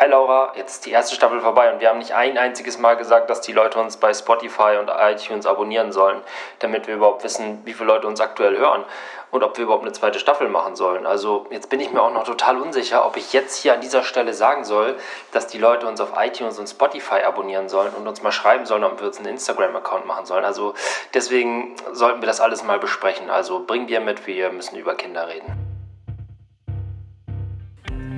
[0.00, 2.96] Hi Laura, jetzt ist die erste Staffel vorbei und wir haben nicht ein einziges Mal
[2.96, 6.22] gesagt, dass die Leute uns bei Spotify und iTunes abonnieren sollen,
[6.60, 8.84] damit wir überhaupt wissen, wie viele Leute uns aktuell hören
[9.32, 11.04] und ob wir überhaupt eine zweite Staffel machen sollen.
[11.04, 14.04] Also jetzt bin ich mir auch noch total unsicher, ob ich jetzt hier an dieser
[14.04, 14.94] Stelle sagen soll,
[15.32, 18.84] dass die Leute uns auf iTunes und Spotify abonnieren sollen und uns mal schreiben sollen,
[18.84, 20.44] ob wir uns einen Instagram-Account machen sollen.
[20.44, 20.74] Also
[21.12, 23.30] deswegen sollten wir das alles mal besprechen.
[23.30, 25.67] Also bring Bier mit, wir müssen über Kinder reden.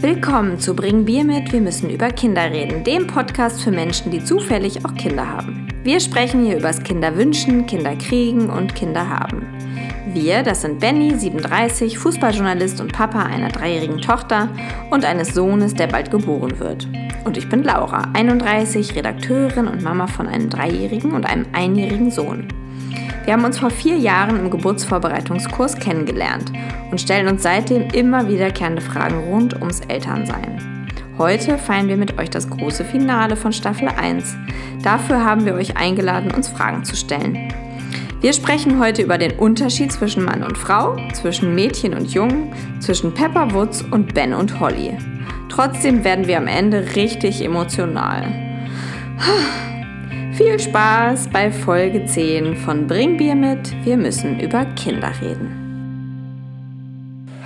[0.02, 4.24] Willkommen zu Bring Bier mit, wir müssen über Kinder reden, dem Podcast für Menschen, die
[4.24, 5.68] zufällig auch Kinder haben.
[5.84, 9.46] Wir sprechen hier übers Kinderwünschen, Kinderkriegen und Kinderhaben.
[10.14, 14.48] Wir, das sind Benny, 37, Fußballjournalist und Papa einer dreijährigen Tochter
[14.90, 16.88] und eines Sohnes, der bald geboren wird.
[17.26, 22.48] Und ich bin Laura, 31, Redakteurin und Mama von einem dreijährigen und einem einjährigen Sohn.
[23.24, 26.52] Wir haben uns vor vier Jahren im Geburtsvorbereitungskurs kennengelernt
[26.90, 30.86] und stellen uns seitdem immer wiederkehrende Fragen rund ums Elternsein.
[31.18, 34.36] Heute feiern wir mit euch das große Finale von Staffel 1.
[34.82, 37.52] Dafür haben wir euch eingeladen, uns Fragen zu stellen.
[38.22, 43.12] Wir sprechen heute über den Unterschied zwischen Mann und Frau, zwischen Mädchen und Jungen, zwischen
[43.12, 44.96] Pepper Woods und Ben und Holly.
[45.50, 48.32] Trotzdem werden wir am Ende richtig emotional.
[50.40, 56.48] Viel Spaß bei Folge 10 von Bring Bier mit, wir müssen über Kinder reden.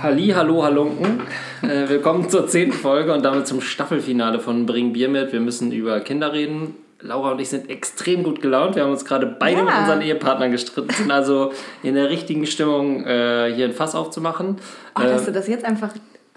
[0.01, 1.19] Halli, hallo, halunken.
[1.61, 5.73] Äh, willkommen zur zehnten Folge und damit zum Staffelfinale von Bring Bier mit, wir müssen
[5.73, 6.73] über Kinder reden.
[7.01, 8.77] Laura und ich sind extrem gut gelaunt.
[8.77, 9.65] Wir haben uns gerade beide ja.
[9.65, 11.51] mit unseren Ehepartnern gestritten, sind also
[11.83, 14.55] in der richtigen Stimmung, äh, hier ein Fass aufzumahmen.
[14.97, 15.91] Oh, dass äh, du das jetzt einfach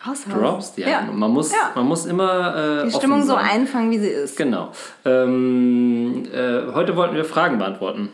[0.06, 0.40] raushauen.
[0.40, 0.88] Droppst, ja.
[0.88, 1.02] ja.
[1.12, 1.72] Man, muss, ja.
[1.74, 2.82] man muss immer.
[2.82, 4.36] Äh, Die Stimmung so einfangen, wie sie ist.
[4.36, 4.72] Genau.
[5.04, 8.10] Ähm, äh, heute wollten wir Fragen beantworten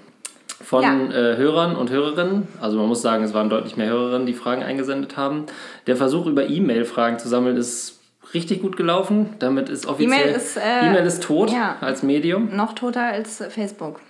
[0.62, 0.92] von ja.
[0.92, 2.48] äh, Hörern und Hörerinnen.
[2.60, 5.46] Also man muss sagen, es waren deutlich mehr Hörerinnen, die Fragen eingesendet haben.
[5.86, 8.00] Der Versuch über E-Mail Fragen zu sammeln ist
[8.32, 9.34] richtig gut gelaufen.
[9.38, 12.55] Damit ist offiziell E-Mail ist, äh, e ist tot als Medium.
[12.55, 14.00] Noch toter als Facebook.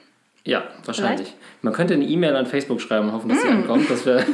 [0.45, 1.29] Ja, wahrscheinlich.
[1.29, 1.63] Vielleicht?
[1.63, 3.43] Man könnte eine E-Mail an Facebook schreiben und hoffen, dass mm.
[3.43, 3.91] sie ankommt.
[3.91, 4.25] Dass wir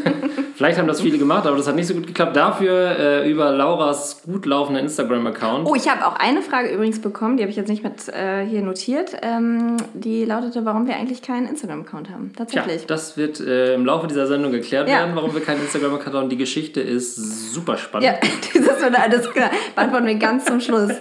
[0.60, 2.36] Vielleicht haben das viele gemacht, aber das hat nicht so gut geklappt.
[2.36, 5.66] Dafür äh, über Lauras gut laufenden Instagram-Account.
[5.66, 8.44] Oh, ich habe auch eine Frage übrigens bekommen, die habe ich jetzt nicht mit äh,
[8.44, 9.16] hier notiert.
[9.22, 12.32] Ähm, die lautete, warum wir eigentlich keinen Instagram-Account haben.
[12.36, 12.82] Tatsächlich.
[12.82, 14.96] Ja, das wird äh, im Laufe dieser Sendung geklärt ja.
[14.96, 16.28] werden, warum wir keinen Instagram-Account haben.
[16.28, 18.08] Die Geschichte ist super spannend.
[18.08, 18.18] Ja,
[18.52, 19.30] das wird alles
[19.74, 20.92] beantworten wir ganz zum Schluss.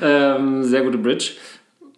[0.00, 1.32] ähm, sehr gute Bridge.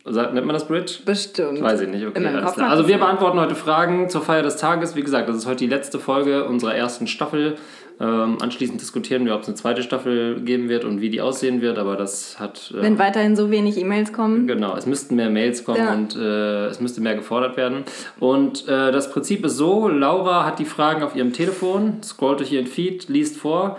[0.05, 1.01] Nennt man das Bridge?
[1.05, 1.61] Bestimmt.
[1.61, 2.07] Weiß ich nicht.
[2.07, 2.27] Okay.
[2.27, 4.97] Also wir beantworten heute Fragen zur Feier des Tages.
[4.97, 7.57] Wie gesagt, das ist heute die letzte Folge unserer ersten Staffel.
[8.01, 11.61] Ähm, anschließend diskutieren wir, ob es eine zweite Staffel geben wird und wie die aussehen
[11.61, 12.73] wird, aber das hat...
[12.75, 14.47] Äh, Wenn weiterhin so wenig E-Mails kommen.
[14.47, 15.93] Genau, es müssten mehr Mails kommen ja.
[15.93, 17.85] und äh, es müsste mehr gefordert werden.
[18.19, 22.53] Und äh, das Prinzip ist so, Laura hat die Fragen auf ihrem Telefon, scrollt durch
[22.53, 23.77] ihren Feed, liest vor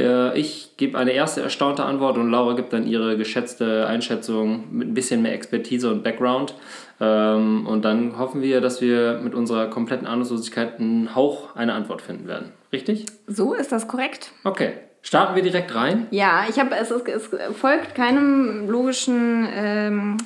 [0.00, 4.88] äh, ich gebe eine erste erstaunte Antwort und Laura gibt dann ihre geschätzte Einschätzung mit
[4.88, 6.54] ein bisschen mehr Expertise und Background.
[7.00, 12.02] Ähm, und dann hoffen wir, dass wir mit unserer kompletten Ahnungslosigkeit einen Hauch eine Antwort
[12.02, 12.52] finden werden.
[12.72, 13.06] Richtig?
[13.26, 14.32] So ist das korrekt.
[14.44, 14.72] Okay.
[15.02, 16.08] Starten wir direkt rein?
[16.10, 20.16] Ja, ich habe es, es, folgt keinem logischen ähm,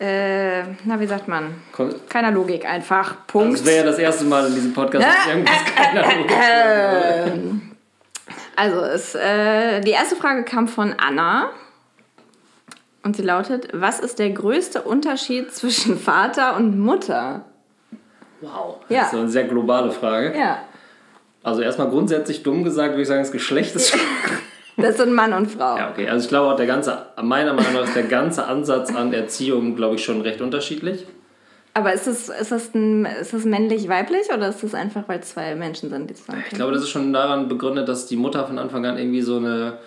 [0.00, 1.56] äh, na, wie sagt man?
[2.08, 3.26] Keiner Logik einfach.
[3.26, 3.58] Punkt.
[3.58, 7.30] Das wäre ja das erste Mal in diesem Podcast, dass irgendwas keiner Logik äh,
[8.60, 11.48] also, es, äh, die erste Frage kam von Anna.
[13.02, 17.46] Und sie lautet: Was ist der größte Unterschied zwischen Vater und Mutter?
[18.42, 19.02] Wow, das ja.
[19.04, 20.38] ist eine sehr globale Frage.
[20.38, 20.58] Ja.
[21.42, 23.96] Also, erstmal grundsätzlich dumm gesagt, würde ich sagen, das Geschlecht ist.
[24.76, 25.76] Das sind Mann und Frau.
[25.76, 26.08] Ja, okay.
[26.08, 29.76] Also, ich glaube auch, der ganze, meiner Meinung nach ist der ganze Ansatz an Erziehung,
[29.76, 31.06] glaube ich, schon recht unterschiedlich.
[31.72, 35.54] Aber ist das, ist das, ein, ist das männlich-weiblich oder ist das einfach, weil zwei
[35.54, 38.58] Menschen sind, die zusammen Ich glaube, das ist schon daran begründet, dass die Mutter von
[38.58, 39.78] Anfang an irgendwie so eine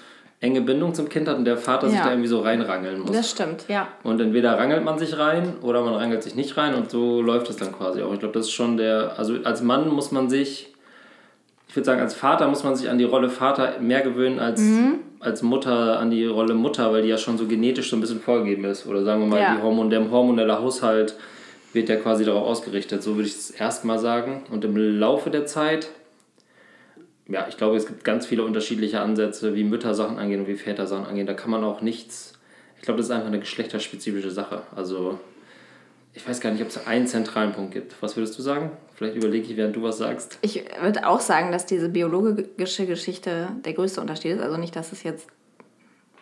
[0.43, 1.93] enge Bindung zum Kind hat und der Vater ja.
[1.93, 3.11] sich da irgendwie so reinrangeln muss.
[3.11, 3.87] Das stimmt, ja.
[4.03, 7.49] Und entweder rangelt man sich rein oder man rangelt sich nicht rein und so läuft
[7.49, 8.13] es dann quasi auch.
[8.13, 10.73] Ich glaube, das ist schon der, also als Mann muss man sich,
[11.69, 14.59] ich würde sagen, als Vater muss man sich an die Rolle Vater mehr gewöhnen als,
[14.59, 14.99] mhm.
[15.21, 18.19] als Mutter an die Rolle Mutter, weil die ja schon so genetisch so ein bisschen
[18.19, 18.85] vorgegeben ist.
[18.85, 19.55] Oder sagen wir mal, ja.
[19.55, 21.15] die Hormon, der hormonelle Haushalt
[21.73, 23.03] wird ja quasi darauf ausgerichtet.
[23.03, 24.43] So würde ich es erstmal sagen.
[24.51, 25.89] Und im Laufe der Zeit,
[27.27, 30.55] ja, ich glaube, es gibt ganz viele unterschiedliche Ansätze, wie Mütter Sachen angehen und wie
[30.55, 31.27] Väter Sachen angehen.
[31.27, 32.33] Da kann man auch nichts,
[32.77, 34.63] ich glaube, das ist einfach eine geschlechterspezifische Sache.
[34.75, 35.19] Also,
[36.13, 37.95] ich weiß gar nicht, ob es einen zentralen Punkt gibt.
[38.01, 38.71] Was würdest du sagen?
[38.93, 40.37] Vielleicht überlege ich, während du was sagst.
[40.41, 44.41] Ich würde auch sagen, dass diese biologische Geschichte der größte Unterschied ist.
[44.41, 45.27] Also nicht, dass es jetzt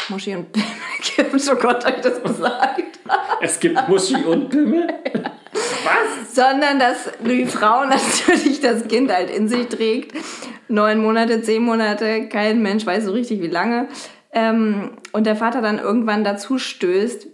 [0.08, 0.68] Muschi und Pimmel
[1.16, 1.50] gibt.
[1.52, 3.00] Oh Gott, habe ich das gesagt?
[3.42, 4.88] Es gibt Muschi und Pimmel?
[5.84, 6.36] Was?
[6.36, 10.16] Sondern dass die Frau natürlich das Kind halt in sich trägt.
[10.68, 13.88] Neun Monate, zehn Monate, kein Mensch weiß so richtig wie lange.
[14.32, 17.28] Ähm, und der Vater dann irgendwann dazu stößt,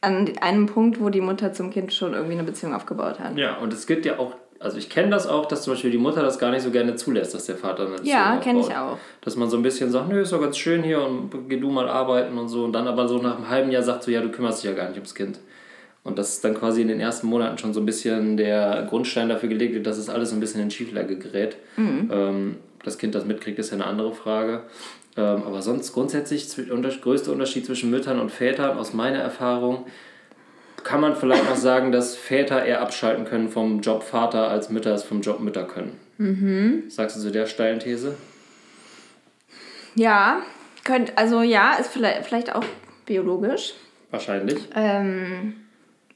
[0.00, 3.36] an einem Punkt, wo die Mutter zum Kind schon irgendwie eine Beziehung aufgebaut hat.
[3.36, 5.98] Ja, und es gibt ja auch, also ich kenne das auch, dass zum Beispiel die
[5.98, 8.76] Mutter das gar nicht so gerne zulässt, dass der Vater eine Beziehung Ja, kenne ich
[8.76, 8.96] auch.
[9.22, 11.70] Dass man so ein bisschen sagt, nö, ist doch ganz schön hier und geh du
[11.70, 12.64] mal arbeiten und so.
[12.64, 14.76] Und dann aber so nach einem halben Jahr sagt so, ja, du kümmerst dich ja
[14.76, 15.40] gar nicht ums Kind.
[16.04, 19.28] Und das ist dann quasi in den ersten Monaten schon so ein bisschen der Grundstein
[19.28, 21.56] dafür gelegt wird, dass es alles so ein bisschen in Schieflage gerät.
[21.76, 24.62] Ähm, ob das Kind das mitkriegt, ist ja eine andere Frage.
[25.16, 29.86] Ähm, aber sonst grundsätzlich unter- größte Unterschied zwischen Müttern und Vätern aus meiner Erfahrung
[30.84, 34.94] kann man vielleicht noch sagen, dass Väter eher abschalten können vom Job Vater, als Mütter
[34.94, 36.84] es vom Job Mütter können.
[36.88, 38.14] Sagst du zu der steilen These?
[39.94, 40.40] Ja,
[40.84, 42.64] könnt, also ja, ist vielleicht, vielleicht auch
[43.04, 43.74] biologisch.
[44.10, 44.56] Wahrscheinlich.
[44.74, 45.54] Ähm,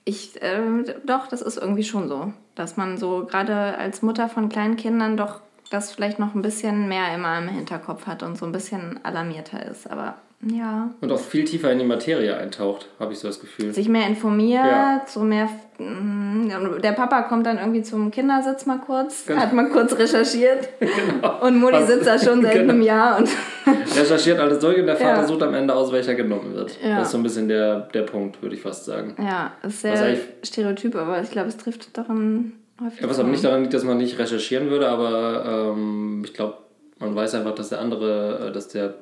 [0.04, 4.48] ich, ähm, doch, das ist irgendwie schon so, dass man so gerade als Mutter von
[4.48, 5.40] kleinen Kindern doch
[5.70, 9.64] das vielleicht noch ein bisschen mehr immer im Hinterkopf hat und so ein bisschen alarmierter
[9.64, 9.90] ist.
[9.90, 13.72] Aber ja, Und auch viel tiefer in die Materie eintaucht, habe ich so das Gefühl.
[13.72, 15.02] sich mehr informiert, Ja.
[15.06, 15.48] so mehr.
[15.78, 16.48] mm,
[16.82, 19.40] Der Papa kommt dann irgendwie zum Kindersitz mal kurz, Genau.
[19.40, 20.68] hat mal kurz recherchiert
[21.42, 22.72] und Mutti Was- sitzt da schon seit Genau.
[22.72, 23.28] einem Jahr und
[23.96, 25.26] Recherchiert alles durch und der Vater Ja.
[25.26, 26.76] sucht am Ende aus, welcher genommen wird.
[26.82, 26.96] Ja.
[26.98, 29.14] Das ist so ein bisschen der, der Punkt, würde ich fast sagen.
[29.18, 32.52] ja, ist sehr stereotyp, aber ich glaube, es trifft ein
[32.82, 33.00] häufig.
[33.00, 36.54] Ja, was aber nicht daran liegt, dass man nicht recherchieren würde, aber ähm, ich glaube,
[36.98, 38.94] man weiß einfach, dass der andere, äh, dass der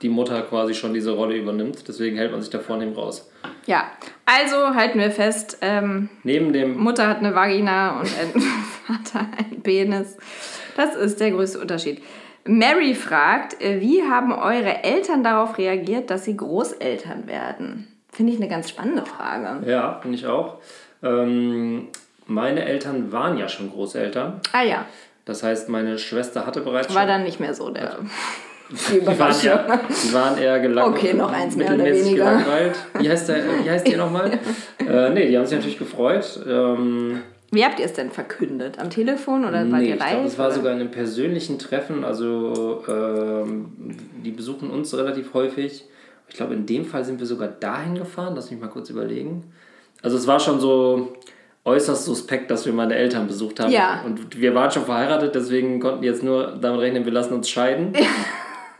[0.00, 1.86] die Mutter quasi schon diese Rolle übernimmt.
[1.86, 3.30] Deswegen hält man sich da vornehm raus.
[3.66, 3.84] Ja,
[4.26, 8.40] also halten wir fest, ähm, Neben dem Mutter hat eine Vagina und ein
[8.86, 10.16] Vater ein Penis.
[10.76, 12.02] Das ist der größte Unterschied.
[12.44, 17.86] Mary fragt, äh, wie haben eure Eltern darauf reagiert, dass sie Großeltern werden?
[18.10, 19.64] Finde ich eine ganz spannende Frage.
[19.70, 20.58] Ja, finde ich auch.
[21.04, 21.88] Ähm,
[22.26, 24.40] meine Eltern waren ja schon Großeltern.
[24.52, 24.86] Ah ja,
[25.24, 27.08] Das heißt, meine Schwester hatte bereits war schon.
[27.08, 27.98] dann nicht mehr so der
[28.70, 30.96] die Die waren, ja, die waren eher gelangweilt.
[31.04, 32.24] Okay, noch eins mehr oder weniger.
[32.24, 32.74] gelangweilt.
[32.98, 34.38] Wie heißt, der, wie heißt die nochmal?
[34.86, 36.40] äh, nee, die haben sich natürlich gefreut.
[36.48, 37.20] Ähm,
[37.50, 38.78] Wie habt ihr es denn verkündet?
[38.78, 40.10] Am Telefon oder wart nee, ich live?
[40.10, 40.54] glaube, es war oder?
[40.54, 42.04] sogar in einem persönlichen Treffen.
[42.04, 43.66] Also, ähm,
[44.24, 45.84] die besuchen uns relativ häufig.
[46.28, 48.32] Ich glaube, in dem Fall sind wir sogar dahin gefahren.
[48.34, 49.52] Lass mich mal kurz überlegen.
[50.02, 51.12] Also, es war schon so
[51.64, 53.70] äußerst suspekt, dass wir meine Eltern besucht haben.
[53.70, 54.02] Ja.
[54.04, 57.48] Und wir waren schon verheiratet, deswegen konnten die jetzt nur damit rechnen, wir lassen uns
[57.48, 57.92] scheiden.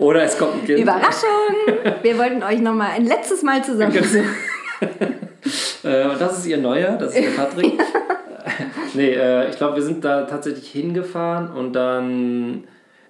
[0.03, 0.81] Oder es kommt ein Kind.
[0.81, 1.31] Überraschung!
[2.03, 4.35] Wir wollten euch nochmal ein letztes Mal zusammen besuchen.
[5.85, 7.73] Äh, und das ist ihr Neuer, das ist der Patrick.
[8.95, 12.63] nee, äh, ich glaube, wir sind da tatsächlich hingefahren und dann,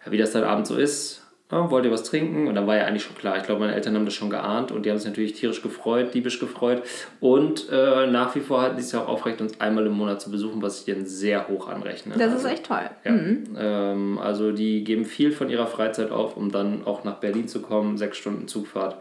[0.06, 1.21] wie das dann abends so ist,
[1.52, 2.48] ja, wollt ihr was trinken?
[2.48, 3.36] Und dann war ja eigentlich schon klar.
[3.36, 6.14] Ich glaube, meine Eltern haben das schon geahnt und die haben sich natürlich tierisch gefreut,
[6.14, 6.82] diebisch gefreut.
[7.20, 10.20] Und äh, nach wie vor halten sie es ja auch aufrecht, uns einmal im Monat
[10.20, 12.14] zu besuchen, was ich denen sehr hoch anrechne.
[12.16, 12.88] Das Also, ist echt toll.
[13.04, 13.12] ja.
[13.12, 17.60] Ähm, also die geben viel von ihrer Freizeit auf, um dann auch nach Berlin zu
[17.62, 18.96] kommen, sechs Stunden Zugfahrt.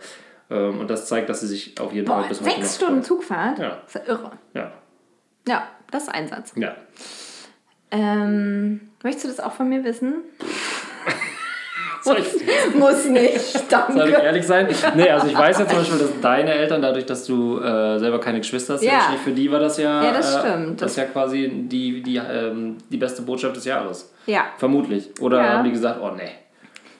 [0.50, 3.02] Ähm, und das zeigt, dass sie sich auf jeden Fall bis heute sechs Stunden.
[3.02, 3.60] Zugfahrt?
[3.60, 3.80] Ja.
[3.86, 4.32] Das ist ja irre.
[4.54, 4.72] Ja,
[5.48, 6.52] Ja, das ist Einsatz.
[6.58, 6.76] ja.
[7.94, 10.16] Ähm, möchtest du das auch von mir wissen?
[10.40, 10.48] Soll
[12.06, 14.10] ich, Muss nicht, soll ich danke.
[14.12, 14.68] ehrlich sein?
[14.96, 18.20] Nee, also ich weiß ja zum Beispiel, dass deine Eltern, dadurch, dass du äh, selber
[18.20, 19.16] keine Geschwister hast, Ja.
[19.24, 20.82] für die war das ja, Ja, das äh, stimmt.
[20.82, 24.12] das ist ja quasi die, die, ähm, die beste Botschaft des Jahres.
[24.26, 24.46] Ja.
[24.58, 25.10] Vermutlich.
[25.22, 25.50] Oder Ja.
[25.54, 26.30] haben die gesagt, oh nee.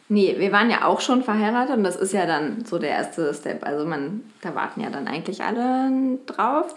[0.10, 3.34] Nee, wir waren ja auch schon verheiratet und das ist ja dann so der erste
[3.34, 3.66] Step.
[3.66, 6.74] Also man, da warten ja dann eigentlich alle drauf.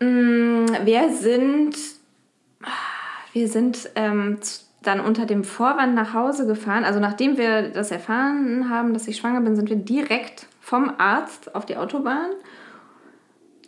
[0.00, 1.76] Mm, Wir sind,
[3.32, 4.38] wir sind ähm,
[4.82, 6.84] dann unter dem Vorwand nach Hause gefahren.
[6.84, 11.54] Also nachdem wir das erfahren haben, dass ich schwanger bin, sind wir direkt vom Arzt
[11.54, 12.30] auf die Autobahn.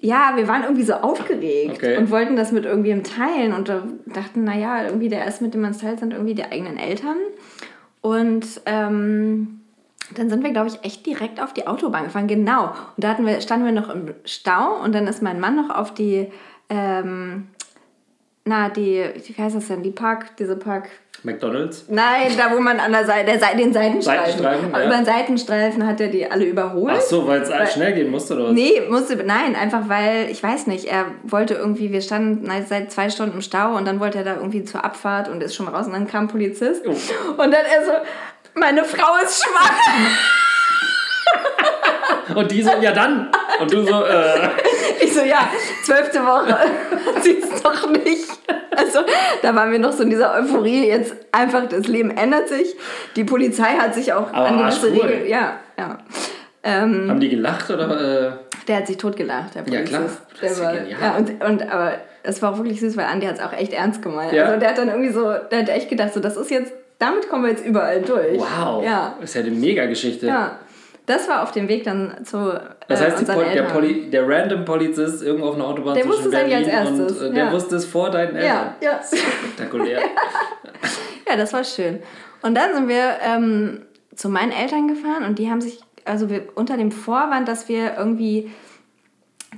[0.01, 1.97] Ja, wir waren irgendwie so aufgeregt Okay.
[1.97, 5.63] und wollten das mit irgendwem teilen und da dachten, naja, irgendwie der erste, mit dem
[5.63, 7.17] man es teilt, sind irgendwie die eigenen Eltern.
[8.03, 9.61] Und ähm,
[10.15, 12.27] dann sind wir, glaube ich, echt direkt auf die Autobahn gefahren.
[12.27, 12.67] Genau.
[12.97, 15.71] Und da hatten wir, standen wir noch im Stau und dann ist mein Mann noch
[15.71, 16.31] auf die,
[16.69, 17.49] ähm,
[18.45, 20.91] na, die, wie heißt das denn, die Park, diese Park,
[21.23, 21.87] McDonalds?
[21.89, 24.25] Nein, da wo man an der Seite, der Seite den Seitenstreifen.
[24.25, 24.85] Seitenstreifen, ja.
[24.85, 26.97] Über den Seitenstreifen hat er die alle überholt.
[26.99, 28.53] Ach so, weil es schnell gehen musste oder was?
[28.53, 33.09] Nee, musste, nein, einfach weil, ich weiß nicht, er wollte irgendwie, wir standen seit zwei
[33.09, 35.87] Stunden im Stau und dann wollte er da irgendwie zur Abfahrt und ist schon raus
[35.87, 36.87] und dann kam ein Polizist.
[36.87, 36.91] Oh.
[36.91, 37.93] Und dann er so,
[38.55, 40.11] meine Frau ist schwanger.
[42.35, 43.31] Und die so, ja dann.
[43.61, 44.49] Und du so, äh.
[45.01, 45.49] Ich so, ja,
[45.85, 46.57] zwölfte Woche,
[47.23, 48.29] sie es doch nicht.
[48.77, 49.01] Also
[49.43, 52.75] da waren wir noch so in dieser Euphorie, jetzt einfach das Leben ändert sich.
[53.17, 54.91] Die Polizei hat sich auch Aber an gewisse.
[54.93, 55.99] Regeln, ja, ja.
[56.63, 58.29] Ähm, Haben die gelacht oder?
[58.29, 58.33] Äh,
[58.67, 59.89] Der hat sich totgelacht, der Ja, Polizist.
[59.91, 60.03] klar.
[60.31, 60.65] Das Der ist ja
[61.01, 61.93] war, ja, und, und, aber
[62.23, 64.33] es war auch wirklich süß, weil Andi hat es auch echt ernst gemeint.
[64.33, 64.47] Ja.
[64.47, 67.29] Also der hat dann irgendwie so, der hat echt gedacht, so, das ist jetzt, damit
[67.29, 68.39] kommen wir jetzt überall durch.
[68.39, 68.83] wow.
[68.83, 69.15] Ja.
[69.21, 70.27] Das ist ja eine Mega-Geschte.
[70.27, 70.59] Ja.
[71.07, 73.63] Das war auf dem Weg dann zu äh, Das heißt, Pol der.
[73.65, 76.99] Poli der random Polizist irgendwo auf einer Autobahn Der zwischen wusste es eigentlich Berlin als
[76.99, 77.53] erstes, und äh, der ja.
[77.53, 78.75] wusste es vor deinen Eltern.
[78.81, 79.01] Ja, ja.
[79.03, 80.01] Spektakulär.
[81.27, 82.01] Ja, das war schön.
[82.43, 83.81] Und dann sind wir ähm,
[84.15, 87.97] zu meinen Eltern gefahren und die haben sich, also wir, unter dem Vorwand, dass wir
[87.97, 88.51] irgendwie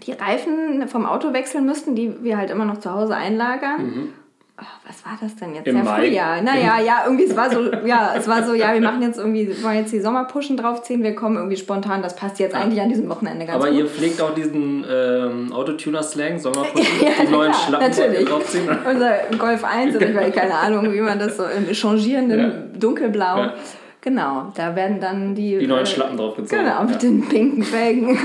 [0.06, 4.12] die Reifen vom Auto wechseln müssten, die wir halt immer noch zu Hause einlagern.
[4.58, 5.66] Oh, was war das denn jetzt?
[5.66, 5.98] Im ja, Mai?
[6.06, 6.40] Frühjahr.
[6.40, 9.48] Naja, ja, irgendwie, es war so, ja, es war so, ja, wir machen jetzt irgendwie,
[9.48, 12.88] wir wollen jetzt die Sommerpushen draufziehen, wir kommen irgendwie spontan, das passt jetzt eigentlich an
[12.88, 13.78] diesem Wochenende ganz Aber gut.
[13.80, 18.24] ihr pflegt auch diesen ähm, Autotuner-Slang, Sommerputzen, Ja, die neuen klar, Schlappen natürlich.
[18.26, 18.68] draufziehen.
[18.90, 22.78] Unser Golf 1 oder ich weiß keine Ahnung, wie man das so im changierenden Ja.
[22.80, 23.38] Dunkelblau.
[23.38, 23.54] Ja.
[24.00, 25.58] Genau, da werden dann die.
[25.58, 26.64] Die neuen äh, Schlappen draufgezogen.
[26.64, 26.98] Genau, mit Ja.
[26.98, 28.18] den pinken Felgen.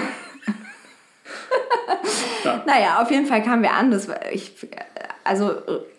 [2.46, 2.64] Ja.
[2.66, 3.92] Naja, auf jeden Fall kamen wir an.
[3.92, 4.54] Das war, ich,
[5.24, 5.52] also,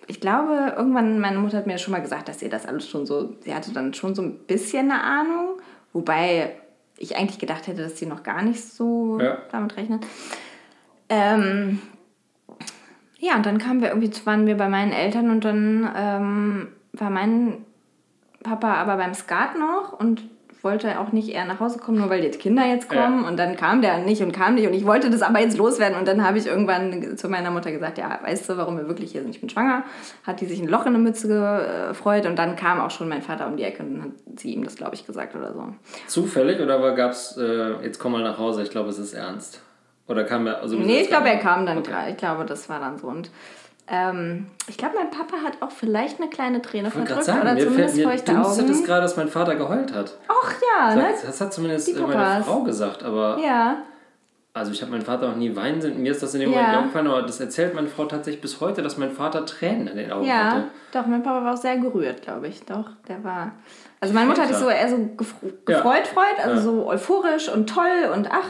[0.06, 3.06] ich glaube, irgendwann, meine Mutter hat mir schon mal gesagt, dass ihr das alles schon
[3.06, 5.60] so, sie hatte dann schon so ein bisschen eine Ahnung,
[5.92, 6.56] wobei
[6.98, 9.38] ich eigentlich gedacht hätte, dass sie noch gar nicht so Ja.
[9.50, 10.04] damit rechnet.
[11.08, 11.80] Ähm,
[13.18, 17.10] ja, und dann kamen wir irgendwie, waren wir bei meinen Eltern und dann ähm, war
[17.10, 17.64] mein
[18.42, 20.24] Papa aber beim Skat noch und
[20.62, 23.24] wollte auch nicht eher nach Hause kommen, nur weil die Kinder jetzt kommen.
[23.24, 24.66] Und dann kam der nicht und kam nicht.
[24.66, 25.98] Und ich wollte das aber jetzt loswerden.
[25.98, 29.12] Und dann habe ich irgendwann zu meiner Mutter gesagt, ja, weißt du, warum wir wirklich
[29.12, 29.34] hier sind?
[29.34, 29.84] Ich bin schwanger.
[30.24, 32.26] Hat die sich ein Loch in der Mütze gefreut.
[32.26, 34.64] Und dann kam auch schon mein Vater um die Ecke und dann hat sie ihm
[34.64, 35.66] das, glaube ich, gesagt oder so.
[36.06, 39.60] Zufällig oder gab es, äh, jetzt komm mal nach Hause, ich glaube, es ist ernst.
[40.08, 42.10] Oder kam er, also Nee, ich glaube, er kam dann Okay.
[42.10, 43.06] Ich glaube, das war dann so.
[43.06, 43.30] Und
[43.88, 47.54] ähm, ich glaube, mein Papa hat auch vielleicht eine kleine Träne Ich verdrückt sagen, oder
[47.54, 48.84] mir, fällt, zumindest mir feuchte Augen.
[48.84, 50.16] gerade, dass mein Vater geheult hat.
[50.28, 51.08] Ach ja, ne?
[51.12, 52.42] Das, das hat zumindest äh, meine.
[52.44, 53.78] Frau gesagt, aber Ja.
[54.54, 56.00] also ich habe meinen Vater auch nie weinen sehen.
[56.00, 56.58] Mir ist das in dem Ja.
[56.58, 59.96] Moment aufgefallen, aber das erzählt meine Frau tatsächlich bis heute, dass mein Vater Tränen in
[59.96, 60.64] den Augen Ja, hatte.
[60.92, 62.64] doch, mein Papa war auch sehr gerührt, glaube ich.
[62.64, 63.52] Doch, der war.
[64.00, 65.34] Also meine Mutter hat sich so eher so gefr
[65.68, 65.76] Ja.
[65.78, 66.60] gefreut, freut, also Ja.
[66.62, 68.48] so euphorisch und toll und ach.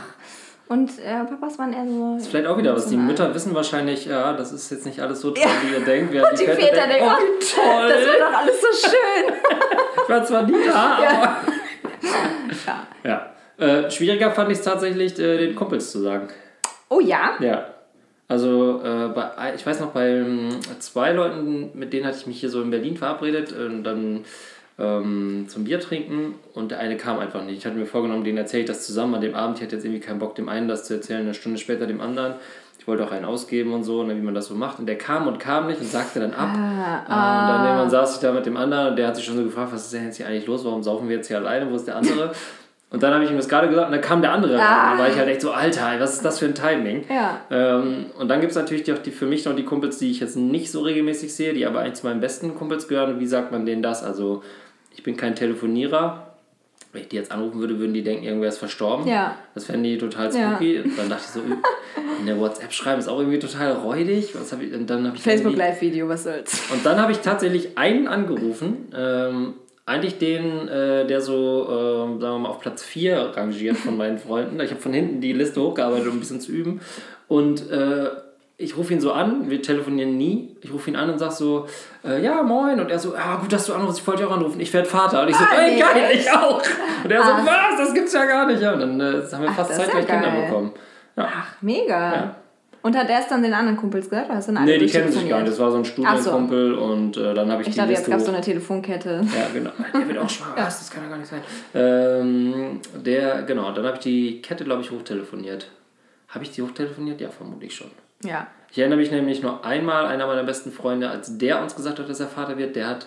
[0.73, 2.15] Und äh, Papas waren eher so.
[2.15, 2.87] Das ist vielleicht auch wieder was.
[2.87, 2.97] Die.
[2.97, 6.15] Mütter wissen wahrscheinlich, ja, das ist jetzt nicht alles so toll, wie ihr denkt.
[6.15, 7.89] Und die Väter denken, oh, oh, toll.
[7.89, 9.35] das wird doch alles so schön.
[10.05, 11.11] Ich war zwar nie da, Ja.
[11.11, 11.37] aber...
[13.05, 13.31] ja.
[13.59, 13.65] Ja.
[13.85, 16.29] Äh, schwieriger fand ich es tatsächlich, äh, den Kumpels zu sagen.
[16.89, 17.35] Oh ja?
[17.39, 17.67] Ja.
[18.27, 20.49] Also, äh, bei, ich weiß noch, bei ähm,
[20.81, 24.25] zwei Leuten, mit denen hatte ich mich hier so in Berlin verabredet und dann
[24.79, 27.59] ähm, zum Bier trinken und der eine kam einfach nicht.
[27.59, 29.59] Ich hatte mir vorgenommen, den erzähle ich das zusammen an dem Abend.
[29.59, 32.01] Ich hatte jetzt irgendwie keinen Bock, dem einen das zu erzählen, eine Stunde später dem
[32.01, 32.35] anderen.
[32.79, 34.81] Ich wollte auch einen ausgeben und so, ne, wie man das so macht.
[34.81, 36.51] Und der kam und kam nicht und sagte dann ab.
[36.53, 39.37] Ah, und dann irgendwann saß ich da mit dem anderen und der hat sich schon
[39.37, 40.65] so gefragt, was ist denn jetzt hier eigentlich los?
[40.65, 41.71] Warum saufen wir jetzt hier alleine?
[41.71, 42.33] Wo ist der andere?
[42.93, 44.55] Und dann habe ich ihm das gerade gesagt und dann kam der andere.
[44.61, 44.83] Ah.
[44.85, 47.05] Und dann war ich halt echt so, Alter, was ist das für ein Timing?
[47.09, 47.41] Ja.
[47.51, 50.11] Ähm, und dann gibt es natürlich die, auch die, für mich noch die Kumpels, die
[50.11, 53.15] ich jetzt nicht so regelmäßig sehe, die aber eigentlich zu meinen besten Kumpels gehören.
[53.15, 54.03] Und wie sagt man denen das?
[54.05, 54.43] Also,
[54.95, 56.29] ich bin kein Telefonierer.
[56.93, 59.07] Wenn ich die jetzt anrufen würde, würden die denken, irgendwer ist verstorben.
[59.07, 59.37] Ja.
[59.55, 60.51] Das fänden die total Ja.
[60.51, 60.83] spooky.
[60.95, 61.41] Dann dachte ich so,
[62.21, 64.35] in der WhatsApp schreiben ist auch irgendwie total räudig.
[64.39, 66.61] Was hab ich, und dann hab ich Facebook irgendwie- Live-Video, was soll's.
[66.71, 72.35] und dann habe ich tatsächlich einen angerufen, ähm, eigentlich den, äh, der so, ähm, sagen
[72.35, 74.61] wir mal, auf Platz 4 rangiert von meinen Freunden.
[74.61, 76.81] Ich habe von hinten die Liste hochgearbeitet, um ein bisschen zu üben.
[77.29, 78.11] Und äh,
[78.59, 80.57] ich rufe ihn so an, wir telefonieren nie.
[80.61, 81.67] Ich rufe ihn an und sage so,
[82.05, 82.79] äh, ja, moin.
[82.79, 84.61] Und er so, ja, gut, dass du anrufst, ich wollte dich auch anrufen.
[84.61, 85.23] Ich werde Vater.
[85.23, 86.63] Und ich so, Ah, ey, geil, ich auch.
[87.03, 87.43] Und er so, Ah.
[87.45, 88.63] was, das gibt's ja gar nicht.
[88.63, 90.73] Ja, und dann äh, haben wir Ach, fast zeitgleich ja Kinder bekommen.
[91.17, 91.29] Ja.
[91.29, 92.15] Ach, mega.
[92.15, 92.37] Ja.
[92.83, 94.29] Und hat er es dann den anderen Kumpels gesagt?
[94.29, 95.53] Oder hast du Nee, die kennen sich gar nicht.
[95.53, 96.23] Das war so ein Ach so.
[96.23, 98.41] Studienkumpel und äh, dann habe ich, Ich die dachte, jetzt Liste gab es so eine
[98.41, 99.25] Telefonkette.
[99.25, 99.71] Ja, genau.
[99.95, 100.57] Der wird auch schwanger.
[100.57, 100.81] Was?
[100.81, 101.43] Das kann ja gar nicht sein.
[101.75, 105.69] Ähm, der, genau, dann habe ich die Kette, glaube ich, hochtelefoniert.
[106.29, 107.21] Habe ich die hochtelefoniert?
[107.21, 107.91] Ja, vermutlich schon.
[108.25, 108.49] Ja.
[108.73, 112.09] Ich erinnere mich nämlich nur einmal, einer meiner besten Freunde, als der uns gesagt hat,
[112.09, 113.07] dass er Vater wird, der hat,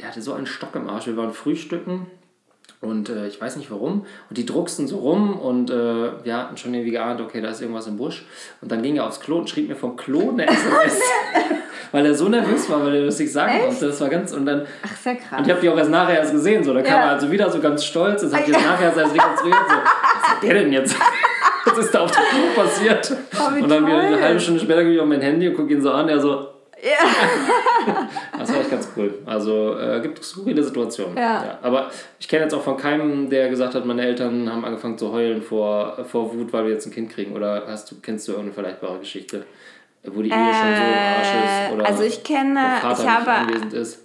[0.00, 1.06] der hatte so einen Stock im Arsch.
[1.06, 2.08] Wir waren frühstücken
[2.82, 4.04] und äh, ich weiß nicht warum.
[4.28, 5.74] Und die drucksten so rum und äh,
[6.24, 8.26] wir hatten schon irgendwie geahnt, okay, da ist irgendwas im Busch.
[8.60, 11.00] Und dann ging er aufs Klo und schrieb mir vom Klo eine SMS.
[11.92, 13.66] weil er so nervös war, weil er das nicht sagen Echt?
[13.68, 13.86] konnte.
[13.86, 15.38] Das war ganz, und dann, Ach, sehr krass.
[15.38, 16.64] und ich habe die auch erst nachher erst gesehen.
[16.64, 16.74] So.
[16.74, 17.06] Da kam Ja.
[17.06, 18.22] er also wieder so ganz stolz.
[18.22, 19.56] Das hat jetzt nachher erst rekonstruiert.
[19.68, 20.96] So, was hat der denn jetzt?
[21.64, 23.16] Was ist da auf dem Klo passiert?
[23.38, 25.72] Oh, und dann wieder eine halbe Stunde später gehe ich auf mein Handy und gucke
[25.72, 26.08] ihn so an.
[26.08, 26.48] Er so,
[26.82, 28.08] ja.
[28.38, 29.14] das war echt ganz cool.
[29.24, 31.16] Also äh, gibt es skurrile Situationen.
[31.16, 31.58] Ja.
[31.62, 35.12] Aber ich kenne jetzt auch von keinem, der gesagt hat, meine Eltern haben angefangen zu
[35.12, 37.34] heulen vor, vor Wut, weil wir jetzt ein Kind kriegen.
[37.34, 39.46] Oder hast du, kennst du irgendeine vergleichbare Geschichte,
[40.04, 41.74] wo die Ehe schon so im Arsch ist?
[41.74, 44.02] Oder also ich kenne, ich habe anwesend ist?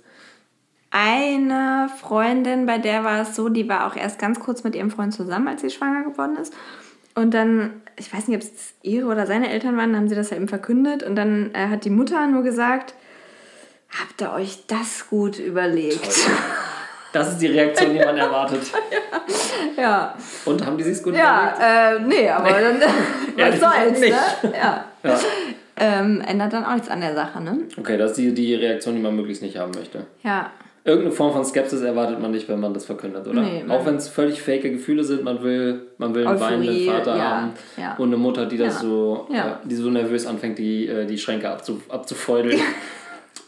[0.91, 4.91] eine Freundin, bei der war es so, die war auch erst ganz kurz mit ihrem
[4.91, 6.53] Freund zusammen, als sie schwanger geworden ist.
[7.15, 10.15] Und dann, ich weiß nicht, ob es ihre oder seine Eltern waren, dann haben sie
[10.15, 11.03] das ja eben verkündet.
[11.03, 12.93] Und dann äh, hat die Mutter nur gesagt,
[13.89, 16.07] habt ihr euch das gut überlegt?
[17.13, 18.61] Das ist die Reaktion, die man erwartet.
[19.75, 20.15] Ja.
[20.45, 22.81] Und haben die sich's gut Ja, äh, nee, aber dann,
[23.37, 24.11] Ehrlich was soll's, nicht.
[24.43, 24.53] ne?
[24.55, 24.85] Ja.
[25.03, 25.19] Ja.
[25.75, 27.59] Ähm, ändert dann auch nichts an der Sache, ne?
[27.77, 30.05] Okay, das ist die, die Reaktion, die man möglichst nicht haben möchte.
[30.23, 30.51] Ja.
[30.87, 33.41] Irgendeine Form von Skepsis erwartet man nicht, wenn man das verkündet, oder?
[33.41, 37.17] Nee, Auch wenn es völlig fake Gefühle sind, man will, man will einen weinenden Vater
[37.17, 37.95] ja, haben ja.
[37.97, 38.79] und eine Mutter, die das Ja.
[38.79, 39.59] so, Ja.
[39.65, 42.61] die so nervös anfängt, die, äh, die Schränke abzu, abzufeudeln.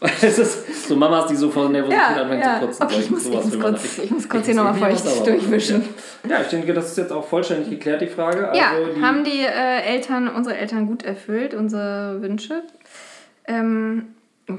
[0.00, 2.60] es ist so Mamas, die so vor Nervosität Ja, anfangen ja.
[2.60, 2.82] zu putzen.
[2.82, 5.82] Okay, ich muss, ich muss kurz, ich muss kurz hier nochmal feucht durchwischen.
[6.28, 8.50] Ja, ich denke, das ist jetzt auch vollständig geklärt, die Frage.
[8.54, 12.64] Ja, Also die, haben die äh, Eltern, unsere Eltern gut erfüllt, unsere Wünsche.
[13.46, 14.08] Ähm,
[14.46, 14.52] oh,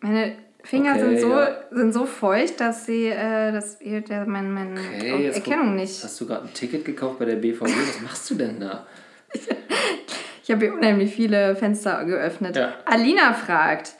[0.00, 1.56] meine Finger Okay, sind, so, ja.
[1.70, 6.02] sind so feucht, dass sie, äh, dass ihr der, mein, meine Okay, Erkennung guck- nicht.
[6.02, 7.60] Hast du gerade ein Ticket gekauft bei der BVG?
[7.88, 8.86] Was machst du denn da?
[10.42, 12.56] Ich habe hier unheimlich viele Fenster geöffnet.
[12.56, 12.74] Ja.
[12.84, 13.94] Alina fragt,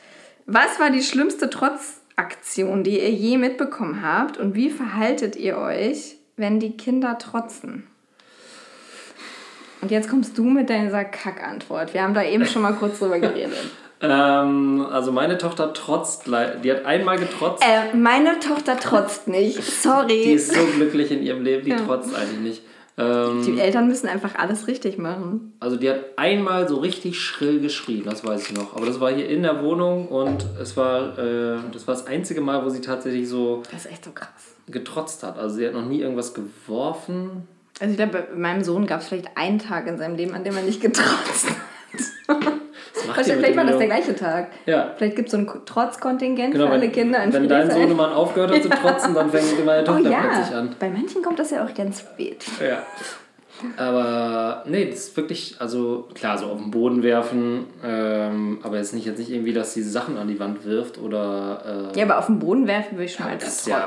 [0.47, 6.17] was war die schlimmste Trotzaktion, die ihr je mitbekommen habt und wie verhaltet ihr euch,
[6.37, 7.87] wenn die Kinder trotzen?
[9.83, 11.95] Und jetzt kommst du mit deiner Kackantwort.
[11.95, 13.71] Wir haben da eben schon mal kurz drüber geredet.
[14.03, 17.63] Ähm, also meine Tochter trotzt, die hat einmal getrotzt.
[17.67, 19.63] Äh, meine Tochter trotzt nicht.
[19.83, 20.23] Sorry.
[20.25, 21.79] Die ist so glücklich in ihrem Leben, die Ja.
[21.79, 22.63] trotzt eigentlich nicht.
[22.99, 25.53] Ähm, Die Eltern müssen einfach alles richtig machen.
[25.61, 28.75] also die hat einmal so richtig schrill geschrien, das weiß ich noch.
[28.75, 32.41] Aber das war hier in der Wohnung und es war, äh, das war das einzige
[32.41, 34.29] Mal, wo sie tatsächlich so Das ist echt so krass.
[34.69, 35.39] getrotzt hat.
[35.39, 37.47] Also sie hat noch nie irgendwas geworfen.
[37.81, 40.43] Also ich glaube, bei meinem Sohn gab es vielleicht einen Tag in seinem Lem, an
[40.45, 41.49] dem er nicht getrotzt
[42.29, 42.37] hat.
[43.07, 44.49] Die Vielleicht, war das der gleiche Tag.
[44.67, 44.93] Ja.
[44.97, 47.71] Vielleicht gibt es so ein Trotzkontingent Genau, für alle wenn, Kinder in wenn dein.
[47.71, 50.77] Sohnemann aufgehört hat zu trotzen, dann fängt meine Oh Tochter ja, plötzlich an.
[50.79, 52.45] bei manchen kommt das ja auch ganz spät.
[52.61, 52.83] Ja.
[53.79, 58.93] Aber nee, das ist wirklich, also klar, so auf den Boden werfen, ähm, aber jetzt
[58.95, 61.91] nicht, jetzt nicht irgendwie, dass sie Sachen an die Wand wirft oder.
[61.95, 63.67] Äh, Ja, aber auf den Boden werfen würde ich schon als das, Trotz.
[63.69, 63.87] ja,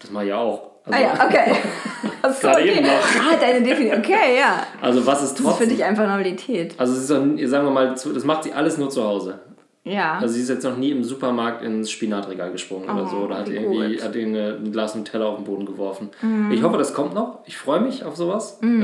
[0.00, 0.70] das mache ich auch.
[0.92, 1.56] Also, Ah ja, okay.
[2.22, 2.72] Achso, Gerade okay.
[2.78, 2.92] eben noch.
[3.32, 3.98] Ah, deine Definition.
[4.00, 4.62] Okay, ja.
[4.80, 5.68] also was ist Das ist für trotzdem?
[5.70, 6.74] dich einfach Normalität.
[6.78, 7.16] Also sie ist doch,
[7.48, 9.38] sagen wir mal, das macht sie alles nur zu Hause.
[9.84, 10.18] Ja.
[10.20, 13.16] Also sie ist jetzt noch nie im Supermarkt ins Spinatregal gesprungen oder Oh, so.
[13.18, 14.04] Oder hat wie irgendwie gut.
[14.04, 16.10] hat ein Glas Nutella auf den Boden geworfen.
[16.20, 16.52] Mhm.
[16.52, 17.38] Ich hoffe, das kommt noch.
[17.46, 18.58] Ich freue mich auf sowas.
[18.62, 18.82] Ähm,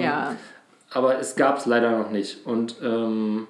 [0.00, 0.34] ja.
[0.92, 2.46] Aber es gab es leider noch nicht.
[2.46, 3.48] Und ähm,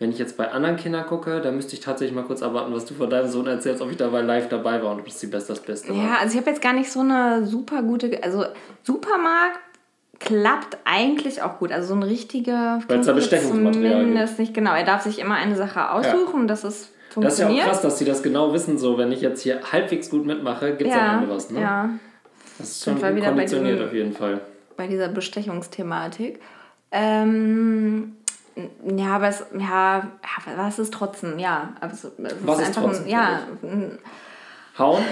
[0.00, 2.86] wenn ich jetzt bei anderen Kindern gucke, dann müsste ich tatsächlich mal kurz erwarten, was
[2.86, 5.26] du von deinem Sohn erzählst, ob ich dabei live dabei war und ob das die
[5.26, 5.96] Beste das Beste war.
[5.96, 8.18] Ja, also ich habe jetzt gar nicht so eine super gute.
[8.22, 8.46] Also
[8.82, 9.60] Supermarkt
[10.18, 11.70] klappt eigentlich auch gut.
[11.70, 12.80] Also so ein richtiger.
[12.88, 14.38] Weil es da Bestechungsmaterial gibt.
[14.38, 14.74] Nicht genau.
[14.74, 17.82] Er darf sich immer eine Sache aussuchen und das ist Das ist ja auch krass,
[17.82, 18.78] dass sie das genau wissen.
[18.78, 21.50] So, wenn ich jetzt hier halbwegs gut mitmache, gibt es am ja, Ende was.
[21.50, 21.60] Ne?
[21.60, 21.90] ja,
[22.56, 24.40] Das ist schon konditioniert diesem- auf jeden Fall.
[24.78, 26.40] bei dieser Bestechungsthematik.
[26.92, 28.16] Ähm,
[28.96, 30.10] ja, aber es, ja,
[30.56, 31.38] was ist trotzdem?
[31.38, 32.12] Ja, aber es, es
[32.44, 33.40] Was ist ist trotzdem ein, ja,
[34.78, 35.04] Hauen,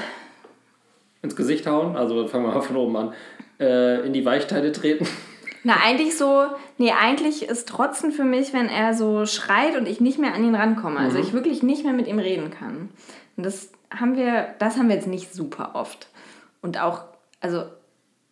[1.23, 3.13] ins Gesicht hauen, also fangen wir mal von oben an.
[3.61, 5.07] Äh, in die Weichteile treten.
[5.65, 6.47] Na, eigentlich so,
[6.79, 10.45] nee, eigentlich ist trotzdem für mich, wenn er so schreit und ich nicht mehr an
[10.45, 11.01] ihn rankomme.
[11.01, 12.91] Also ich wirklich nicht mehr mit ihm reden kann.
[13.37, 16.09] Und das haben wir, das haben wir jetzt nicht super oft.
[16.63, 17.03] Und auch,
[17.41, 17.65] also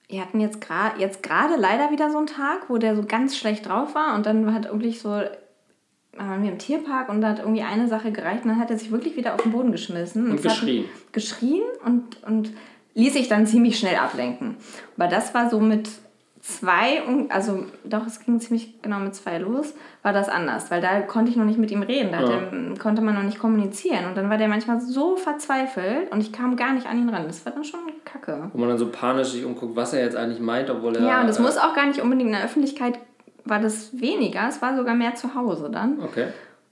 [0.08, 3.36] wir hatten jetzt gerade jetzt gerade leider wieder so einen Tag, wo der so ganz
[3.36, 5.20] schlecht drauf war und dann hat wirklich so
[6.18, 8.78] waren wir im Tierpark und da hat irgendwie eine Sache gereicht und dann hat er
[8.78, 10.30] sich wirklich wieder auf den Boden geschmissen.
[10.30, 10.84] Und hat geschrien.
[11.12, 12.52] Geschrien und, und
[12.94, 14.56] ließ sich dann ziemlich schnell ablenken.
[14.96, 15.90] Aber das war so mit
[16.46, 20.80] zwei, und- also doch, es ging ziemlich genau mit zwei los, war das anders, weil
[20.80, 22.40] da konnte ich noch nicht mit ihm reden, da Ja.
[22.78, 26.54] konnte man noch nicht kommunizieren und dann war der manchmal so verzweifelt und ich kam
[26.56, 27.24] gar nicht an ihn ran.
[27.26, 28.48] Das war dann schon kacke.
[28.52, 31.02] Wo man dann so panisch sich umguckt, was er jetzt eigentlich meint, obwohl er.
[31.04, 32.98] Ja, und das äh, muss auch gar nicht unbedingt in der Öffentlichkeit,
[33.44, 36.00] war das weniger, es war sogar mehr zu Hause dann.
[36.00, 36.26] Okay.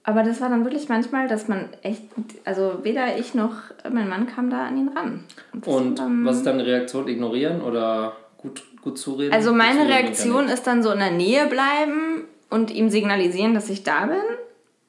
[0.04, 2.02] Aber das war dann wirklich manchmal, dass man echt,
[2.44, 3.54] also weder ich noch
[3.90, 5.24] mein Mann kam da an ihn ran.
[5.52, 7.08] Und war dann- was ist deine Reaktion?
[7.08, 9.32] Ignorieren oder gut, gut zureden?
[9.32, 13.68] Also meine zureden Reaktion ist dann so in der Nähe bleiben und ihm signalisieren, dass
[13.68, 14.22] ich da bin.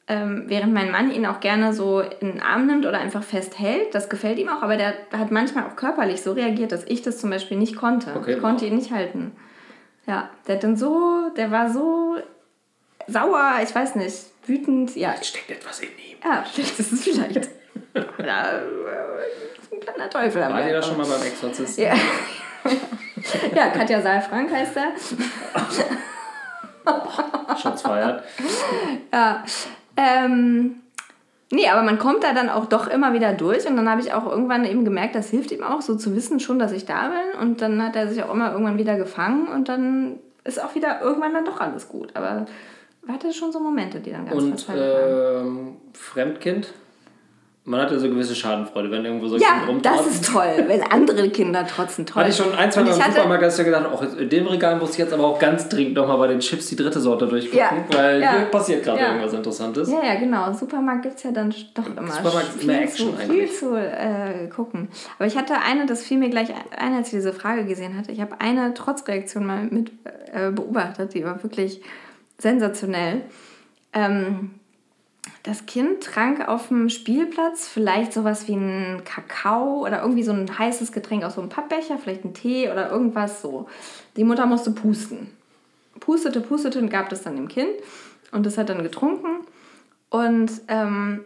[0.08, 3.96] Ähm, während mein Mann ihn auch gerne so in den Arm nimmt oder einfach festhält.
[3.96, 7.18] Das gefällt ihm auch, aber der hat manchmal auch körperlich so reagiert, dass ich das
[7.18, 8.14] zum Beispiel nicht konnte.
[8.16, 8.70] Okay, ich konnte wow.
[8.70, 9.32] ihn nicht halten.
[10.06, 12.18] Ja, der hat dann so, der war so
[13.08, 14.96] sauer, ich weiß nicht, wütend.
[14.96, 16.18] Ja, Steckt etwas in ihm.
[16.24, 17.50] ja vielleicht ist es vielleicht.
[18.24, 21.84] ja, äh, ein kleiner Teufel am War ihr da schon mal beim Exorzisten?
[21.84, 21.96] Ja.
[23.56, 24.88] ja, Katja Saalfrank heißt er.
[27.58, 28.24] Schatz feiert.
[29.12, 29.44] Ja.
[29.98, 30.82] Ähm,
[31.52, 34.14] nee, aber man kommt da dann auch doch immer wieder durch und dann habe ich
[34.14, 37.10] auch irgendwann eben gemerkt, das hilft ihm auch, so zu wissen schon, dass ich da
[37.10, 40.76] bin und dann hat er sich auch immer irgendwann wieder gefangen und dann ist auch
[40.76, 42.12] wieder irgendwann dann doch alles gut.
[42.14, 42.46] Aber
[43.08, 46.74] hatte schon so Momente, die dann ganz Und ähm, Fremdkind?
[47.68, 51.30] Man hat ja so gewisse Schadenfreude, wenn irgendwo so Ja, das ist toll, wenn andere
[51.30, 52.06] Kinder trotzen.
[52.06, 52.22] Toll.
[52.22, 55.00] Hatte ich schon ein, zwei Mal im Supermarkt gedacht, auch in dem Regal muss ich
[55.00, 58.22] jetzt aber auch ganz dringend nochmal bei den Chips die dritte Sorte durchgucken, Ja, weil
[58.22, 59.08] ja, hier passiert gerade ja.
[59.08, 59.92] irgendwas Interessantes.
[59.92, 60.54] Ja, ja, genau.
[60.54, 63.50] Supermarkt gibt es ja dann doch immer Supermarkt viel, mehr Action zu, eigentlich.
[63.50, 64.90] viel zu äh, gucken.
[65.18, 68.12] Aber ich hatte eine, das fiel mir gleich ein, als ich diese Frage gesehen hatte.
[68.12, 69.92] Ich habe eine Trotzreaktion mal mit
[70.32, 71.82] äh, beobachtet, die war wirklich
[72.38, 73.24] sensationell.
[73.92, 74.52] Ähm,
[75.46, 80.58] das Kind trank auf dem Spielplatz vielleicht sowas wie einen Kakao oder irgendwie so ein
[80.58, 83.68] heißes Getränk aus so einem Pappbecher, vielleicht einen Tee oder irgendwas so.
[84.18, 85.30] Die Mutter musste pusten.
[86.00, 87.70] Pustete, pustete und gab das dann dem Kind.
[88.32, 89.46] Und das hat dann getrunken.
[90.10, 91.24] Und ähm,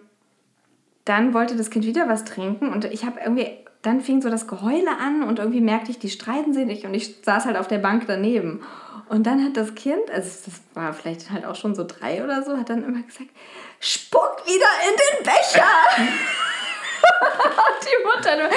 [1.05, 2.73] dann wollte das Kind wieder was trinken.
[2.73, 3.47] Und ich habe irgendwie,
[3.83, 6.83] dann fing so das Geheule an und irgendwie merkte ich, die streiten sich nicht.
[6.83, 8.59] Und ich saß halt auf der Bank daneben.
[9.07, 12.43] Und dann hat das Kind, also das war vielleicht halt auch schon so drei oder
[12.43, 13.29] so, hat dann immer gesagt,
[13.79, 15.67] spuck wieder in den Becher.
[15.99, 18.49] Und die Mutter nur,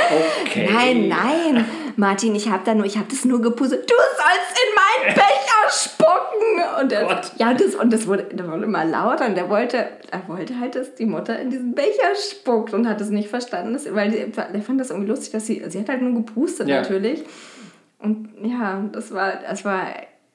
[0.44, 0.68] Okay.
[0.72, 1.64] nein, nein,
[1.96, 3.88] Martin, ich habe da nur, ich habe das nur gepustet.
[3.88, 6.80] Du sollst in meinen Becher spucken.
[6.80, 7.32] Und der, Gott.
[7.38, 10.74] ja, das, und das wurde, das wurde immer lauter und der wollte, er wollte halt,
[10.74, 14.30] dass die Mutter in diesen Becher spuckt und hat es nicht verstanden, dass, weil die,
[14.32, 16.80] der fand das irgendwie lustig, dass sie, sie hat halt nur gepustet Ja.
[16.80, 17.24] natürlich.
[17.98, 19.86] Und ja, das war, das war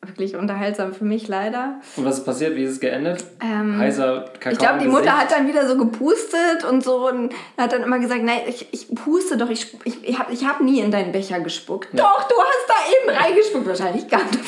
[0.01, 1.81] wirklich unterhaltsam für mich leider.
[1.95, 2.55] Und was ist passiert?
[2.55, 3.23] Wie ist es geendet?
[3.41, 4.51] Ähm, Heißer Kakao.
[4.53, 5.17] Ich glaube, die Mutter Gesicht?
[5.19, 8.87] hat dann wieder so gepustet und so und hat dann immer gesagt, nein, ich, ich
[8.95, 11.89] puste doch, ich, ich, ich habe ich hab nie in deinen Becher gespuckt.
[11.93, 12.73] Doch, du hast da
[13.11, 13.67] eben reingespuckt.
[13.67, 14.39] Wahrscheinlich gar nicht.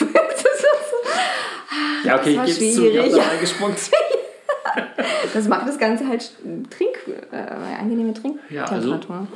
[2.04, 3.92] Ja, okay, ich gebe zu, ich habe da reingespuckt.
[5.34, 6.32] das macht das Ganze halt
[6.70, 6.98] Trink,
[7.32, 7.36] äh,
[7.80, 8.14] angenehme
[8.50, 9.28] Ja, also- Trinktemperatur.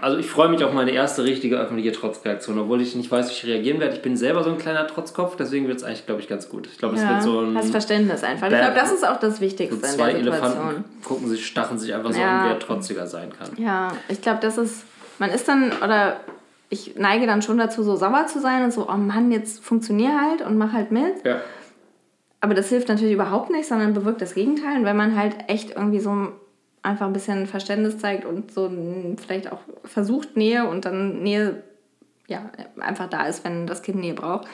[0.00, 3.32] Also ich freue mich auf meine erste richtige öffentliche Trotzreaktion, obwohl ich nicht weiß, wie
[3.32, 3.94] ich reagieren werde.
[3.94, 6.66] Ich bin selber so ein kleiner Trotzkopf, deswegen wird es eigentlich, glaube ich, ganz gut.
[6.66, 7.56] Ich glaube, es Ja, wird so ein...
[7.56, 8.48] hast Verständnis einfach.
[8.48, 10.12] Ich glaube, das ist auch das Wichtigste so zwei.
[10.12, 12.40] Elefanten gucken sich, stachen sich einfach so Ja.
[12.42, 13.50] an, wer trotziger sein kann.
[13.62, 14.84] Ja, ich glaube, das ist,
[15.18, 16.16] man ist dann, oder
[16.70, 20.20] ich neige dann schon dazu, so sauer zu sein und so, oh Mann, jetzt funktionier
[20.20, 21.24] halt und mach halt mit.
[21.24, 21.40] Ja.
[22.40, 24.78] Aber das hilft natürlich überhaupt nicht, sondern bewirkt das Gegenteil.
[24.78, 26.28] Und wenn man halt echt irgendwie so
[26.82, 28.70] einfach ein bisschen Verständnis zeigt und so
[29.24, 31.62] vielleicht auch versucht Nähe und dann Nähe
[32.30, 34.46] ja, einfach da ist, wenn das Kind Nähe braucht,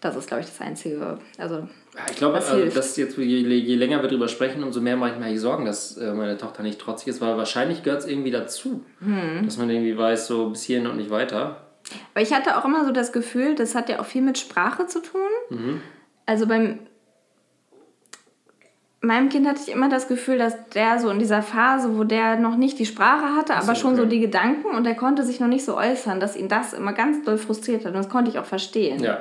[0.00, 1.18] das ist, glaube ich, das Einzige.
[1.36, 1.66] Also,
[2.08, 2.76] Ich glaube, Das hilft.
[2.76, 5.64] dass jetzt je, je länger wir drüber sprechen, umso mehr mache ich mir eigentlich Sorgen,
[5.64, 8.84] dass äh, meine Tochter nicht trotzig ist, weil wahrscheinlich gehört es irgendwie dazu.
[9.00, 9.44] Hm.
[9.44, 11.66] Dass man irgendwie weiß, so bis hierhin und nicht weiter.
[12.14, 14.86] Weil ich hatte auch immer so das Gefühl, das hat ja auch viel mit Sprache
[14.86, 15.20] zu tun.
[15.50, 15.80] Mhm.
[16.26, 16.78] Also beim
[19.06, 22.36] meinem Kind hatte ich immer das Gefühl, dass der so in dieser Phase, wo der
[22.36, 25.48] noch nicht die Sprache hatte, aber schon so die Gedanken und er konnte sich noch
[25.48, 27.92] nicht so äußern, dass ihn das immer ganz doll frustriert hat.
[27.92, 29.02] Und das konnte ich auch verstehen.
[29.02, 29.20] Ja.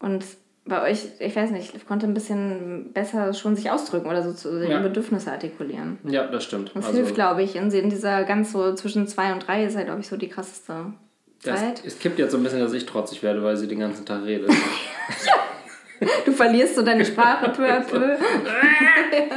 [0.00, 0.24] Und
[0.64, 4.62] bei euch, ich weiß nicht, konnte ein bisschen besser schon sich ausdrücken oder so zu
[4.62, 4.80] Ja.
[4.80, 5.98] Bedürfnisse artikulieren.
[6.04, 6.70] Ja, das stimmt.
[6.74, 9.76] Das Also, hilft, glaube ich, in, in dieser ganz so zwischen zwei und drei ist
[9.76, 10.92] halt, glaube ich, so die krasseste
[11.42, 11.82] das, Zeit.
[11.84, 14.24] es kippt jetzt so ein bisschen, dass ich trotzig werde, weil sie den ganzen Tag
[14.24, 14.50] redet.
[16.24, 18.16] Du verlierst so deine Sprache peu à peu.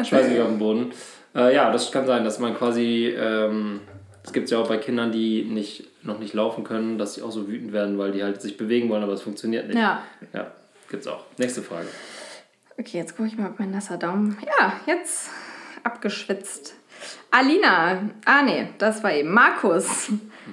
[0.01, 0.93] Ich weiß nicht auf dem Boden.
[1.35, 3.81] Äh, ja, das kann sein, dass man quasi, ähm,
[4.21, 7.21] das gibt es ja auch bei Kindern, die nicht, noch nicht laufen können, dass sie
[7.21, 9.77] auch so wütend werden, weil die halt sich bewegen wollen, aber es funktioniert nicht.
[9.77, 10.03] Ja.
[10.33, 10.51] Ja,
[10.89, 11.25] gibt's auch.
[11.37, 11.87] Nächste Frage.
[12.77, 14.37] Okay, jetzt gucke ich mal, ob mein nasser Daumen.
[14.59, 15.29] Ja, jetzt
[15.83, 16.75] abgeschwitzt.
[17.31, 18.09] Alina.
[18.25, 20.09] Ah, nee, das war eben Markus.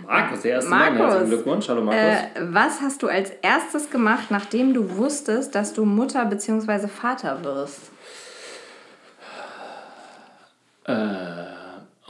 [0.06, 0.80] Markus, der erste Mann.
[0.80, 1.00] Markus.
[1.00, 1.68] Herzlichen Glückwunsch.
[1.68, 2.00] Hallo Markus.
[2.00, 6.88] Äh, was hast du als erstes gemacht, nachdem du wusstest, dass du Mutter bzw.
[6.88, 7.90] Vater wirst?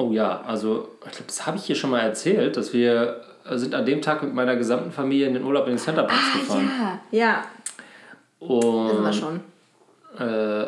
[0.00, 3.58] Oh ja, also ich glaube, das habe ich hier schon mal erzählt, dass wir äh,
[3.58, 6.70] sind an dem Tag mit meiner gesamten Familie in den Urlaub in den Centerparks gefahren.
[6.80, 7.44] Ah, ja, ja,
[8.40, 9.40] wissen wir Und schon.
[10.18, 10.66] äh,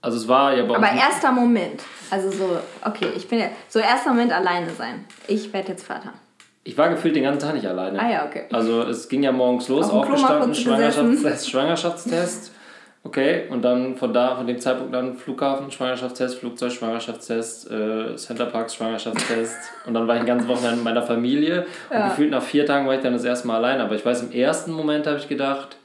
[0.00, 1.82] also es war ja bei Aber erster Moment.
[2.10, 5.04] Also so, okay, ich bin ja, so erster Moment alleine sein.
[5.26, 6.14] Ich werde jetzt Vater.
[6.66, 8.00] Ich war gefühlt den ganzen Tag nicht alleine.
[8.00, 8.42] Ah ja, okay.
[8.52, 12.52] Also es ging ja morgens los, Auf aufgestanden, Schwangerschaftstest, Schwangerschaftstest.
[13.04, 18.74] Okay, und dann von da, von dem Zeitpunkt dann Flughafen, Schwangerschaftstest, Flugzeug, Schwangerschaftstest, äh, Centerparks,
[18.74, 19.54] Schwangerschaftstest.
[19.86, 21.66] und dann war ich ein ganzes Wochenende mit meiner Familie.
[21.88, 22.08] Und Ja.
[22.08, 23.84] gefühlt nach vier Tagen war ich dann das erste Mal alleine.
[23.84, 25.76] Aber ich weiß, im ersten Moment habe ich gedacht,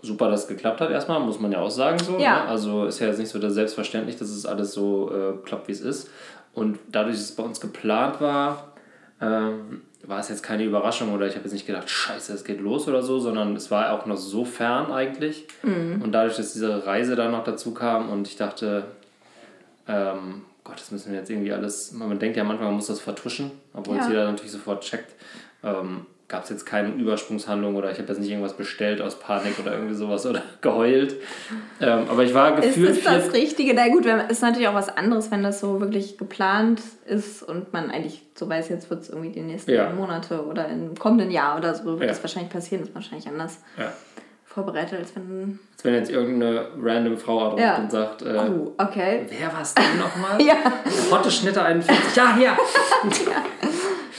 [0.00, 2.16] super, dass es geklappt hat erstmal, muss man ja auch sagen so.
[2.18, 2.44] Ja.
[2.44, 2.48] Ne?
[2.48, 5.72] Also ist ja jetzt nicht so das selbstverständlich, dass es alles so äh, klappt, wie
[5.72, 6.08] es ist.
[6.54, 8.72] Und dadurch, dass es bei uns geplant war,
[9.20, 12.60] ähm, war es jetzt keine Überraschung oder ich habe jetzt nicht gedacht, scheiße, es geht
[12.60, 15.46] los oder so, sondern es war auch noch so fern eigentlich.
[16.02, 18.84] Und dadurch, dass diese Reise dann noch dazu kam und ich dachte,
[19.86, 23.00] ähm, Gott, das müssen wir jetzt irgendwie alles, man denkt ja manchmal, man muss das
[23.00, 24.10] vertuschen, obwohl es Ja.
[24.10, 25.14] jeder natürlich sofort checkt.
[25.64, 29.58] Ähm, gab es jetzt keine Übersprungshandlung oder ich habe jetzt nicht irgendwas bestellt aus Panik
[29.58, 31.16] oder irgendwie sowas oder geheult.
[31.80, 32.90] Ähm, aber ich war gefühlt.
[32.90, 33.72] Ist das das Richtige?
[33.74, 37.72] Na gut, wenn, ist natürlich auch was anderes, wenn das so wirklich geplant ist und
[37.72, 39.90] man eigentlich so weiß, jetzt wird es irgendwie die nächsten Ja.
[39.90, 42.06] Monate oder im kommenden Jahr oder so wird Ja.
[42.08, 43.90] das wahrscheinlich passieren, ist wahrscheinlich anders Ja.
[44.48, 45.58] Vorbereitet, als wenn.
[45.74, 47.76] Als wenn jetzt irgendeine random Frau anruft Ja.
[47.76, 49.26] und sagt, äh, Oh, okay.
[49.28, 50.40] wer war's denn nochmal?
[50.44, 50.56] Ja.
[51.10, 52.16] Hotte Schnitter 41.
[52.16, 52.50] Ja, hier!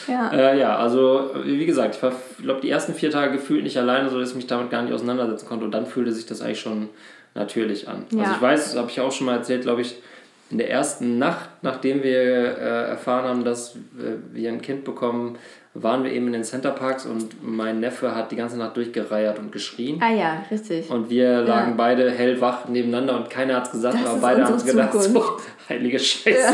[0.08, 0.32] Ja.
[0.32, 2.12] Äh, ja, also wie gesagt, ich war,
[2.42, 4.92] glaube die ersten vier Tage gefühlt nicht alleine, so dass ich mich damit gar nicht
[4.94, 5.66] auseinandersetzen konnte.
[5.66, 6.90] Und dann fühlte sich das eigentlich schon
[7.36, 8.06] natürlich an.
[8.10, 8.22] Ja.
[8.22, 10.02] Also ich weiß, habe ich auch schon mal erzählt, glaube ich,
[10.50, 15.38] in der ersten Nacht, nachdem wir äh, erfahren haben, dass äh, wir ein Kind bekommen,
[15.82, 19.52] waren wir eben in den Centerparks und mein Neffe hat die ganze Nacht durchgereiert und
[19.52, 20.02] geschrien.
[20.02, 20.90] Ah ja, richtig.
[20.90, 24.56] Und wir lagen beide hellwach nebeneinander und keiner hat es gesagt, Das aber beide haben
[24.56, 25.38] es gedacht, so,
[25.70, 26.54] heilige Scheiße.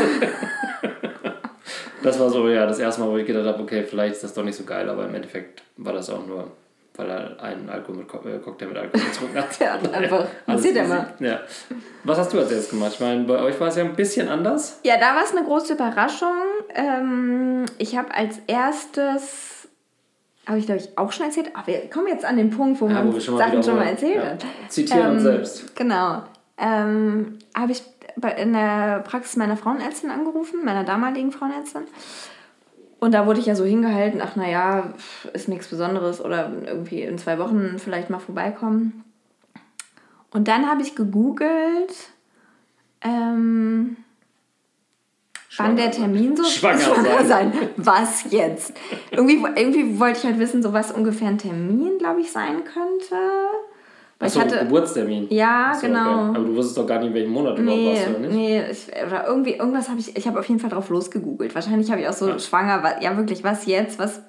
[2.02, 4.34] das war so, ja, das erste Mal, wo ich gedacht habe, okay, vielleicht ist das
[4.34, 6.50] doch nicht so geil, aber im Endeffekt war das auch nur,
[6.98, 9.46] weil er einen Alkohol mit, Co- äh, Cocktail mit Alkohol getrunken hat.
[9.60, 10.26] Ja, einfach.
[10.46, 10.82] Alles ja easy.
[10.88, 11.14] mal.
[11.20, 11.40] Ja.
[12.04, 12.92] Was hast du als erstes gemacht?
[12.94, 14.80] Ich meine, bei euch war es ja ein bisschen anders.
[14.84, 16.32] Ja, da war es eine große Überraschung.
[16.74, 19.68] Ähm, ich habe als erstes,
[20.46, 22.86] habe ich glaube ich auch schon erzählt, aber wir kommen jetzt an den Punkt, wo
[22.88, 24.30] Ja, man wo schon Sachen schon mal erzählt Ja.
[24.30, 24.44] hat.
[24.68, 25.76] Zitieren uns Ähm, selbst.
[25.76, 26.22] Genau.
[26.58, 27.82] Ähm, habe ich
[28.38, 31.82] in der Praxis meiner Frauenärztin angerufen, meiner damaligen Frauenärztin.
[32.98, 34.94] Und da wurde ich ja so hingehalten, ach naja,
[35.32, 39.04] ist nichts Besonderes oder irgendwie in zwei Wochen vielleicht mal vorbeikommen.
[40.30, 42.10] Und dann habe ich gegoogelt,
[43.02, 43.96] ähm,
[45.56, 47.52] wann der Termin so Schwanger sein.
[47.76, 48.74] Was jetzt?
[49.10, 53.16] Irgendwie, irgendwie wollte ich halt wissen, so was ungefähr ein Termin, glaube ich, sein könnte.
[54.18, 54.58] Weil Achso, ich hatte.
[54.64, 55.26] Geburtstermin.
[55.30, 56.28] Ja, Achso, genau.
[56.30, 56.36] Okay.
[56.38, 58.32] Aber du wusstest doch gar nicht, in welchem Monat du überhaupt Nee, warst, oder nicht?
[58.34, 61.54] nee, ich, oder irgendwie, irgendwas habe ich, ich habe auf jeden Fall drauf losgegoogelt.
[61.54, 62.38] Wahrscheinlich habe ich auch so Ja.
[62.38, 64.22] schwanger, wa- ja wirklich, was jetzt, was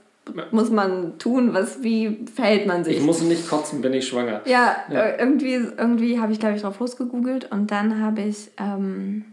[0.51, 2.97] muss man tun, was, wie verhält man sich?
[2.97, 4.41] Ich muss nicht kotzen, bin ich schwanger.
[4.43, 4.99] ja, Ja.
[5.03, 9.23] äh, irgendwie, irgendwie habe ich, glaube ich, drauf losgegoogelt und dann habe ich, ähm,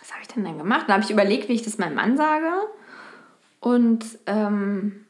[0.00, 0.84] was habe ich denn dann gemacht?
[0.86, 2.46] Dann habe ich überlegt, wie ich das meinem Mann sage
[3.60, 5.04] und ähm,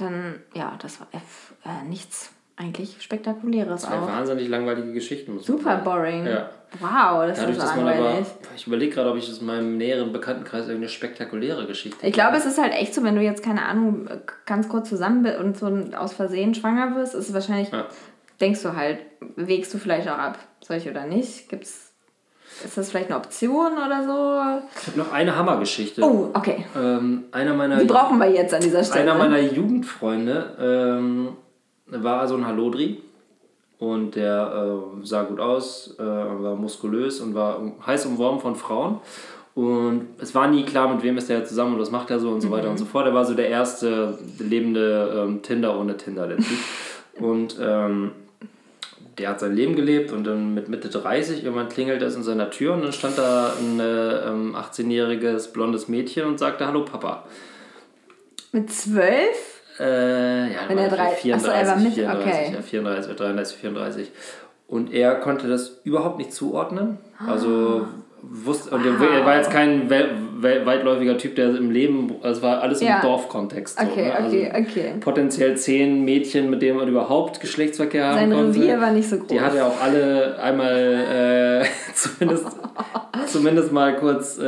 [0.00, 4.08] dann, ja, das war äh, nichts eigentlich Spektakuläres Zwei auch.
[4.08, 5.38] wahnsinnig langweilige Geschichten.
[5.38, 6.26] Super boring.
[6.26, 6.50] Ja.
[6.80, 7.94] Wow, das Dadurch, ist dass man aber.
[7.94, 8.26] langweilig.
[8.56, 12.36] Ich überlege gerade, ob ich das in meinem näheren Bekanntenkreis irgendeine spektakuläre Geschichte Ich glaube,
[12.36, 14.08] es ist halt echt so, wenn du jetzt, keine Ahnung,
[14.44, 17.86] ganz kurz zusammen bist und so aus Versehen schwanger wirst, ist es wahrscheinlich, Ja.
[18.40, 18.98] denkst du halt,
[19.36, 21.48] wägst du vielleicht auch ab, soll ich oder nicht?
[21.48, 21.87] Gibt's,
[22.64, 24.68] ist das vielleicht eine Option oder so?
[24.80, 26.02] Ich habe noch eine Hammergeschichte.
[26.02, 26.64] Oh, okay.
[26.76, 29.10] Ähm, einer meiner Die brauchen wir jetzt an dieser Stelle.
[29.10, 31.28] Einer meiner Jugendfreunde ähm,
[31.86, 33.02] war so ein Hallodri
[33.78, 34.52] und der
[35.00, 39.00] äh, sah gut aus, äh, war muskulös und war heiß umworben von Frauen.
[39.54, 42.30] Und es war nie klar, mit wem ist der zusammen und was macht er so
[42.30, 43.06] und so weiter und so fort.
[43.06, 46.46] Er war so der erste lebende ähm, Tinder ohne Tinder, der Typ.
[47.20, 48.12] Und ähm,
[49.18, 52.50] der hat sein Leben gelebt und dann mit Mitte 30 irgendwann klingelt es in seiner
[52.50, 57.24] Tür und dann stand da ein äh, ähm, 18-jähriges blondes Mädchen und sagte Hallo Papa.
[58.52, 59.62] Mit zwölf?
[59.78, 62.52] Äh, ja, Wenn er drei- vielleicht Achso, er war mit- 34, okay.
[62.54, 64.10] ja, 34, 33, 34.
[64.66, 66.98] Und er konnte das überhaupt nicht zuordnen.
[67.26, 67.86] Also
[68.22, 72.60] wusste, und er- er war jetzt kein weitläufiger Typ, der im Leben, also es war
[72.62, 73.00] alles im Ja.
[73.00, 73.78] Dorfkontext.
[73.78, 74.14] So, Okay, ne?
[74.14, 74.92] also okay, okay.
[75.00, 78.58] Potenziell zehn Mädchen, mit denen man überhaupt Geschlechtsverkehr haben Sein konnte.
[78.60, 79.28] Revier war nicht so groß.
[79.28, 82.46] Die hat er auch alle einmal äh, zumindest,
[83.26, 84.44] zumindest mal kurz, äh,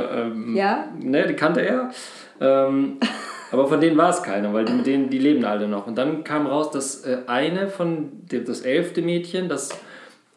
[0.00, 0.84] ähm, Ja?
[1.00, 1.90] ne, die kannte er.
[2.40, 2.96] Ähm,
[3.52, 5.86] aber von denen war es keiner, weil die, mit denen, die leben alle noch.
[5.86, 9.70] Und dann kam raus, dass äh, eine von, dem, das elfte Mädchen, das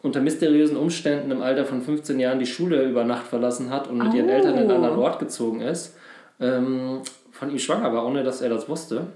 [0.04, 3.98] unter mysteriösen Umständen im Alter von 15 Jahren die Schule über Nacht verlassen hat und
[3.98, 4.34] mit ihren Oh.
[4.34, 5.96] Eltern in einen anderen Ort gezogen ist,
[6.40, 9.08] ähm, von ihm schwanger war, ohne dass er das wusste.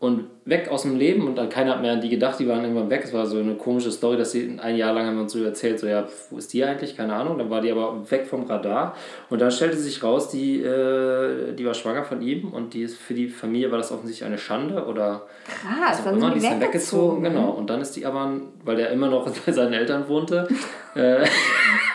[0.00, 2.62] Und weg aus dem Leben und dann keiner hat mehr an die gedacht, die waren
[2.62, 3.02] irgendwann weg.
[3.04, 5.42] Es war so eine komische Story, dass sie ein Jahr lang haben wir uns so
[5.44, 6.96] erzählt, so ja, wo ist die eigentlich?
[6.96, 7.36] Keine Ahnung.
[7.38, 8.96] Dann war die aber weg vom Radar.
[9.28, 12.96] Und dann stellte sich raus, die, äh, die war schwanger von ihm und die ist,
[12.96, 16.30] für die Familie war das offensichtlich eine Schande oder Krass, was auch immer.
[16.30, 17.24] Die die ist dann weggezogen, weggezogen.
[17.24, 17.50] genau.
[17.50, 18.32] Und dann ist die aber,
[18.64, 20.48] weil der immer noch bei seinen Eltern wohnte,
[20.94, 21.24] äh,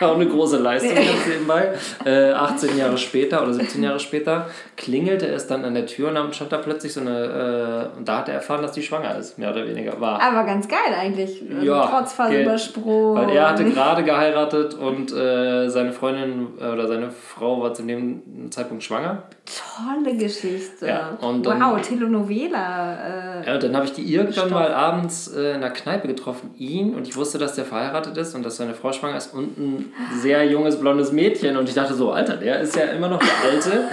[0.00, 1.74] auch eine große Leistung ganz nebenbei.
[2.04, 6.14] Äh, 18 Jahre später oder 17 Jahre später klingelte es dann an der Tür und
[6.14, 9.16] dann stand da plötzlich so eine, äh, und da hat er erfahren, dass die schwanger
[9.16, 10.20] ist, mehr oder weniger war.
[10.20, 11.42] Aber ganz geil eigentlich.
[11.50, 13.16] Also Ja, Trotzphasenüberspruch.
[13.16, 17.82] Weil er hatte gerade geheiratet und äh, seine Freundin äh, oder seine Frau war zu
[17.82, 19.24] dem Zeitpunkt schwanger.
[19.46, 20.86] Tolle Geschichte.
[20.86, 23.40] Ja, und dann- wow, Telenovela.
[23.42, 26.94] Äh, Ja, dann habe ich die irgendwann mal abends äh, in der Kneipe getroffen, ihn,
[26.94, 29.92] und ich wusste, dass der verheiratet ist und dass seine Frau schwanger ist und ein
[30.20, 31.56] sehr junges, blondes Mädchen.
[31.56, 33.84] Und ich dachte so, Alter, der ist ja immer noch der Alte.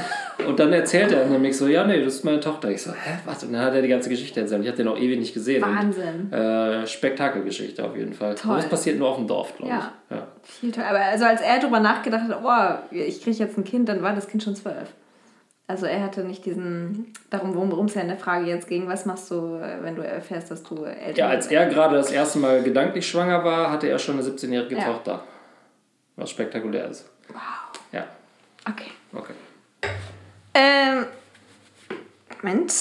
[0.47, 2.69] Und dann erzählt er nämlich so, ja, nee, das ist meine Tochter.
[2.71, 3.43] Ich so, hä, was?
[3.43, 4.63] Und dann hat er die ganze Geschichte erzählt.
[4.63, 5.61] Ich hatte den auch ewig nicht gesehen.
[5.61, 6.29] Wahnsinn.
[6.31, 8.33] Und, äh, Spektakelgeschichte auf jeden Fall.
[8.35, 8.51] Toll.
[8.55, 9.91] Und das passiert nur auf dem Dorf, glaube ja.
[10.09, 10.15] ich.
[10.17, 10.83] Ja, viel toll.
[10.89, 14.13] Aber also als er darüber nachgedacht hat, oh, ich kriege jetzt ein Kind, dann war
[14.15, 14.89] das Kind schon zwölf.
[15.65, 19.05] Also er hatte nicht diesen, darum, worum es ja in der Frage jetzt ging, was
[19.05, 21.17] machst du, wenn du erfährst, dass du älter bist?
[21.17, 24.75] Ja, als er gerade das erste Mal gedanklich schwanger war, hatte er schon eine 17-jährige
[24.75, 24.83] ja.
[24.83, 25.23] Tochter.
[26.17, 27.09] Was spektakulär ist.
[27.29, 27.39] Wow.
[27.91, 28.05] Ja.
[28.69, 28.91] Okay.
[29.13, 29.33] Okay.
[30.53, 31.05] Ähm,
[32.41, 32.71] Moment.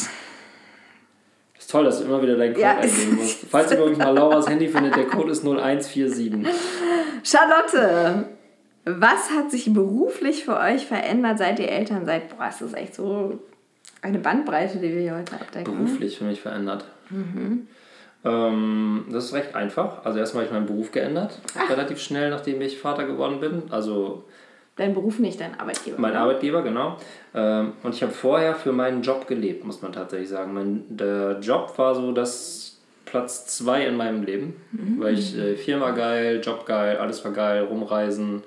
[1.59, 3.47] Ist toll, dass du immer wieder deinen Code ja, eingeben musst.
[3.49, 6.47] Falls ihr übrigens mal Lauras Handy findet, der Code ist 0147.
[7.23, 8.29] Charlotte,
[8.85, 12.31] was hat sich beruflich für euch verändert, seit ihr Eltern seid?
[12.31, 13.39] Boah, das ist echt so
[14.01, 15.77] eine Bandbreite, die wir hier heute abdecken.
[15.77, 16.85] Beruflich für mich verändert.
[17.11, 17.69] Mhm.
[18.25, 20.05] Ähm, das ist recht einfach.
[20.05, 21.71] Also erstmal habe ich meinen Beruf geändert, Ach.
[21.71, 23.65] relativ schnell, nachdem ich Vater geworden bin.
[23.71, 24.25] Also
[24.77, 25.97] Dein Beruf nicht, dein Arbeitgeber.
[26.01, 26.21] Mein oder?
[26.21, 26.97] Arbeitgeber, genau.
[27.35, 30.55] Ähm, und ich habe vorher für meinen Job gelebt, muss man tatsächlich sagen.
[30.55, 34.99] Mein, der Job war so das Platz zwei in meinem Leben, mhm.
[34.99, 38.43] weil ich äh, Firma geil, Job geil, alles war geil, rumreisen,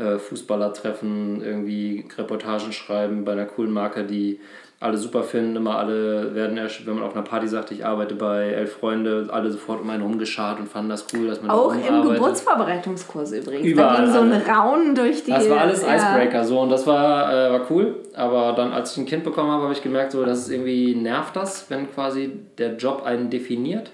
[0.00, 4.40] äh, Fußballer treffen, irgendwie Reportagen schreiben bei einer coolen Marke, die
[4.82, 8.14] alle super finden, immer alle werden, erst, wenn man auf einer Party sagt, ich arbeite
[8.14, 11.74] bei Elf Freunde, alle sofort um einen rumgeschart und fanden das cool, dass man Auch
[11.74, 12.14] im arbeitet.
[12.14, 13.66] Geburtsvorbereitungskurs übrigens.
[13.66, 13.96] Überall.
[13.96, 15.32] Da ging so ein Raunen durch die...
[15.32, 15.96] Das war alles ja.
[15.96, 19.50] Icebreaker so und das war, äh, war cool, aber dann, als ich ein Kind bekommen
[19.50, 23.28] habe, habe ich gemerkt, so, dass es irgendwie nervt das, wenn quasi der Job einen
[23.28, 23.90] definiert.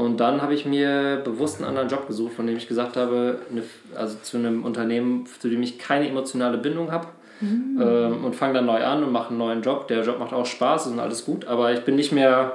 [0.00, 3.40] Und dann habe ich mir bewusst einen anderen Job gesucht, von dem ich gesagt habe,
[3.50, 3.62] eine,
[3.94, 7.08] also zu einem Unternehmen, zu dem ich keine emotionale Bindung habe
[7.40, 7.78] mhm.
[7.80, 9.88] ähm, und fange dann neu an und mache einen neuen Job.
[9.88, 12.54] Der Job macht auch Spaß und alles gut, aber ich bin nicht mehr,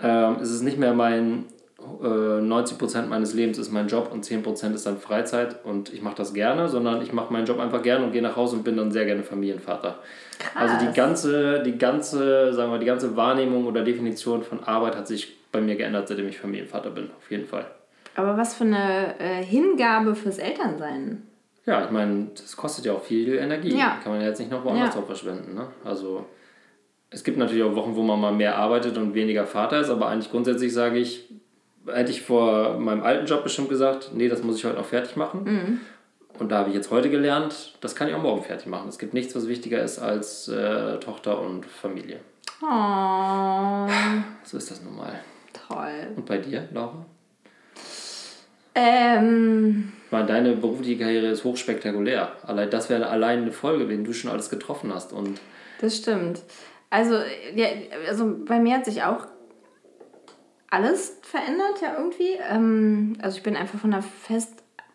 [0.00, 1.46] ähm, es ist nicht mehr mein,
[2.02, 6.16] äh, 90% meines Lebens ist mein Job und 10% ist dann Freizeit und ich mache
[6.16, 8.76] das gerne, sondern ich mache meinen Job einfach gerne und gehe nach Hause und bin
[8.76, 9.98] dann sehr gerne Familienvater.
[10.38, 10.52] Krass.
[10.54, 15.08] Also die ganze, die ganze, sagen wir, die ganze Wahrnehmung oder Definition von Arbeit hat
[15.08, 17.64] sich bei mir geändert, seitdem ich Familienvater bin, auf jeden Fall.
[18.16, 21.22] Aber was für eine äh, Hingabe fürs Elternsein.
[21.64, 23.74] Ja, ich meine, das kostet ja auch viel Energie.
[23.74, 23.98] Ja.
[24.02, 24.94] Kann man ja jetzt nicht noch woanders ja.
[24.94, 25.54] drauf verschwenden.
[25.54, 25.68] Ne?
[25.84, 26.26] Also
[27.10, 30.08] es gibt natürlich auch Wochen, wo man mal mehr arbeitet und weniger Vater ist, aber
[30.08, 31.30] eigentlich grundsätzlich sage ich,
[31.86, 35.16] hätte ich vor meinem alten Job bestimmt gesagt, nee, das muss ich heute noch fertig
[35.16, 35.44] machen.
[35.44, 35.80] Mhm.
[36.38, 38.88] Und da habe ich jetzt heute gelernt, das kann ich auch morgen fertig machen.
[38.88, 42.18] Es gibt nichts, was wichtiger ist als äh, Tochter und Familie.
[42.62, 43.86] Oh.
[44.42, 45.20] So ist das nun mal.
[45.66, 46.08] Toll.
[46.16, 47.04] Und bei dir, Laura?
[48.74, 52.32] Ähm meine, deine berufliche Karriere ist hochspektakulär.
[52.46, 55.12] Allein das wäre allein eine Folge, wen du schon alles getroffen hast.
[55.12, 55.40] Und
[55.80, 56.42] das stimmt.
[56.88, 57.16] Also,
[57.54, 57.66] ja,
[58.06, 59.26] also bei mir hat sich auch
[60.70, 62.38] alles verändert, ja, irgendwie.
[62.48, 64.02] Ähm, also ich bin einfach von der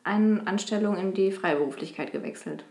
[0.05, 2.63] Festanstellung in die Freiberuflichkeit gewechselt,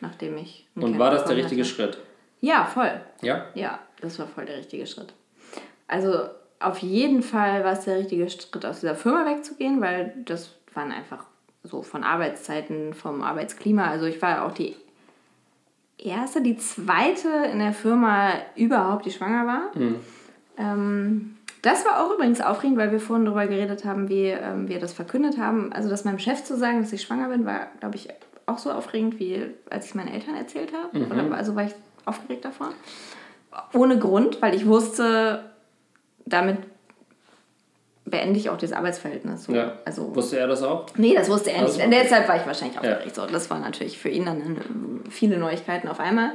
[0.00, 0.68] nachdem ich.
[0.76, 1.70] Und war das der richtige hatte.
[1.70, 1.98] Schritt?
[2.40, 3.00] Ja, voll.
[3.22, 3.46] Ja?
[3.54, 5.12] Ja, das war voll der richtige Schritt.
[5.88, 6.28] Also
[6.60, 10.92] auf jeden Fall war es der richtige Schritt, aus dieser Firma wegzugehen, weil das waren
[10.92, 11.24] einfach
[11.62, 13.86] so von Arbeitszeiten, vom Arbeitsklima.
[13.86, 14.74] Also ich war auch die
[15.98, 19.70] erste, die zweite in der Firma überhaupt, die schwanger war.
[19.74, 19.96] Mhm.
[20.56, 24.78] Ähm, das war auch übrigens aufregend, weil wir vorhin darüber geredet haben, wie ähm, wir
[24.78, 25.72] das verkündet haben.
[25.72, 28.08] Also das meinem Chef zu sagen, dass ich schwanger bin, war, glaube ich,
[28.46, 30.98] auch so aufregend, wie als ich es meinen Eltern erzählt habe.
[30.98, 31.32] Mhm.
[31.32, 32.70] also war ich aufgeregt davor.
[33.74, 35.44] Ohne Grund, weil ich wusste,
[36.28, 36.58] damit
[38.04, 39.44] beende ich auch das Arbeitsverhältnis.
[39.44, 39.52] So.
[39.52, 39.78] Ja.
[39.84, 40.86] Also, wusste er das auch?
[40.96, 41.80] Nee, das wusste er nicht.
[41.80, 43.16] Also, Deshalb war ich wahrscheinlich aufgeregt.
[43.16, 43.26] Ja.
[43.26, 46.32] So, das war natürlich für ihn dann viele Neuigkeiten auf einmal.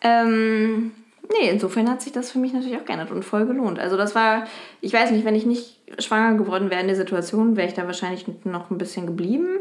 [0.00, 0.92] Ähm,
[1.28, 3.78] nee, insofern hat sich das für mich natürlich auch geändert und voll gelohnt.
[3.78, 4.46] Also das war,
[4.80, 7.86] ich weiß nicht, wenn ich nicht schwanger geworden wäre in der Situation, wäre ich da
[7.86, 9.58] wahrscheinlich noch ein bisschen geblieben.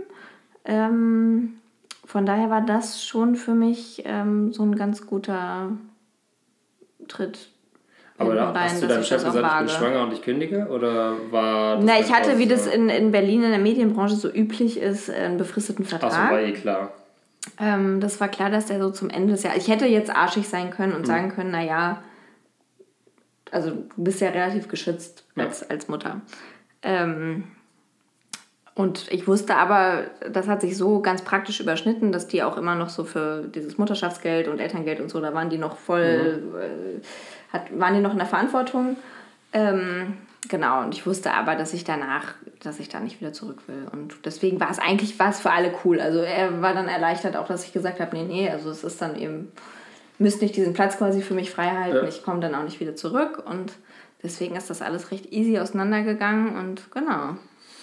[0.66, 1.58] Ähm,
[2.06, 5.72] von daher war das schon für mich ähm, so ein ganz guter
[7.08, 7.50] Tritt
[8.20, 10.68] aber da, rein, hast du deinem Chef gesagt, ich bin schwanger und ich kündige?
[10.70, 14.80] Oder war Na, ich hatte, wie das in, in Berlin in der Medienbranche so üblich
[14.80, 16.12] ist, einen befristeten Vertrag.
[16.14, 16.92] Ach so, war eh klar.
[17.60, 19.64] Ähm, das war klar, dass der so zum Ende des Jahres.
[19.64, 21.06] Ich hätte jetzt arschig sein können und hm.
[21.06, 22.02] sagen können, naja,
[23.52, 25.68] also du bist ja relativ geschützt als, ja.
[25.70, 26.22] als Mutter.
[26.82, 27.44] Ähm,
[28.74, 32.76] und ich wusste aber, das hat sich so ganz praktisch überschnitten, dass die auch immer
[32.76, 36.44] noch so für dieses Mutterschaftsgeld und Elterngeld und so, da waren die noch voll.
[36.44, 36.56] Mhm.
[36.60, 37.02] Äh,
[37.52, 38.98] hat, waren die noch in der Verantwortung.
[39.54, 40.18] Ähm,
[40.50, 43.88] genau, und ich wusste aber, dass ich danach, dass ich da nicht wieder zurück will.
[43.92, 46.00] Und deswegen war es eigentlich was für alle cool.
[46.00, 49.02] Also er war dann erleichtert auch, dass ich gesagt habe, nee, nee, also es ist
[49.02, 49.52] dann eben,
[50.18, 52.08] müsst nicht diesen Platz quasi für mich frei halten, ja.
[52.08, 53.44] ich komme dann auch nicht wieder zurück.
[53.46, 53.74] Und
[54.24, 57.38] deswegen ist das alles recht easy auseinandergegangen und genau.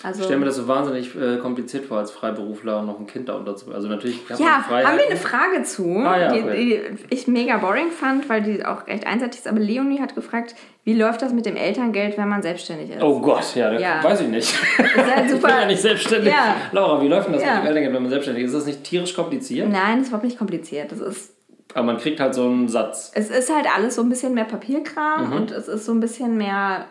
[0.04, 3.28] Also, Ich stelle mir das so wahnsinnig äh, kompliziert vor, als Freiberufler noch ein Kind
[3.28, 3.76] da unterzubringen.
[3.76, 6.82] Also natürlich ja, haben wir eine Frage zu, Ah, ja, die, okay.
[7.08, 9.48] die ich mega boring fand, weil die auch recht einseitig ist.
[9.48, 13.02] Aber Leonie hat gefragt, wie läuft das mit dem Elterngeld, wenn man selbstständig ist?
[13.02, 14.04] Oh Gott, ja, das Ja.
[14.04, 14.54] weiß ich nicht.
[14.76, 15.46] Das ist halt Ich super.
[15.48, 16.32] bin ja nicht selbstständig.
[16.32, 16.56] Ja.
[16.72, 18.50] Laura, wie läuft denn das mit dem Elterngeld, wenn man selbstständig ist?
[18.52, 19.68] Ist das nicht tierisch kompliziert?
[19.70, 20.92] Nein, das ist überhaupt nicht kompliziert.
[20.92, 21.32] Das ist,
[21.72, 23.10] Aber man kriegt halt so einen Satz.
[23.14, 25.32] es ist halt alles so ein bisschen mehr Papierkram Mhm.
[25.36, 26.84] und es ist so ein bisschen mehr,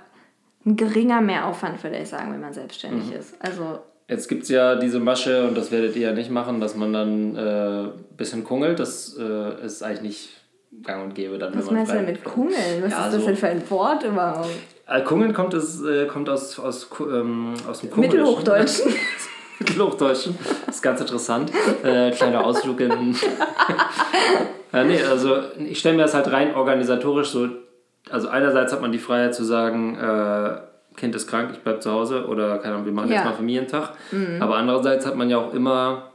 [0.66, 3.20] ein geringer Mehraufwand, würde ich sagen, wenn man selbstständig Mhm.
[3.20, 3.36] ist.
[3.39, 6.76] Also, Jetzt gibt es ja diese Masche, und das werdet ihr ja nicht machen, dass
[6.76, 8.78] man dann ein äh, bisschen kungelt.
[8.80, 10.30] Das äh, ist eigentlich nicht
[10.84, 11.38] gang und gäbe.
[11.39, 12.53] Dann, was wenn man meinst du denn mit Kungeln?
[12.84, 14.49] Was Ja, ist das so- denn für ein Wort überhaupt?
[14.88, 18.20] Äh, Kungeln kommt, es, äh, kommt aus, aus, ähm, aus dem Kungelischen.
[18.20, 18.93] Mittelhochdeutschen.
[19.59, 20.38] Mittelhochdeutschen.
[20.66, 21.51] Das ist ganz interessant.
[21.84, 23.16] Äh, kleiner Ausflug in.
[24.74, 27.47] ja, nee, also ich stelle mir das halt rein organisatorisch so.
[28.10, 30.58] Also einerseits hat man die Freiheit zu sagen, äh,
[30.97, 33.16] Kind ist krank, ich bleib zu Hause oder keine Ahnung, wir machen Ja.
[33.16, 33.91] jetzt mal Familientag.
[34.39, 36.12] Aber andererseits hat man ja auch immer,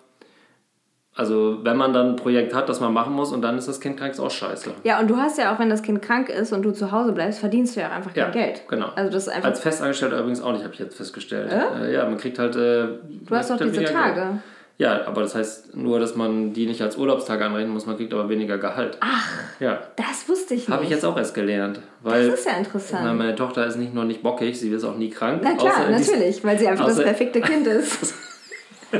[1.16, 3.80] also wenn man dann ein Projekt hat, das man machen muss und dann ist das
[3.80, 4.70] Kind krank, ist auch scheiße.
[4.84, 7.10] Ja, und du hast ja auch, wenn das Kind krank ist und du zu Hause
[7.12, 8.62] bleibst, verdienst du ja auch einfach kein Ja, Geld.
[8.68, 8.90] genau.
[8.94, 11.50] Also das ist einfach, Als Festangestellter übrigens auch nicht, habe ich jetzt festgestellt.
[11.52, 11.92] Äh?
[11.92, 12.54] ja, man kriegt halt.
[12.54, 14.38] Äh, du hast doch diese Tage.
[14.80, 18.14] Ja, aber das heißt nur, dass man die nicht als Urlaubstage anrechnen muss, man kriegt
[18.14, 18.96] aber weniger Gehalt.
[19.00, 19.28] Ach.
[19.58, 20.70] Ja, Das wusste ich nicht.
[20.70, 21.80] habe ich jetzt auch erst gelernt.
[22.02, 23.02] Weil Das ist ja interessant.
[23.04, 25.40] na, meine Tochter ist nicht nur nicht bockig, sie ist auch nie krank.
[25.42, 28.14] Na klar, dies- natürlich, weil sie einfach das perfekte Kind ist.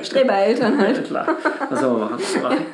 [0.03, 1.05] Strebereltern halt.
[1.07, 1.29] Klar,
[1.70, 2.18] was soll man machen?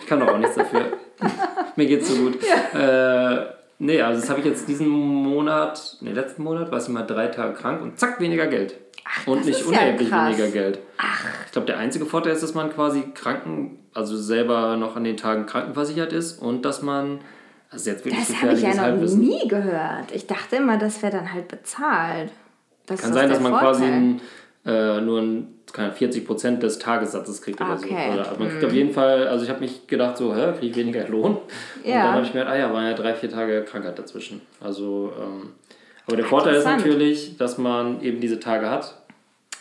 [0.01, 0.81] Ich kann doch auch nichts dafür.
[1.77, 2.39] Mir geht's so gut.
[2.75, 3.37] Äh,
[3.79, 7.29] nee, also das habe ich jetzt diesen Monat, nee, letzten Monat war ich mal drei
[7.29, 8.75] Tage krank und zack, weniger Geld.
[9.27, 10.29] Und das nicht ja unerheblich krass.
[10.29, 10.79] weniger Geld.
[11.47, 15.17] Ich glaube, der einzige Vorteil ist, dass man quasi kranken, also selber noch an den
[15.17, 17.21] Tagen krankenversichert ist und dass man,
[17.71, 19.21] also jetzt wirklich Das habe ich ja noch Halbwissen.
[19.21, 20.11] nie gehört.
[20.13, 22.31] Ich dachte immer, das wäre dann halt bezahlt.
[22.87, 23.71] Das Kann sein, dass man Vorteil.
[23.71, 24.21] quasi ein,
[24.67, 27.93] äh, nur ein, keine Ahnung, 40% des Tagessatzes kriegt oder Okay.
[27.95, 28.07] Mhm.
[28.09, 28.13] so.
[28.21, 30.67] Oder, also man kriegt auf jeden Fall, also ich habe mich gedacht, so, hä, kriege
[30.69, 31.37] ich weniger Lohn?
[31.37, 32.05] Und Ja.
[32.05, 34.41] dann habe ich mir gedacht, ah ja, waren ja drei, vier Tage Krankheit dazwischen.
[34.61, 35.51] Also, ähm,
[36.07, 38.97] aber der Vorteil ist natürlich, dass man eben diese Tage hat.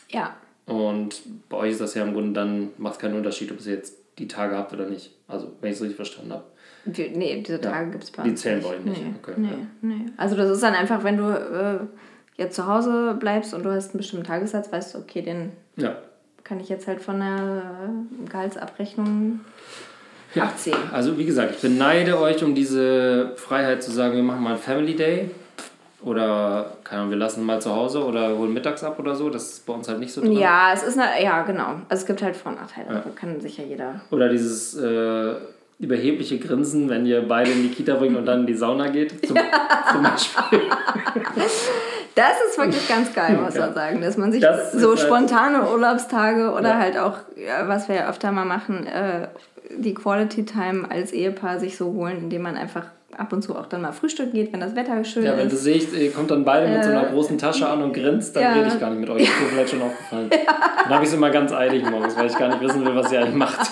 [0.10, 0.36] Ja.
[0.66, 3.96] Und bei euch ist das ja im Grunde dann, macht keinen Unterschied, ob ihr jetzt
[4.20, 5.12] die Tage habt oder nicht.
[5.28, 6.44] Also, wenn ich es richtig verstanden habe.
[6.86, 8.68] Die, nee, diese Tage gibt es bei Die uns zählen nicht.
[8.68, 9.02] bei euch nicht.
[9.02, 9.58] Nee, Okay, nee, ja.
[9.82, 10.06] nee.
[10.18, 11.80] Also das ist dann einfach, wenn du äh,
[12.42, 15.96] jetzt zu Hause bleibst und du hast einen bestimmten Tagessatz, weißt du, okay, den Ja.
[16.44, 17.64] kann ich jetzt halt von der
[18.28, 19.40] äh, Gehaltsabrechnung
[20.36, 20.44] Ja.
[20.44, 20.76] abziehen.
[20.92, 24.60] Also wie gesagt, ich beneide euch um diese Freiheit zu sagen, wir machen mal einen
[24.60, 25.32] Family Day
[26.06, 29.30] oder keine Ahnung, wir lassen mal zu Hause oder holen mittags ab oder so.
[29.30, 30.34] Das ist bei uns halt nicht so drin.
[30.34, 31.68] Ja, es ist eine, ja genau.
[31.90, 32.88] Also es gibt halt Vor- und Nachteile.
[32.90, 34.02] Da kann sich ja jeder.
[34.12, 35.36] Oder dieses äh,
[35.80, 39.26] überhebliche Grinsen, wenn ihr beide in die Kita bringt und dann in die Sauna geht.
[39.26, 39.38] Zum,
[39.92, 40.62] zum Beispiel.
[42.16, 43.62] Das ist wirklich ganz geil, muss Ja.
[43.62, 46.78] man sagen, dass man sich Das so halt- spontane Urlaubstage oder Ja.
[46.78, 49.28] halt auch, ja, was wir ja öfter mal machen, äh,
[49.76, 52.86] die Quality Time als Ehepaar sich so holen, indem man einfach
[53.20, 55.56] ab und zu auch dann mal frühstücken geht, wenn das Wetter schön Ja, wenn du
[55.56, 55.64] ist.
[55.64, 58.44] siehst, ihr kommt dann beide mit so einer Äh, großen Tasche an und grinst, dann
[58.44, 58.54] ja.
[58.54, 59.24] rede ich gar nicht mit euch.
[59.24, 60.30] Das ist mir vielleicht schon aufgefallen.
[60.84, 63.10] Dann habe ich es immer ganz eilig morgens, weil ich gar nicht wissen will, was
[63.12, 63.60] ihr eigentlich macht.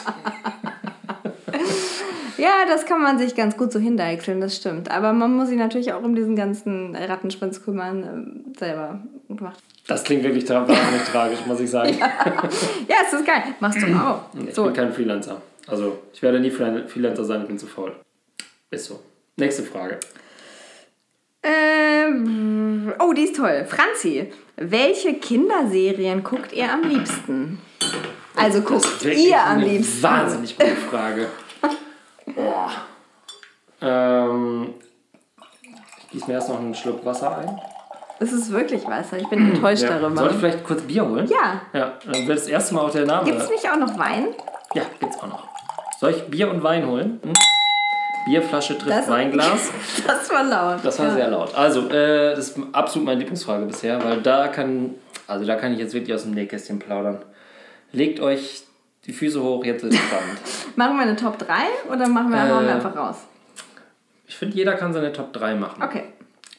[2.37, 4.89] Ja, das kann man sich ganz gut so hindeichseln, das stimmt.
[4.89, 9.59] Aber man muss sich natürlich auch um diesen ganzen Rattenschwanz kümmern, ähm, selber gemacht.
[9.87, 11.95] Das klingt wirklich tra wahnsinnig tragisch, muss ich sagen.
[12.87, 13.43] Ja, es ist geil.
[13.59, 14.21] Machst du auch.
[14.47, 15.39] Ich So, bin kein Freelancer.
[15.67, 17.91] Also, ich werde nie Freelan- Freelancer sein, ich bin zu faul.
[18.71, 18.99] Ist so.
[19.37, 19.99] Nächste Frage.
[21.43, 23.65] Ähm, oh, die ist toll.
[23.67, 27.59] Franzi, welche Kinderserien guckt ihr am liebsten?
[28.35, 30.03] Also guckt ihr am liebsten.
[30.03, 31.27] Wahnsinnig gute Frage.
[32.35, 32.71] Boah.
[33.81, 34.75] Ähm,
[36.03, 37.59] ich gieße mir erst noch einen Schluck Wasser ein.
[38.19, 39.17] Es ist wirklich Wasser.
[39.17, 39.97] Ich bin enttäuscht Ja.
[39.97, 40.15] darüber.
[40.21, 41.27] Soll ich vielleicht kurz Bier holen?
[41.27, 41.61] Ja.
[41.73, 43.25] Ja, dann wird das erste Mal auch der Name.
[43.25, 44.27] Gibt es nicht auch noch Wein?
[44.75, 45.47] Ja, gibt's auch noch.
[45.99, 47.19] Soll ich Bier und Wein holen?
[47.23, 47.33] Hm?
[48.25, 49.71] Bierflasche trifft Das- Weinglas.
[50.07, 50.79] Das war laut.
[50.83, 51.13] Das war ja.
[51.15, 51.53] sehr laut.
[51.55, 54.95] Also, äh, das ist absolut meine Lieblingsfrage bisher, weil da kann,
[55.27, 57.19] also da kann ich jetzt wirklich aus dem Nähkästchen plaudern.
[57.91, 58.63] Legt euch
[59.05, 60.39] die Füße hoch, jetzt ist es spannend.
[60.75, 61.47] Machen wir eine Top 3
[61.91, 63.15] oder machen wir, Äh, wir einfach raus?
[64.27, 65.81] Ich finde, jeder kann seine Top 3 machen.
[65.83, 66.03] Okay.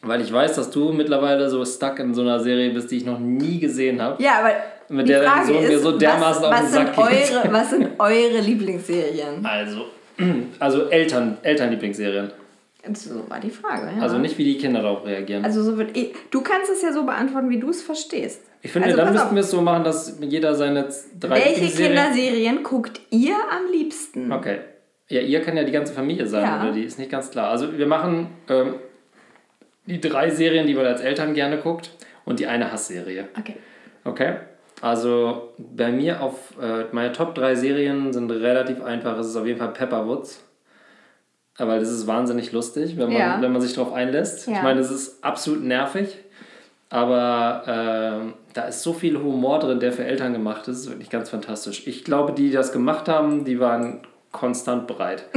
[0.03, 3.05] Weil ich weiß, dass du mittlerweile so stuck in so einer Serie bist, die ich
[3.07, 4.21] noch nie gesehen habe.
[4.23, 4.51] Ja, aber
[4.89, 6.97] Mit die der Frage Sohn ist, mir so dermaßen was, auf den was, sind Sack
[7.09, 7.33] geht.
[7.45, 9.47] eure, was sind eure Lieblingsserien?
[9.47, 9.87] Also,
[10.59, 12.31] also Eltern, Elternlieblingsserien.
[12.95, 13.93] So war die Frage.
[13.97, 14.03] Ja.
[14.03, 15.45] Also nicht, wie die Kinder darauf reagieren.
[15.45, 18.41] Also so wird ich, du kannst es ja so beantworten, wie du es verstehst.
[18.61, 20.89] ich finde, also dann müssten wir es so machen, dass jeder seine
[21.19, 21.83] drei Welche.
[21.85, 24.33] Kinderserien guckt ihr am liebsten?
[24.33, 24.59] Okay.
[25.09, 26.63] Ja, ihr kann ja die ganze Familie sein, Ja.
[26.63, 27.51] oder die ist nicht ganz klar.
[27.51, 28.75] Also wir machen ähm,
[29.87, 31.91] die drei Serien, die man als Eltern gerne guckt
[32.25, 33.29] und die eine Hassserie.
[33.39, 33.57] Okay.
[34.05, 34.35] Okay?
[34.83, 39.17] Also bei mir auf äh, meine Top 3 Serien sind relativ einfach.
[39.19, 40.43] Es ist auf jeden Fall Pepperwoods.
[41.57, 43.39] Aber das ist wahnsinnig lustig, wenn man, Ja.
[43.41, 44.49] wenn man sich darauf einlässt.
[44.49, 44.55] Ja.
[44.57, 46.19] Ich meine, es ist absolut nervig.
[46.91, 50.67] Aber ähm, da ist so viel Humor drin, der für Eltern gemacht ist.
[50.67, 51.87] Das ist wirklich ganz fantastisch.
[51.87, 54.03] Ich glaube, die, die das gemacht haben, die waren
[54.33, 55.25] konstant bereit.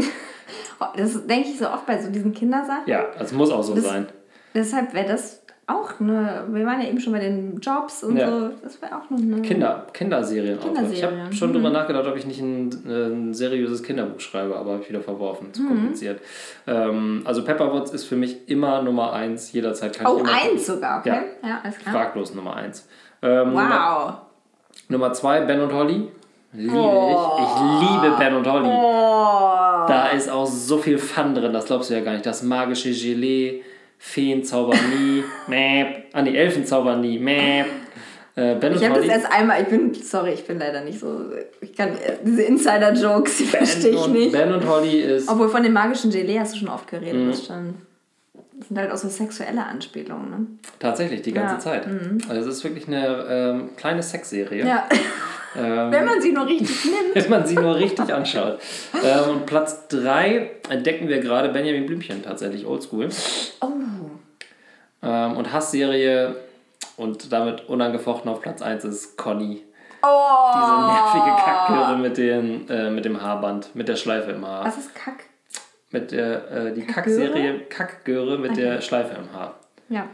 [0.98, 2.84] Das denke ich so oft bei so diesen Kindersachen.
[2.86, 4.08] Ja, das muss auch so Das- sein.
[4.54, 6.44] Deshalb wäre das auch eine.
[6.50, 8.30] Wir waren ja eben schon bei den Jobs und Ja.
[8.30, 8.50] so.
[8.62, 9.42] Das wäre auch noch eine.
[9.42, 10.92] Kinder, Kinderserien auch.
[10.92, 11.54] Ich habe schon mhm.
[11.54, 15.48] drüber nachgedacht, ob ich nicht ein, ein seriöses Kinderbuch schreibe, aber habe ich wieder verworfen.
[15.48, 15.54] Mhm.
[15.54, 16.22] Zu kompliziert.
[16.68, 19.52] Ähm, also Pepperwoods ist für mich immer Nummer eins.
[19.54, 21.22] Jederzeit kann Oh, ich immer eins sogar, okay?
[21.42, 21.50] Ja.
[21.50, 21.94] Ja, alles klar.
[21.96, 22.88] Fraglos Nummer eins.
[23.22, 24.14] Ähm, Nummer, Wow.
[24.90, 26.10] Nummer zwei, Ben und Holly.
[26.54, 27.38] Liebe Oh.
[27.40, 27.44] ich.
[27.46, 28.68] Ich liebe Ben und Holly.
[28.70, 29.88] Oh.
[29.88, 32.26] Da ist auch so viel Fun drin, das glaubst du ja gar nicht.
[32.26, 33.62] Das magische Gelee,
[33.98, 36.06] Feen zaubern nie, Mäp.
[36.14, 37.66] Ah, nee, Elfen zaubern nie, Mäp.
[38.38, 41.22] Äh, ben Ich habe das erst einmal, ich bin, sorry, ich bin leider nicht so,
[41.62, 44.32] ich kann, äh, diese Insider-Jokes, die verstehe ich nicht.
[44.34, 45.30] Ben und Holly ist.
[45.30, 47.32] Obwohl von dem magischen Gelee hast du schon oft geredet, Mhm.
[47.32, 47.76] das, schon,
[48.60, 50.46] das sind halt auch so sexuelle Anspielungen, ne?
[50.80, 51.88] Tatsächlich, die ganze Ja, Zeit.
[52.28, 54.66] Also es ist wirklich eine ähm, kleine Sexserie.
[54.66, 54.88] Ja,
[55.58, 57.16] Ähm, wenn man sie nur richtig nimmt.
[57.16, 58.60] wenn man sie nur richtig anschaut.
[59.04, 63.10] ähm, und Platz 3 entdecken wir gerade Benjamin Blümchen, tatsächlich oldschool.
[63.62, 63.68] Oh,
[65.04, 66.36] Ähm, und Hassserie
[66.98, 69.64] und damit unangefochten auf Platz 1 ist Conny.
[70.02, 70.52] oh.
[70.56, 74.66] Diese nervige Kackgöre mit, den, äh, mit dem Haarband, mit der Schleife im Haar.
[74.66, 75.26] Was ist Kack?
[75.92, 76.86] Mit der, äh, die?
[76.86, 79.56] Kackserie Kackgöre mit der Schleife im Haar.
[79.90, 80.08] Ja.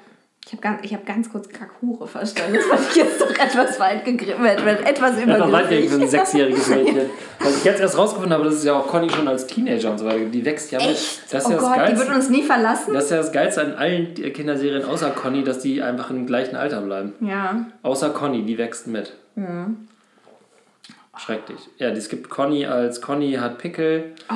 [0.43, 2.55] Ich habe ganz, ich hab ganz kurz Kackhure verstanden.
[2.57, 5.91] Das fand ich jetzt doch etwas weit gegriffen, etwas Etwas weit für übergriffig.
[6.01, 7.09] ein sechsjähriges Mädchen.
[7.39, 9.99] Was ich jetzt erst rausgefunden habe, das ist ja auch Conny schon als Teenager und
[9.99, 10.25] so weiter.
[10.25, 10.89] Die wächst ja mit.
[10.89, 11.21] Echt?
[11.31, 11.99] Das ist oh ja Gott, die Geilste.
[12.07, 12.93] wird uns nie verlassen?
[12.93, 16.55] Das ist ja das Geilste an allen Kinderserien außer Conny, dass die einfach im gleichen
[16.55, 17.13] Alter bleiben.
[17.21, 17.67] Ja.
[17.83, 19.13] Außer Conny, die wächst mit.
[21.17, 21.59] Schrecklich.
[21.77, 24.15] Ja, es gibt Conny als Conny hat Pickel.
[24.29, 24.33] Oh,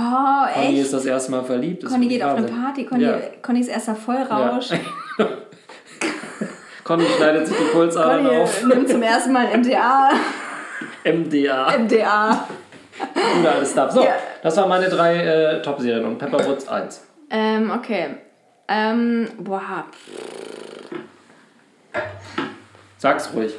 [0.54, 0.84] Conny echt?
[0.84, 1.84] ist das erste Mal verliebt.
[1.86, 2.48] Conny geht auf eine.
[2.48, 3.18] Party, Conny, Ja.
[3.42, 4.70] Connys erster Vollrausch.
[5.18, 5.28] Ja.
[6.86, 8.64] Conny schneidet sich die Pulsadern Conny auf.
[8.64, 10.12] nimmt zum ersten Mal MDA.
[11.04, 11.78] MDA.
[11.80, 12.48] MDA.
[13.42, 13.92] Oder alles Stuff.
[13.92, 14.14] So, Ja.
[14.44, 17.04] das waren meine drei äh, Top-Serien und Pepperwoods 1.
[17.32, 18.18] Ähm, okay.
[18.68, 19.86] Ähm, boah.
[23.00, 23.56] Sag's ruhig.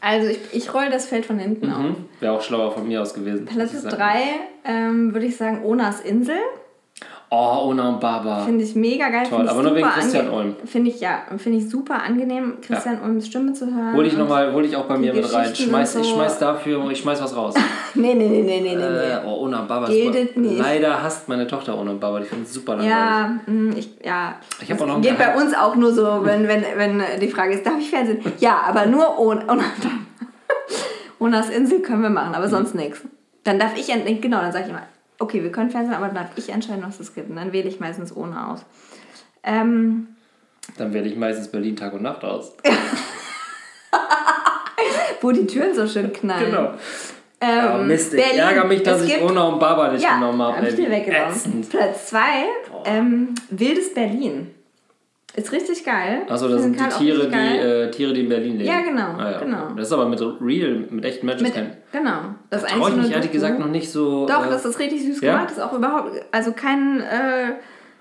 [0.00, 1.78] Also ich, ich roll das Feld von hinten auf.
[1.78, 2.08] Mhm.
[2.18, 3.46] Wäre auch schlauer von mir aus gewesen.
[3.46, 3.96] Platz muss ich sagen.
[3.96, 4.22] 3
[4.64, 6.36] ähm, würde ich sagen Onas Insel.
[7.36, 8.40] Oh, Ona und Baba.
[8.44, 9.26] Finde ich mega geil.
[9.28, 10.54] Toll, aber nur wegen Christian Ulm.
[10.64, 13.92] Finde ich, ja, finde ich super angenehm, Christian Ulms Stimme zu hören.
[13.94, 15.54] Hol ich Und- noch mal, hol ich auch bei mir mit rein.
[15.54, 16.14] Schmeiß, und Ich so.
[16.14, 17.54] schmeiß dafür, ich schmeiß was raus.
[17.96, 18.82] Nee, nee, nee, nee, nee, nee.
[18.82, 19.26] Äh, nee.
[19.26, 19.86] oh, Ona und Baba.
[19.86, 20.58] Gilt ist- nicht.
[20.58, 22.18] Leider hasst meine Tochter Ona und Baba.
[22.20, 22.90] Die findet es super langweilig.
[22.92, 24.34] Ja, mh, ich, ja.
[24.60, 27.28] Ich hab Das auch noch Geht bei uns auch nur so, wenn, wenn, wenn die
[27.28, 28.18] Frage ist, darf ich Fernsehen?
[28.40, 29.44] Ja, aber nur ohne.
[29.48, 29.62] ohne
[31.20, 32.34] Onas Insel können wir machen, Mhm.
[32.34, 33.00] aber sonst nichts.
[33.44, 34.82] Dann darf ich, ent- genau, dann sage ich immer,
[35.18, 37.30] okay, wir können Fernsehen, aber dann darf ich entscheiden, was es gibt.
[37.30, 38.60] Und dann wähle ich meistens ohne aus.
[39.42, 40.08] Ähm,
[40.78, 42.56] Dann wähle ich meistens Berlin Tag und Nacht aus.
[45.20, 46.46] wo die Türen so schön knallen.
[46.46, 46.72] Genau.
[47.40, 48.38] Ähm, Oh, Mist, ich Berlin.
[48.40, 50.56] ärgere mich, dass ich Ona und Baba nicht Ja, genommen habe.
[50.58, 51.30] hab ich dir weggenommen.
[51.30, 51.68] Ätzend.
[51.70, 52.18] Platz 2,
[52.86, 54.54] ähm, Wildes Berlin.
[55.36, 56.22] Ist richtig geil.
[56.28, 58.70] Achso, das sind die Tiere, die, äh, Tiere, die in Berlin leben.
[58.70, 59.38] Ja, genau, Ah, ja.
[59.38, 59.70] genau.
[59.76, 61.42] Das ist aber mit Real, mit echten Menschen.
[61.42, 61.54] Mit,
[61.90, 62.20] genau.
[62.50, 64.26] Das ist Traue ich mich ehrlich gesagt noch nicht so.
[64.26, 65.32] Doch, äh, das ist richtig süß ja?
[65.32, 65.50] gemacht.
[65.50, 67.54] Das ist auch überhaupt, also kein, äh,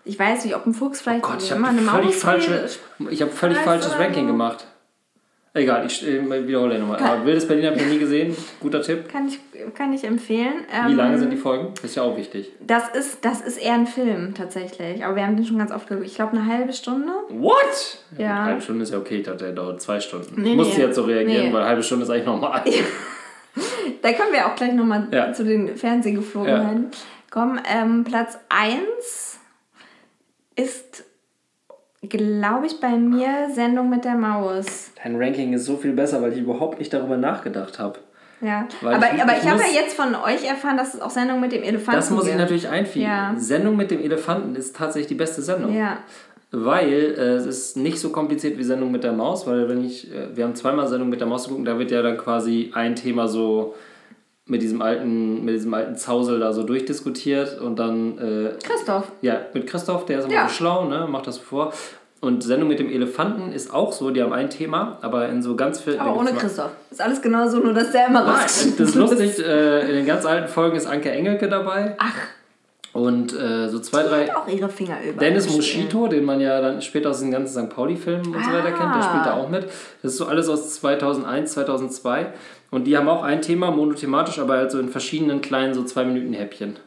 [0.06, 2.22] ich weiß nicht, ob ein Fuchs vielleicht Oh Gott, ich immer habe eine völlig, Maus
[2.22, 2.70] falsche,
[3.10, 4.68] ich hab völlig falsches Ranking gemacht.
[5.56, 7.00] Egal, ich äh, wiederhole nochmal.
[7.00, 8.36] Aber Wildes Berlin habe ich noch nie gesehen.
[8.60, 9.08] Guter Tipp.
[9.08, 9.40] Kann ich,
[9.76, 10.66] kann ich empfehlen.
[10.74, 11.74] Ähm, Wie lange sind die Folgen?
[11.84, 12.50] Ist ja auch wichtig.
[12.60, 15.06] Das ist, das ist eher ein Film tatsächlich.
[15.06, 16.08] Aber wir haben den schon ganz oft geguckt.
[16.08, 17.12] Ich glaube, eine halbe Stunde.
[17.30, 18.00] What?
[18.18, 18.30] Ja.
[18.38, 19.18] Eine halbe Stunde ist ja okay.
[19.18, 20.42] Ich dachte, der dauert zwei Stunden.
[20.42, 20.86] Nee, ich musste nee.
[20.88, 21.54] jetzt so reagieren, Nee.
[21.54, 22.64] weil eine halbe Stunde ist eigentlich normal.
[24.02, 25.32] Da können wir auch gleich nochmal Ja.
[25.34, 26.88] zu den Fernsehgeflogenheiten
[27.30, 27.62] kommen.
[27.72, 29.40] Ähm, Platz 1
[30.56, 31.04] ist,
[32.10, 34.92] glaube ich, bei mir Sendung mit der Maus.
[35.04, 38.00] Dein Ranking ist so viel besser, weil ich überhaupt nicht darüber nachgedacht habe.
[38.42, 38.68] Ja.
[38.82, 41.10] Weil aber ich- aber ich ich, habe ja jetzt von euch erfahren, dass es auch
[41.10, 43.06] Sendung mit dem Elefanten Das muss ich natürlich einfügen.
[43.06, 43.34] Ja.
[43.38, 45.74] Sendung mit dem Elefanten ist tatsächlich die beste Sendung.
[45.76, 46.00] Ja.
[46.52, 50.14] Weil äh, es ist nicht so kompliziert wie Sendung mit der Maus, weil wenn ich,
[50.14, 52.96] äh, wir haben zweimal Sendung mit der Maus geguckt, da wird ja dann quasi ein
[52.96, 53.74] Thema so
[54.46, 59.06] mit diesem alten, mit diesem alten Zausel da so durchdiskutiert und dann, äh, Christoph.
[59.22, 60.48] ja, mit Christoph, der ist immer Ja.
[60.50, 61.72] so schlau, ne, macht das vor.
[62.20, 65.56] Und Sendung mit dem Elefanten ist auch so, die haben ein Thema, aber in so
[65.58, 65.96] ganz viel.
[65.96, 66.72] da Aber ohne Christoph.
[66.90, 68.68] Ist alles genauso, nur dass der immer raus.
[68.78, 71.96] das ist lustig, äh, in den ganz alten Folgen ist Anke Engelke dabei.
[72.00, 72.14] Ach,
[72.94, 74.28] Und äh, so zwei, drei.
[74.28, 75.20] Hat auch ihre Finger über.
[75.20, 75.50] Dennis.
[75.52, 77.74] Moschito, den man ja dann später aus den ganzen St.
[77.74, 79.10] Pauli-Filmen und so weiter kennt, der Ah.
[79.10, 79.64] spielt da auch mit.
[80.04, 82.28] Das ist so alles aus 2001, 2002.
[82.70, 86.06] Und die haben auch ein Thema, monothematisch, aber halt so in verschiedenen kleinen, so zwei
[86.06, 86.78] Minuten Häppchen.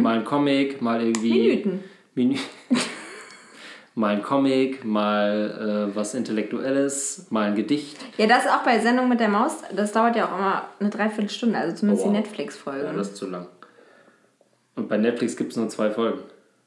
[0.00, 1.30] Mal ein Comic, mal irgendwie.
[1.32, 1.40] Mhm.
[1.46, 1.84] Minüten.
[2.14, 2.36] Minü
[3.94, 7.96] mal ein Comic, mal äh, was Intellektuelles, mal ein Gedicht.
[8.18, 11.58] Ja, das auch bei Sendung mit der Maus, das dauert ja auch immer eine Dreiviertelstunde,
[11.58, 12.14] also zumindest Oh, wow.
[12.16, 12.84] die Netflix-Folge.
[12.86, 13.46] Ja, das ist zu lang.
[14.74, 16.20] Und bei Netflix gibt es nur zwei Folgen.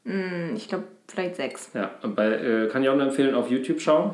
[0.06, 1.72] Hm, ich glaube, vielleicht sechs.
[1.74, 4.14] Ja, und bei, äh, kann ich auch nur empfehlen, auf YouTube schauen.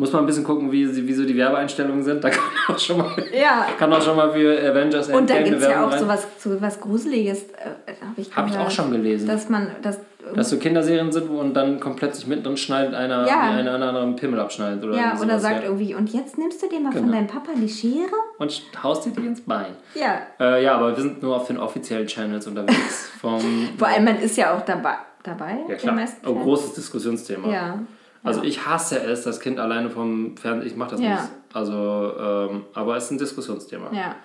[0.00, 2.24] Muss man ein bisschen gucken, wie, wie so die Werbeeinstellungen sind.
[2.24, 3.66] Da kann man auch schon mal, Ja.
[3.78, 5.98] kann auch schon mal für Avengers Und da Endgame gibt es ja auch rein.
[5.98, 9.28] sowas, so was Gruseliges, äh, habe ich Hab ich auch schon gelesen.
[9.28, 9.98] Dass man, dass,
[10.34, 13.50] Dass so Kinderserien sind, wo und dann komplett sich mittendrin schneidet einer, Ja.
[13.52, 14.82] wie einer an anderen Pimmel abschneidet.
[14.84, 15.66] Oder ja, oder sagt ja.
[15.68, 17.12] irgendwie, und jetzt nimmst du dir mal von Genau.
[17.14, 18.10] deinem Papa die Schere?
[18.38, 19.76] Und haust dir die ins Bein.
[19.94, 20.20] Ja.
[20.40, 23.10] Äh, ja, aber wir sind nur auf den offiziellen Channels unterwegs.
[23.20, 23.40] Vom,
[23.78, 25.98] Vor allem, man ist ja auch dabei, dabei ja, klar.
[26.26, 27.48] Oh, großes Diskussionsthema.
[27.52, 27.78] Ja.
[28.22, 31.10] Also ich hasse es, das Kind alleine vom Fernsehen, ich mache das Ja.
[31.10, 31.24] nicht.
[31.52, 33.90] Also, ähm, aber es ist ein Diskussionsthema.
[33.92, 34.16] Ja.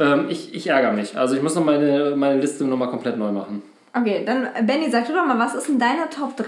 [0.00, 1.16] Ähm, ich, ich ärgere mich.
[1.16, 3.62] Also ich muss noch meine, meine Liste nochmal komplett neu machen.
[3.96, 6.44] Okay, dann Benny, sag du doch mal, was ist denn deine Top 3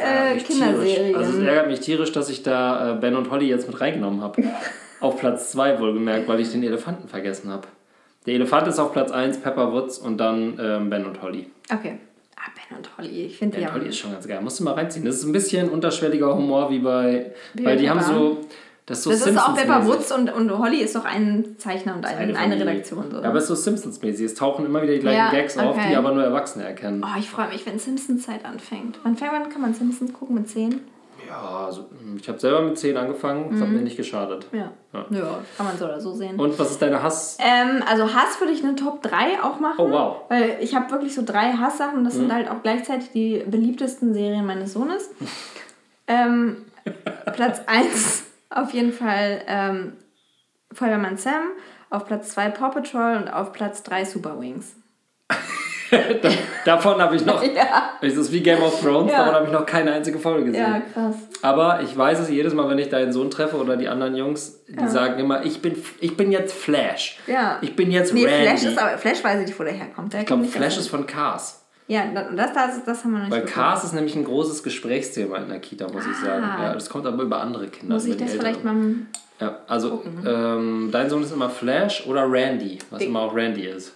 [0.00, 0.96] ärgert äh, Kinderserien?
[0.96, 1.16] tierisch.
[1.16, 4.20] Also es ärgert mich tierisch, dass ich da äh, Ben und Holly jetzt mit reingenommen
[4.20, 4.42] habe.
[5.00, 7.68] auf Platz 2 wohlgemerkt, weil ich den Elefanten vergessen habe.
[8.26, 11.48] Der Elefant ist auf Platz 1, Pepper Woods und dann ähm, Ben und Holly.
[11.72, 11.98] okay.
[12.54, 13.74] Ben und Holly, ich finde die Ben ja.
[13.74, 14.40] und Holly ist schon ganz geil.
[14.42, 15.04] Musst du mal reinziehen.
[15.04, 17.32] Das ist ein bisschen unterschwelliger Humor wie bei...
[17.54, 18.12] Wie weil die haben Pepper.
[18.14, 18.40] so...
[18.86, 19.86] Das ist so Das ist auch Pepper.
[19.86, 22.66] Woods und, und Holly ist doch ein Zeichner und ein, eine, Familie.
[22.66, 23.10] Redaktion.
[23.10, 23.18] So.
[23.20, 24.24] Ja, aber es ist so Simpsons-mäßig.
[24.24, 25.88] Es tauchen immer wieder die gleichen Ja, Gags auf, okay.
[25.90, 27.04] die aber nur Erwachsene erkennen.
[27.04, 28.98] Oh, ich freue mich, wenn Simpsons Zeit anfängt.
[29.02, 30.36] Wann, fängt- wann kann man Simpsons gucken?
[30.36, 30.80] Mit 10?
[31.28, 33.50] Ja, also, ich habe selber mit 10 angefangen.
[33.52, 34.46] Das hat mir nicht geschadet.
[34.52, 34.72] Ja.
[34.92, 35.06] Ja.
[35.10, 35.38] ja.
[35.56, 36.38] kann man so oder so sehen.
[36.40, 37.36] Und was ist deine Hass...
[37.40, 39.76] Ähm, also Hass würde ich eine Top 3 auch machen.
[39.78, 40.16] Oh, wow.
[40.28, 42.04] Weil ich habe wirklich so drei Hasssachen.
[42.04, 42.18] Das Mhm.
[42.20, 45.10] sind halt auch gleichzeitig die beliebtesten Serien meines Sohnes.
[46.06, 46.64] ähm,
[47.34, 49.92] Platz 1 auf jeden Fall ähm,
[50.72, 51.42] Feuerwehrmann Sam.
[51.90, 54.74] Auf Platz 2 Paw Patrol und auf Platz 3 Super Wings.
[56.64, 57.42] Davon habe ich noch...
[57.42, 57.92] Ja.
[58.00, 59.18] Es ist wie Game of Thrones, Ja.
[59.18, 60.60] davon habe ich noch keine einzige Folge gesehen.
[60.60, 61.14] Ja, krass.
[61.42, 64.60] Aber ich weiß es jedes Mal, wenn ich deinen Sohn treffe oder die anderen Jungs,
[64.68, 64.88] die Ja.
[64.88, 67.18] sagen immer, ich bin, ich bin jetzt Flash.
[67.26, 67.58] Ja.
[67.62, 68.46] Ich bin jetzt Nee, Randy.
[68.48, 70.12] Flash ist aber Flash weiß ich nicht, wo der herkommt.
[70.12, 71.62] Der ich glaube, Flash aus- ist von Cars.
[71.86, 73.44] Ja, das, das, das haben wir noch nicht Weil.
[73.46, 76.44] Cars ist nämlich ein großes Gesprächsthema in der Kita, muss ich sagen.
[76.44, 76.64] Ah.
[76.64, 77.94] Ja, das kommt aber über andere Kinder.
[77.94, 78.40] Muss ich das Älteren.
[78.40, 78.76] vielleicht mal.
[79.40, 83.94] Ja, also ähm, dein Sohn ist immer Flash oder Randy, was immer auch Randy ist.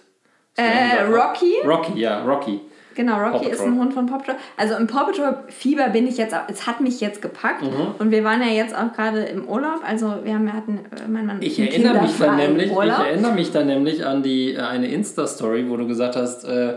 [0.57, 1.53] Äh, auch- Rocky?
[1.65, 2.61] Rocky, ja, Rocky.
[2.95, 3.73] Genau, Rocky ist Patrol.
[3.73, 4.35] ein Hund von Paw Patrol.
[4.55, 7.63] Also im Paw Patrol Fieber bin ich jetzt, auch- es hat mich jetzt gepackt.
[7.63, 7.95] Mhm.
[7.97, 9.81] Und wir waren ja jetzt auch gerade im Urlaub.
[9.83, 13.33] Also wir haben, wir hatten, äh, mein Mann Ich erinnere mich dann nämlich, ich erinnere
[13.33, 16.75] mich dann nämlich an die äh, eine Insta-Story, wo du gesagt hast, äh,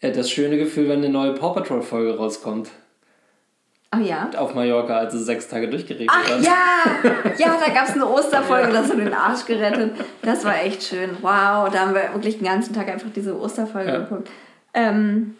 [0.00, 2.70] äh, das schöne Gefühl, wenn eine neue Paw Patrol-Folge rauskommt.
[3.94, 4.30] Oh ja.
[4.38, 6.42] Auf Mallorca, als es sechs Tage durchgeregnet Ach hat.
[6.42, 9.92] ja, ja, da gab es eine Osterfolge, das hat den Arsch gerettet.
[10.22, 11.10] Das war echt schön.
[11.20, 13.98] Wow, da haben wir wirklich den ganzen Tag einfach diese Osterfolge Ja.
[13.98, 14.30] geguckt.
[14.72, 15.36] Ähm,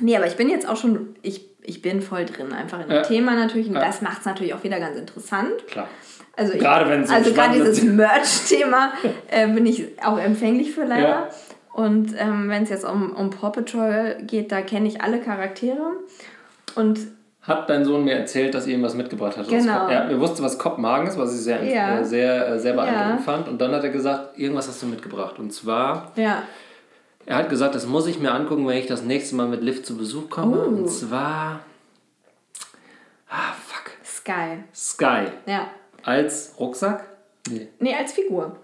[0.00, 2.96] nee, aber ich bin jetzt auch schon, ich, ich bin voll drin, einfach in dem
[2.96, 3.02] Ja.
[3.02, 3.68] Thema natürlich.
[3.68, 3.84] Und Ja.
[3.84, 5.66] das macht es natürlich auch wieder ganz interessant.
[5.68, 5.86] Klar.
[6.36, 8.92] Also ich, Gerade wenn so also gerade dieses Merch-Thema
[9.30, 11.08] äh, bin ich auch empfänglich für leider.
[11.08, 11.28] Ja.
[11.72, 15.92] Und ähm, wenn es jetzt um, um Paw Patrol geht, da kenne ich alle Charaktere.
[16.74, 16.98] Und
[17.46, 19.48] Hat dein Sohn mir erzählt, dass ihr ihm was mitgebracht hat?
[19.48, 19.86] Genau.
[19.88, 21.98] Er, er wusste, was Kopenhagen ist, was ich sehr, Ja.
[22.00, 23.24] äh, sehr, äh, sehr beeindruckend Ja.
[23.24, 23.48] fand.
[23.48, 25.38] Und dann hat er gesagt, irgendwas hast du mitgebracht.
[25.38, 26.42] Und zwar, ja,
[27.26, 29.82] er hat gesagt, das muss ich mir angucken, wenn ich das nächste Mal mit Liv
[29.84, 30.58] zu Besuch komme.
[30.58, 30.68] Oh.
[30.68, 31.60] Und zwar,
[33.28, 34.64] ah, fuck, Sky.
[34.74, 35.30] Sky.
[35.46, 35.66] Ja.
[36.02, 37.04] Als Rucksack?
[37.50, 37.68] Nee.
[37.78, 38.56] Nee, als Figur.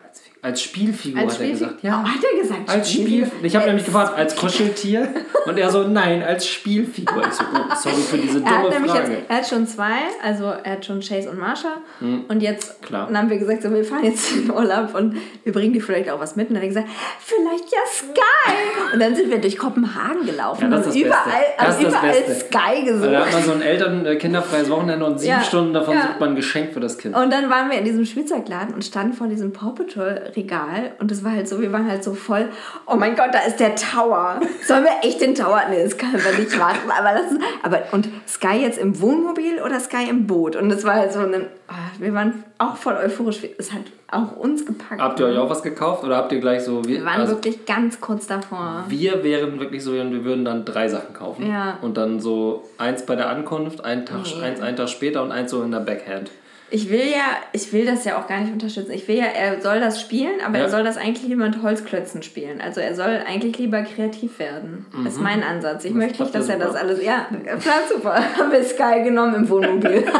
[0.42, 1.68] Als Spielfigur Als hat er Spielfigur.
[1.68, 1.82] gesagt.
[1.84, 2.02] Ja.
[2.04, 2.68] Oh, hat er gesagt?
[2.68, 3.30] Als Spiel.
[3.42, 5.08] Ich habe Äh, nämlich gefragt, als Kuscheltier?
[5.46, 7.22] Und er so, nein, als Spielfigur.
[7.26, 9.12] Ich so, oh, sorry für diese Er hat dumme nämlich Frage.
[9.12, 11.76] jetzt, er hat schon zwei, also er hat schon Chase und Marsha.
[12.00, 12.86] Und jetzt Hm.
[12.86, 13.06] Klar.
[13.06, 15.80] dann haben wir gesagt, so, wir fahren jetzt in den Urlaub und wir bringen die
[15.80, 16.48] vielleicht auch was mit.
[16.48, 16.88] Und dann hat er gesagt,
[17.20, 18.92] vielleicht ja Sky.
[18.94, 22.14] Und dann sind wir durch Kopenhagen gelaufen Ja, und überall, das überall.
[22.14, 23.12] Sky gesucht.
[23.12, 26.02] Da hat man so ein Eltern äh, kinderfreies Wochenende und sieben Ja, Stunden davon ja.
[26.02, 27.14] sucht man ein Geschenk für das Kind.
[27.14, 31.10] Und dann waren wir in diesem Spielzeugladen und standen vor diesem Paw Patrol Regal und
[31.10, 32.48] es war halt so, wir waren halt so voll,
[32.86, 34.40] oh mein Gott, da ist der Tower.
[34.66, 35.62] Sollen wir echt den Tower?
[35.70, 36.90] Nee, das können wir nicht machen.
[36.90, 40.56] Aber das ist, aber, und Sky jetzt im Wohnmobil oder Sky im Boot?
[40.56, 43.40] Und es war halt so, ein, ah, wir waren auch voll euphorisch.
[43.58, 45.00] Es hat auch uns gepackt.
[45.00, 46.84] Habt ihr euch auch was gekauft oder habt ihr gleich so...
[46.84, 48.84] Wir waren also, wirklich ganz kurz davor.
[48.88, 51.48] wir wären wirklich so, wir würden dann drei Sachen kaufen.
[51.48, 51.78] Ja.
[51.82, 54.42] Und dann so eins bei der Ankunft, ein Tag, Nee.
[54.42, 56.30] eins einen Tag später und eins so in der Backhand.
[56.72, 58.92] Ich will ja, ich will das ja auch gar nicht unterstützen.
[58.92, 60.64] Ich will ja, er soll das spielen, aber Ja.
[60.64, 62.60] er soll das eigentlich lieber mit Holzklötzen spielen.
[62.60, 64.86] Also er soll eigentlich lieber kreativ werden.
[65.04, 65.84] Das ist mein Ansatz.
[65.84, 66.00] Ich Mhm.
[66.00, 66.80] Das möchte nicht, dass er das super.
[66.80, 67.02] alles.
[67.02, 67.26] Ja,
[67.60, 68.14] klappt super.
[68.38, 70.04] Haben wir Sky genommen im Wohnmobil.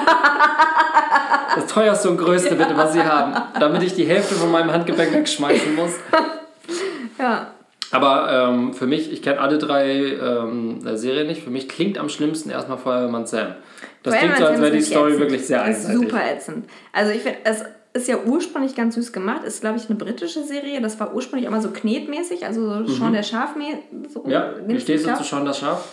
[1.56, 3.34] Das teuerste und größte bitte, was sie haben.
[3.58, 5.90] Damit ich die Hälfte von meinem Handgepäck wegschmeißen muss.
[7.18, 7.48] ja.
[7.92, 11.42] Aber ähm, für mich, ich kenne alle drei ähm, Serien nicht.
[11.42, 13.54] Für mich klingt am schlimmsten erstmal Feuerwehrmann Sam.
[14.02, 16.00] Das klingt so, als wäre die Story wirklich sehr einseitig.
[16.00, 16.66] super ätzend.
[16.92, 19.44] Also ich finde, es ist ja ursprünglich ganz süß gemacht.
[19.44, 20.80] Ist, glaube ich, eine britische Serie.
[20.80, 23.80] Das war ursprünglich immer so knetmäßig, also so schon der Schafmäßig.
[24.12, 24.30] So Mhm.
[24.30, 25.18] Ja, wie stehst du Schaf?
[25.18, 25.92] zu Sean das Schaf?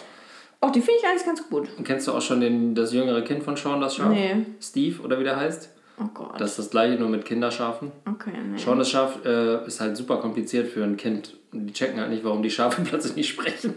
[0.61, 1.67] Oh, die finde ich eigentlich ganz gut.
[1.77, 4.09] Und kennst du auch schon den, das jüngere Kind von Sean das Schaf?
[4.09, 4.45] Nee.
[4.59, 5.69] Steve oder wie der heißt?
[5.99, 6.39] Oh Gott.
[6.39, 7.91] Das ist das gleiche, nur mit Kinderschafen.
[8.07, 8.57] okay, nee.
[8.57, 11.36] Sean das Schaf äh, ist halt super kompliziert für ein Kind.
[11.51, 13.73] Die checken halt nicht, warum die Schafe plötzlich nicht sprechen.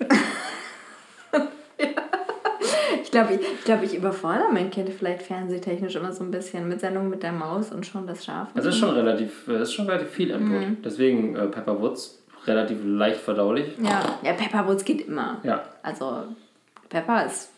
[3.10, 6.68] Ich glaube, ich, ich, glaub, ich überfordere mein Kind vielleicht fernsehtechnisch immer so ein bisschen
[6.68, 8.50] mit Sendungen mit der Maus und schon das Schaf.
[8.54, 10.60] Das ist schon relativ, äh, ist schon relativ viel Input.
[10.60, 10.76] Mhm.
[10.84, 13.66] Deswegen äh, Pepper Woods, relativ leicht verdaulich.
[13.82, 15.40] Ja, ja Pepper Woods geht immer.
[15.42, 15.64] Ja.
[15.82, 16.22] Also
[16.88, 17.49] Pepper ist,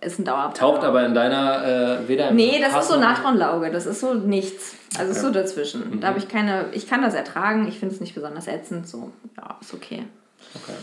[0.00, 0.54] ist ein Dauerbrenner.
[0.54, 4.14] Taucht aber in deiner äh, weder im Nee, das ist so Natronlauge, das ist so
[4.14, 4.74] nichts.
[4.98, 5.90] Also ist so dazwischen.
[5.90, 6.00] Mhm.
[6.00, 9.12] Da habe ich keine, ich kann das ertragen, ich finde es nicht besonders ätzend, so,
[9.36, 10.04] ja, ist okay.
[10.54, 10.76] Okay.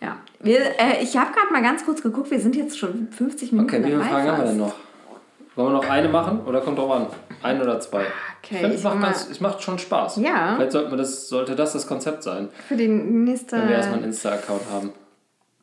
[0.00, 0.16] Ja.
[0.40, 3.68] Wir, äh, ich habe gerade mal ganz kurz geguckt, wir sind jetzt schon 50 Minuten
[3.68, 4.74] Okay, wie viele Fragen haben wir denn noch?
[5.56, 7.06] Wollen wir noch eine machen oder kommt drauf an?
[7.42, 8.06] Ein oder zwei?
[8.42, 10.16] Okay, ich ich es, macht ganz, es macht schon Spaß.
[10.18, 10.54] Ja.
[10.54, 13.56] Vielleicht sollten wir das, sollte das das Konzept sein, Für die nächste...
[13.56, 14.92] wenn wir erstmal einen Insta-Account haben.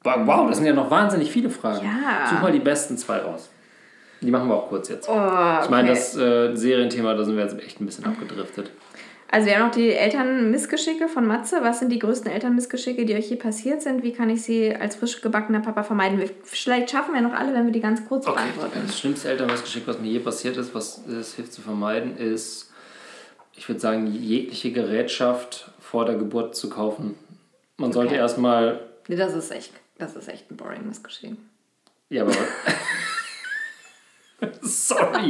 [0.05, 1.85] Wow, das sind ja noch wahnsinnig viele Fragen.
[1.85, 2.29] Ja.
[2.29, 3.49] Such mal die besten zwei raus.
[4.21, 5.09] Die machen wir auch kurz jetzt.
[5.09, 5.59] Oh, okay.
[5.63, 8.71] Ich meine, das äh, Serienthema, da sind wir jetzt echt ein bisschen abgedriftet.
[9.31, 11.57] Also wir haben noch die Elternmissgeschicke von Matze.
[11.61, 14.03] Was sind die größten Elternmissgeschicke, die euch je passiert sind?
[14.03, 16.19] Wie kann ich sie als frisch gebackener Papa vermeiden?
[16.19, 18.83] Wir, vielleicht schaffen wir noch alle, wenn wir die ganz kurz Okay, beantworten.
[18.87, 22.71] das schlimmste Elternmissgeschick, was mir je passiert ist, was es hilft zu vermeiden, ist,
[23.53, 27.15] ich würde sagen, jegliche Gerätschaft vor der Geburt zu kaufen.
[27.77, 28.19] Man sollte Okay.
[28.19, 31.35] erstmal, Nee, das ist echt, das ist echt ein boring Missgeschick.
[32.09, 32.33] ja, aber.
[34.61, 35.29] Sorry.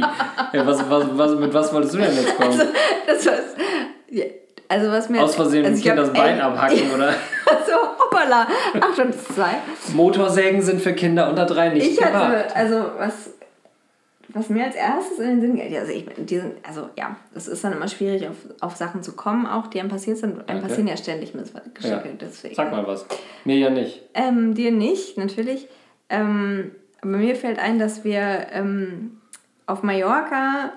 [0.52, 2.60] Ja, was, was, was, mit was wolltest du denn jetzt kommen?
[3.06, 3.54] Das war's.
[4.10, 4.24] Ja,
[4.68, 5.22] also was mir...
[5.22, 7.12] Aus Versehen also Kind das Bein ey, abhacken, oder?
[7.66, 8.46] so, hoppala.
[8.80, 9.56] Ach, schon zwei.
[9.94, 12.14] Motorsägen sind für Kinder unter drei nicht Ich gemacht.
[12.14, 13.30] hatte, also was,
[14.36, 17.48] was mir als erstes in den Sinn geht, also, ich, die sind, also ja, es
[17.48, 20.48] ist dann immer schwierig, auf, auf Sachen zu kommen, auch die einem passiert sind.
[20.48, 20.68] Einem Okay.
[20.68, 22.14] passieren ja ständig Missgeschicke, Ja.
[22.20, 22.54] deswegen.
[22.54, 23.06] Sag mal was.
[23.44, 24.02] Mir ja nicht.
[24.14, 25.68] Ähm, dir nicht, natürlich.
[26.08, 26.70] Ähm,
[27.00, 29.18] aber mir fällt ein, dass wir ähm,
[29.66, 30.72] auf Mallorca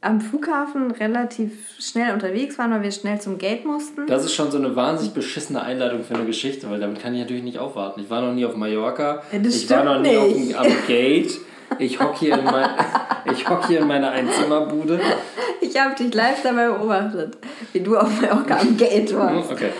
[0.00, 4.06] am Flughafen relativ schnell unterwegs waren, weil wir schnell zum Gate mussten.
[4.06, 7.20] Das ist schon so eine wahnsinnig beschissene Einleitung für eine Geschichte, weil damit kann ich
[7.20, 8.00] natürlich nicht aufwarten.
[8.00, 9.22] Ich war noch nie auf Mallorca.
[9.32, 10.50] Ja, das ich war noch nie auf nicht.
[10.50, 11.40] dem, am Gate.
[11.78, 12.68] Ich hock hier in, mein,
[13.32, 15.00] ich hock hier in meiner Einzimmerbude.
[15.60, 17.36] Ich habe dich live dabei beobachtet,
[17.72, 19.50] wie du auf Mallorca am Gate warst.
[19.52, 19.70] Okay.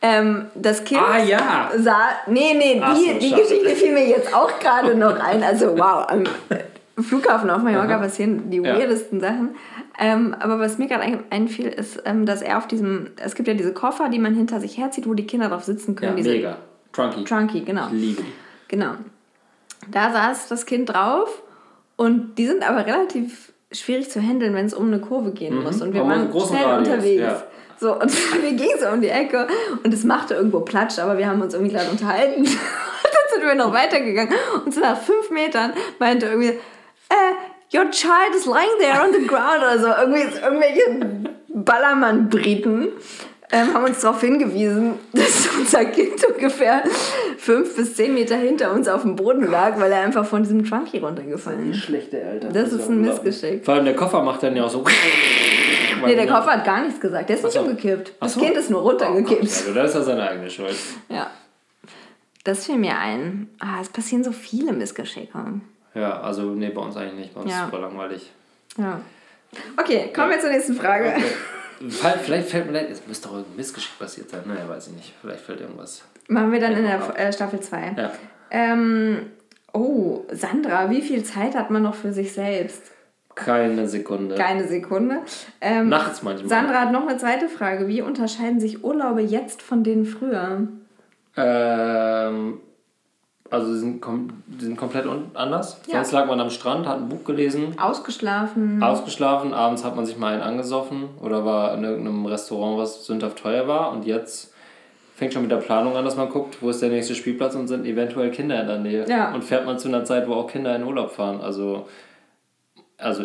[0.00, 1.70] Ähm, das Kind Ah ja.
[1.78, 2.08] sah.
[2.26, 3.30] Nee, nee, Ach die, so, die.
[3.42, 5.42] Geschichte fiel mir jetzt auch gerade noch ein.
[5.42, 6.24] Also, wow, am
[7.02, 8.76] Flughafen auf Mallorca passieren die Ja.
[8.76, 9.50] weirdesten Sachen.
[10.00, 13.10] Ähm, aber was mir gerade ein, einfiel, ist, ähm, dass er auf diesem.
[13.22, 15.94] Es gibt ja diese Koffer, die man hinter sich herzieht, wo die Kinder drauf sitzen
[15.94, 16.16] Ja, können.
[16.16, 16.56] diese mega.
[16.92, 17.24] Trunky.
[17.24, 17.86] Trunky, genau.
[17.88, 18.22] Ich liebe.
[18.68, 18.92] Genau.
[19.90, 21.42] Da saß das Kind drauf
[21.96, 25.80] und die sind aber relativ schwierig zu handeln, wenn es um eine Kurve gehen muss.
[25.82, 27.22] Und wir waren schnell Radius, unterwegs.
[27.22, 27.42] ja.
[27.78, 28.12] So, und
[28.42, 29.48] wir gingen so um die Ecke
[29.82, 32.42] und es machte irgendwo Platsch, aber wir haben uns irgendwie gerade unterhalten.
[33.04, 34.32] Und dann sind wir noch weitergegangen
[34.64, 39.26] und so nach fünf Metern meinte irgendwie, äh, your child is lying there on the
[39.26, 39.88] ground oder so.
[39.88, 42.88] Irgendwie, irgendwelche Ballermann-Briten
[43.52, 46.82] ähm, haben uns darauf hingewiesen, dass unser Kind ungefähr
[47.38, 50.64] fünf bis zehn Meter hinter uns auf dem Boden lag, weil er einfach von diesem
[50.68, 51.78] Trunky runtergefallen ist.
[51.84, 52.52] Schlechte Eltern.
[52.52, 53.02] Das ist ein.
[53.02, 53.64] Missgeschick.
[53.64, 54.84] Vor allem der Koffer macht dann ja auch so.
[56.04, 57.28] Nee, der Koffer hat gar nichts gesagt.
[57.28, 57.60] Der ist nicht so.
[57.60, 58.14] umgekippt.
[58.18, 58.40] Das so.
[58.40, 59.42] Kind ist nur runtergekippt.
[59.42, 60.74] Also das ist ja seine eigene Schuld.
[61.08, 61.30] Ja.
[62.42, 63.48] Das fiel mir ein.
[63.60, 65.38] Ah, es passieren so viele Missgeschicke.
[65.94, 67.34] Ja, also nee, bei uns eigentlich nicht.
[67.34, 67.58] Bei uns Ja.
[67.58, 68.32] ist es voll langweilig.
[68.78, 69.00] Ja.
[69.78, 71.12] Okay, kommen wir zur nächsten Frage.
[71.12, 71.22] Fall-
[71.88, 74.42] Vielleicht fällt mir leid, es müsste doch irgendein Missgeschick passiert sein.
[74.46, 75.14] Naja, weiß ich nicht.
[75.20, 76.02] Vielleicht fällt irgendwas.
[76.28, 77.94] Machen wir dann in der äh, Staffel 2.
[77.96, 78.12] Ja.
[78.50, 79.30] Ähm,
[79.72, 82.92] oh, Sandra, wie viel Zeit hat man noch für sich selbst?
[83.34, 84.34] Keine Sekunde.
[84.34, 85.20] Keine Sekunde.
[85.60, 86.48] Ähm, Nachts manchmal.
[86.48, 87.88] Sandra hat noch eine zweite Frage.
[87.88, 90.68] Wie unterscheiden sich Urlaube jetzt von denen früher?
[91.36, 92.60] Ähm,
[93.52, 95.78] also sie sind, kom sind komplett anders.
[95.86, 95.96] Ja.
[95.96, 98.82] Sonst lag man am Strand, hat ein Buch gelesen, Ausgeschlafen.
[98.82, 103.36] ausgeschlafen, abends hat man sich mal einen angesoffen oder war in irgendeinem Restaurant, was sündhaft
[103.36, 103.92] teuer war.
[103.92, 104.54] Und jetzt
[105.16, 107.68] fängt schon mit der Planung an, dass man guckt, wo ist der nächste Spielplatz und
[107.68, 109.06] sind eventuell Kinder in der Nähe.
[109.06, 109.34] Ja.
[109.34, 111.42] Und fährt man zu einer Zeit, wo auch Kinder in Urlaub fahren.
[111.42, 111.86] Also,
[112.96, 113.24] also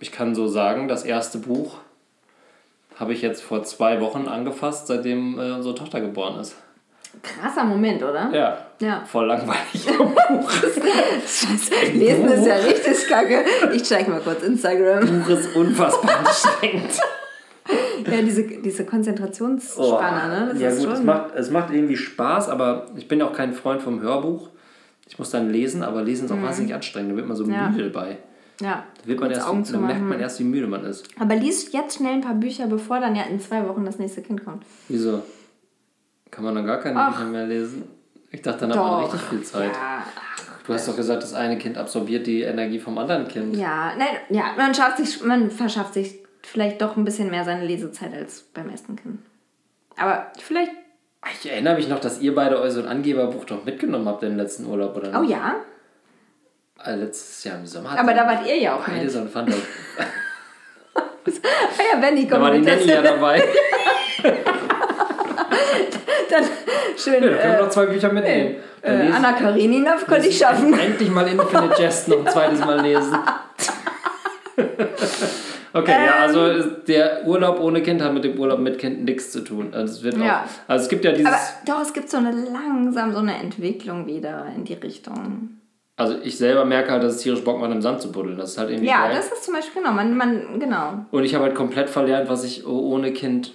[0.00, 1.76] ich kann so sagen, das erste Buch
[2.96, 6.56] habe ich jetzt vor zwei Wochen angefasst, seitdem äh, unsere Tochter geboren ist.
[7.22, 8.30] Krasser Moment, oder?
[8.32, 8.58] Ja.
[8.80, 9.04] Ja.
[9.04, 9.58] Voll langweilig.
[11.26, 13.44] Scheiße, lesen ist ja richtig kacke.
[13.72, 15.00] Ich zeig mal kurz Instagram.
[15.22, 16.92] Buch ist unfassbar anstrengend.
[18.10, 20.48] Ja, diese, diese Konzentrationsspanner, ne?
[20.52, 20.92] Das ja gut, schon.
[20.92, 24.48] es macht, es macht irgendwie Spaß, aber ich bin auch kein Freund vom Hörbuch.
[25.08, 27.12] Ich muss dann lesen, aber lesen ist auch wahnsinnig anstrengend.
[27.12, 27.52] Da wird man so Mhm.
[27.52, 27.68] Ja.
[27.68, 28.18] müde dabei.
[28.60, 31.06] ja, Da, wird man erst, Augen da merkt man erst, wie müde man ist.
[31.18, 34.22] Aber liest jetzt schnell ein paar Bücher, bevor dann ja in zwei Wochen das nächste
[34.22, 34.62] Kind kommt.
[34.88, 35.22] Wieso?
[36.30, 37.12] Kann man dann gar keine Ach.
[37.12, 37.84] Bücher mehr lesen?
[38.30, 39.72] Ich dachte, dann hat man richtig viel Zeit.
[39.72, 40.04] Ja,
[40.66, 43.56] Du hast doch gesagt, das eine Kind absorbiert die Energie vom anderen Kind.
[43.56, 47.64] ja, nein, ja man, schafft sich, man verschafft sich vielleicht doch ein bisschen mehr seine
[47.64, 49.18] Lesezeit als beim ersten Kind.
[49.96, 50.70] Aber vielleicht.
[51.42, 54.36] Ich erinnere mich noch, dass ihr beide euer so ein Angeberbuch doch mitgenommen habt im
[54.36, 55.32] letzten Urlaub, oder Oh nicht?
[55.32, 55.56] ja,
[56.78, 57.98] Ah, Letztes Jahr im Sommer.
[57.98, 59.10] aber da wart ihr ja auch beide mit.
[59.10, 59.52] so ein Fand.
[60.94, 62.60] Ah ja, Benny Da kommt war die.
[62.60, 63.42] Nanny ja dabei.
[66.30, 66.44] Dann
[66.96, 67.14] schön.
[67.14, 68.56] Ja, da können wir äh, noch zwei Bücher mitnehmen.
[68.82, 70.72] Äh, Anna Karenina konnte ich schaffen.
[70.78, 73.16] Endlich mal Infinite Jest noch ein zweites Mal lesen.
[75.72, 76.76] Okay, ja, also Ähm.
[76.88, 79.68] der Urlaub ohne Kind hat mit dem Urlaub mit Kind nichts zu tun.
[79.72, 80.40] Also es wird Ja.
[80.44, 83.36] auch, also es gibt ja dieses, Aber doch, es gibt so eine langsam so eine
[83.38, 85.50] Entwicklung wieder in die Richtung.
[85.96, 88.36] also ich selber merke halt, dass es tierisch Bock macht, im Sand zu buddeln.
[88.36, 89.16] Das ist halt irgendwie Ja, geil.
[89.16, 91.04] das ist zum Beispiel genau, man, man genau.
[91.12, 93.52] Und ich habe halt komplett verlernt, was ich ohne Kind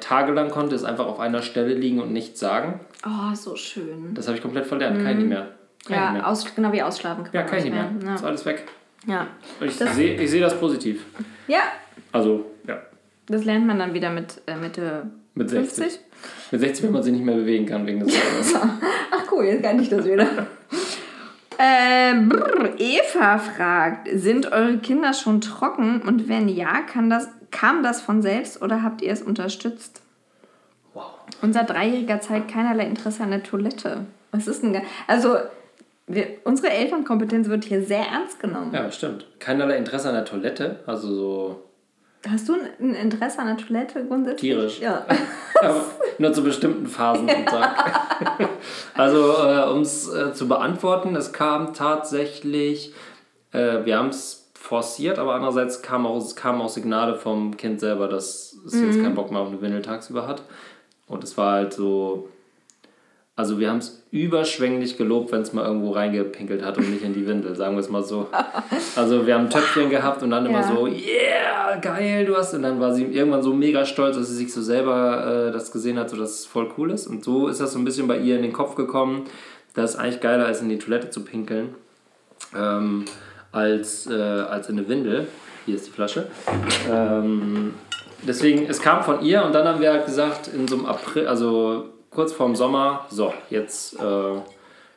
[0.00, 2.80] tagelang konnte, ist einfach auf einer Stelle liegen und nichts sagen.
[3.06, 4.14] Oh, so schön.
[4.14, 4.98] Das habe ich komplett verlernt.
[4.98, 5.48] Ich nicht mehr.
[5.84, 6.26] Ich Ja, mehr.
[6.28, 7.90] aus, genau wie ausschlafen kann Ja, ich nicht mehr.
[8.04, 8.14] Ja.
[8.14, 8.64] Ist alles weg.
[9.06, 9.26] Ja.
[9.60, 11.04] Ich sehe ich seh das positiv.
[11.46, 11.60] ja,
[12.12, 12.78] Also, ja.
[13.26, 15.04] das lernt man dann wieder mit äh, Mitte
[15.34, 15.84] Mit 60.
[15.84, 16.00] 50.
[16.50, 18.14] Mit 60, wenn man sich nicht mehr bewegen kann wegen des
[18.54, 18.54] Alters.
[19.12, 20.26] Ach cool, jetzt kann ich das wieder.
[21.58, 26.02] äh, brr, Eva fragt, sind eure Kinder schon trocken?
[26.02, 30.02] Und wenn ja, kann das, kam das von selbst oder habt ihr es unterstützt?
[30.94, 31.12] Wow.
[31.42, 34.06] Unser Dreijähriger zeigt keinerlei Interesse an der Toilette.
[34.30, 34.80] Was ist denn...
[35.06, 35.36] Also,
[36.06, 38.72] wir, unsere Elternkompetenz wird hier sehr ernst genommen.
[38.72, 39.26] Ja, stimmt.
[39.38, 40.80] Keinerlei Interesse an der Toilette.
[40.86, 41.64] Also so.
[42.28, 44.40] Hast du ein Interesse an der Toilette grundsätzlich?
[44.40, 44.80] Tierisch.
[44.80, 45.06] Ja.
[45.62, 45.84] Aber
[46.18, 48.48] nur zu bestimmten Phasen am Tag.
[48.94, 52.92] also, äh, um es äh, zu beantworten, es kam tatsächlich,
[53.52, 54.37] äh, wir haben es
[54.68, 58.84] forciert, aber andererseits kamen auch, es kamen auch Signale vom Kind selber, dass es Mhm.
[58.86, 60.42] jetzt keinen Bock mehr auf eine Windel tagsüber hat.
[61.06, 62.28] Und es war halt so.
[63.34, 67.14] Also wir haben es überschwänglich gelobt, wenn es mal irgendwo reingepinkelt hat und nicht in
[67.14, 68.26] die Windel, sagen wir es mal so.
[68.96, 70.66] Also wir haben ein Töpfchen gehabt und dann immer Ja.
[70.74, 72.52] so, yeah, geil, du hast.
[72.52, 75.70] Und dann war sie irgendwann so mega stolz, dass sie sich so selber äh, das
[75.72, 77.06] gesehen hat, so dass es voll cool ist.
[77.06, 79.22] Und so ist das so ein bisschen bei ihr in den Kopf gekommen,
[79.74, 81.74] dass es eigentlich geiler ist, in die Toilette zu pinkeln,
[82.56, 83.04] ähm,
[83.52, 85.26] als, äh, als in eine Windel.
[85.66, 86.26] Hier ist die Flasche.
[86.90, 87.74] Ähm,
[88.22, 91.26] deswegen, es kam von ihr und dann haben wir halt gesagt, in so einem April,
[91.26, 94.34] also kurz vorm Sommer, so, jetzt, äh,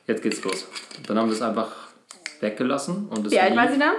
[0.07, 0.67] jetzt geht's los.
[1.07, 1.71] Dann haben wir es einfach
[2.39, 3.07] weggelassen.
[3.09, 3.93] Und es Wie alt war sie da?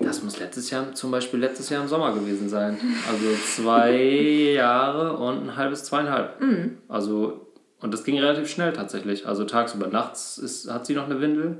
[0.00, 2.78] Das muss letztes Jahr, zum Beispiel letztes Jahr im Sommer gewesen sein.
[3.10, 3.26] Also
[3.56, 3.92] zwei
[4.54, 6.40] Jahre und ein halbes, zweieinhalb.
[6.40, 6.78] Mhm.
[6.88, 7.48] Also,
[7.80, 9.26] und das ging relativ schnell tatsächlich.
[9.26, 11.58] Also tagsüber, nachts ist, hat sie noch eine Windel.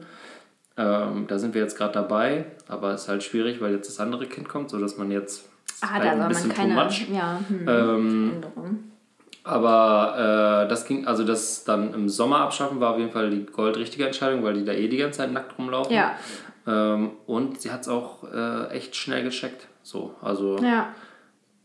[0.79, 3.99] Ähm, da sind wir jetzt gerade dabei, aber es ist halt schwierig, weil jetzt das
[4.01, 5.49] andere Kind kommt, sodass man jetzt
[5.81, 6.74] Ah, da ein soll bisschen man keine...
[6.74, 7.09] too much.
[7.12, 8.33] Ja, hm, Ähm,
[9.45, 13.47] aber äh, das ging, also das dann im Sommer abschaffen war auf jeden Fall die
[13.47, 15.95] goldrichtige Entscheidung, weil die da eh die ganze Zeit nackt rumlaufen.
[15.95, 16.12] Ja.
[16.66, 19.66] Ähm, und sie hat es auch äh, echt schnell gescheckt.
[19.83, 20.89] So, also Ja.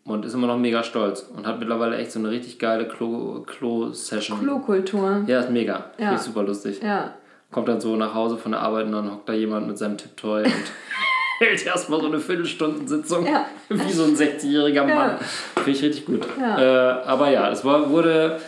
[0.06, 3.44] und ist immer noch mega stolz und hat mittlerweile echt so eine richtig geile Klo-
[3.46, 4.40] Klo-Session.
[4.40, 5.24] Klokultur.
[5.28, 5.74] ja, ist mega.
[5.98, 6.06] Ja.
[6.08, 6.82] Finde ich super lustig.
[6.82, 7.16] Ja.
[7.54, 9.98] Kommt dann so nach Hause von der Arbeit und dann hockt da jemand mit seinem
[9.98, 10.54] Tipptoy und
[11.40, 13.26] hält erstmal so eine Viertelstundensitzung.
[13.26, 13.46] Ja.
[13.70, 14.90] Wie so ein 60-jähriger Mann.
[14.90, 15.20] Ja.
[15.56, 16.28] Finde ich richtig gut.
[16.40, 17.00] Ja.
[17.00, 18.40] Äh, aber ja, es war, wurde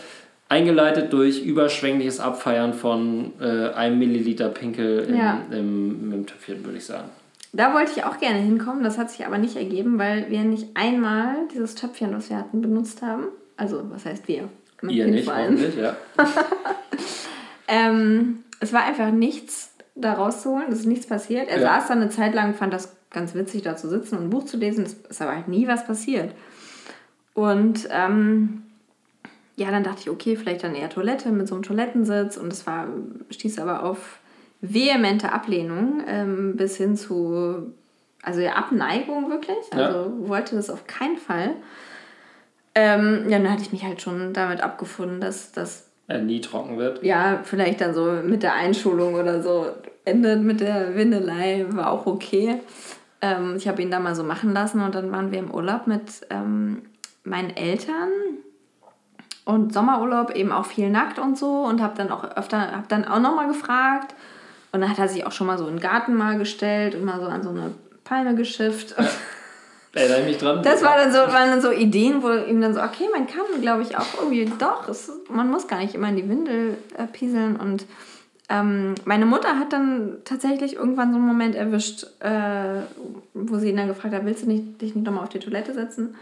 [0.48, 5.40] eingeleitet durch überschwängliches Abfeiern von äh, einem Milliliter Pinkel im, Ja.
[5.50, 7.08] im, im Töpfchen, würde ich sagen.
[7.52, 10.66] Da wollte ich auch gerne hinkommen, das hat sich aber nicht ergeben, weil wir nicht
[10.74, 13.24] einmal dieses Töpfchen, was wir hatten, benutzt haben.
[13.56, 14.48] Also, was heißt wir?
[14.82, 15.96] Ihr nicht, hoffentlich, ja.
[17.68, 21.48] Ähm, es war einfach nichts da rauszuholen, es ist nichts passiert.
[21.48, 21.78] Er Ja.
[21.80, 24.44] saß dann eine Zeit lang, fand das ganz witzig, da zu sitzen und ein Buch
[24.44, 24.84] zu lesen.
[24.84, 26.34] Es ist aber halt nie was passiert.
[27.34, 28.62] Und ähm,
[29.56, 32.36] ja, dann dachte ich, okay, vielleicht dann eher Toilette mit so einem Toilettensitz.
[32.36, 32.88] Und es war,
[33.30, 34.18] stieß aber auf
[34.60, 37.72] vehemente Ablehnung ähm, bis hin zu,
[38.22, 39.56] also ja, Abneigung wirklich.
[39.72, 39.86] Ja.
[39.86, 41.54] Also wollte das auf keinen Fall.
[42.74, 46.78] Ähm, ja, dann hatte ich mich halt schon damit abgefunden, dass das Er nie trocken
[46.78, 47.02] wird.
[47.02, 49.66] ja, vielleicht dann so mit der Einschulung oder so
[50.04, 52.60] endet mit der Windelei, war auch okay.
[53.20, 55.86] Ähm, ich habe ihn da mal so machen lassen und dann waren wir im Urlaub
[55.86, 56.82] mit ähm,
[57.24, 58.10] meinen Eltern
[59.44, 63.04] und Sommerurlaub eben auch viel nackt und so und habe dann auch öfter, habe dann
[63.04, 64.14] auch nochmal gefragt
[64.72, 67.04] und dann hat er sich auch schon mal so in den Garten mal gestellt und
[67.04, 67.72] mal so an so eine
[68.04, 68.94] Palme geschifft.
[69.96, 70.62] Erinnere ich mich dran.
[70.62, 73.62] Das war dann so, waren dann so Ideen, wo ihm dann so, okay, man kann,
[73.62, 77.06] glaube ich, auch irgendwie, doch, es, man muss gar nicht immer in die Windel äh,
[77.06, 77.56] pieseln.
[77.56, 77.86] Und
[78.50, 82.82] ähm, meine Mutter hat dann tatsächlich irgendwann so einen Moment erwischt, äh,
[83.32, 85.72] wo sie ihn dann gefragt hat, willst du nicht, dich nicht nochmal auf die Toilette
[85.72, 86.14] setzen?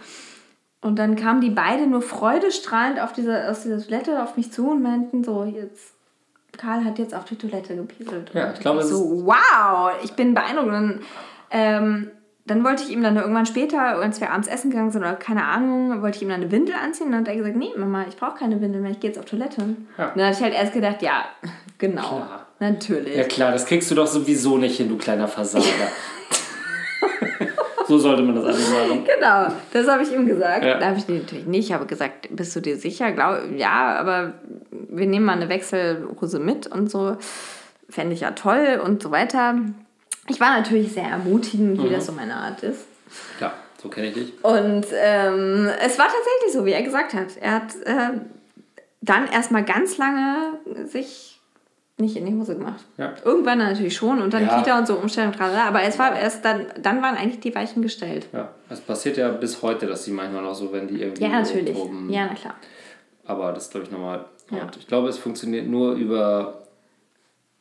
[0.80, 4.70] Und dann kamen die beide nur freudestrahlend auf diese, aus dieser Toilette auf mich zu
[4.70, 5.94] und meinten so, jetzt,
[6.56, 8.30] Karl hat jetzt auf die Toilette gepieselt.
[8.34, 10.68] Ja, ich glaube, so, wow, ich bin beeindruckt.
[10.68, 11.00] Und
[11.50, 12.10] ähm,
[12.46, 15.44] dann wollte ich ihm dann irgendwann später, als wir abends essen gegangen sind oder keine
[15.44, 17.06] Ahnung, wollte ich ihm dann eine Windel anziehen.
[17.06, 19.18] Und dann hat er gesagt, nee, Mama, ich brauche keine Windel mehr, ich gehe jetzt
[19.18, 19.62] auf Toilette.
[19.96, 20.08] Ja.
[20.08, 21.24] Und dann habe ich halt erst gedacht, ja,
[21.78, 22.46] genau, Klar.
[22.58, 23.16] natürlich.
[23.16, 25.64] Ja klar, das kriegst du doch sowieso nicht hin, du kleiner Versager.
[27.88, 29.04] so sollte man das eigentlich machen.
[29.04, 30.64] Genau, das habe ich ihm gesagt.
[30.64, 30.78] Ja.
[30.78, 31.68] Da habe ich natürlich nicht.
[31.68, 33.10] Ich habe gesagt, bist du dir sicher?
[33.12, 34.34] Glaub, ja, aber
[34.70, 37.16] wir nehmen mal eine Wechselhose mit und so.
[37.88, 39.56] Fände ich ja toll und so weiter.
[40.28, 41.84] Ich war natürlich sehr ermutigend, Mhm.
[41.84, 42.86] wie das so meine Art ist.
[43.38, 43.52] Klar,
[43.82, 44.44] so kenne ich dich.
[44.44, 47.36] Und ähm, es war tatsächlich so, wie er gesagt hat.
[47.40, 48.18] Er hat äh,
[49.02, 51.30] dann erstmal ganz lange sich
[51.96, 52.82] nicht in die Hose gemacht.
[52.96, 53.14] Ja.
[53.24, 54.58] Irgendwann natürlich schon und dann Ja.
[54.58, 55.64] Kita und so Umstellung, tralala.
[55.68, 58.26] aber es war erst dann, dann waren eigentlich die Weichen gestellt.
[58.32, 61.22] Ja, es passiert ja bis heute, dass sie manchmal noch so, wenn die irgendwie.
[61.22, 61.76] Ja, natürlich.
[61.76, 62.54] oben- Ja, na klar.
[63.26, 64.24] Aber das ist, glaube ich, normal.
[64.50, 64.62] Ja.
[64.64, 66.64] Und ich glaube, es funktioniert nur über,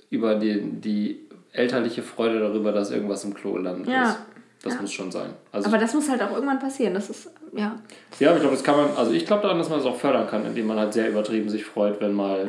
[0.09, 1.22] über die, die
[1.53, 3.87] elterliche Freude darüber, dass irgendwas im Klo landet.
[3.87, 4.09] Ja.
[4.09, 4.19] Ist.
[4.63, 4.81] Das Ja.
[4.81, 5.33] muss schon sein.
[5.51, 6.93] Also Aber das muss halt auch irgendwann passieren.
[6.93, 7.75] Das ist, ja.
[8.19, 9.97] ja, aber ich glaube, das kann man, also ich glaube daran, dass man es auch
[9.97, 12.47] fördern kann, indem man halt sehr übertrieben sich freut, wenn mal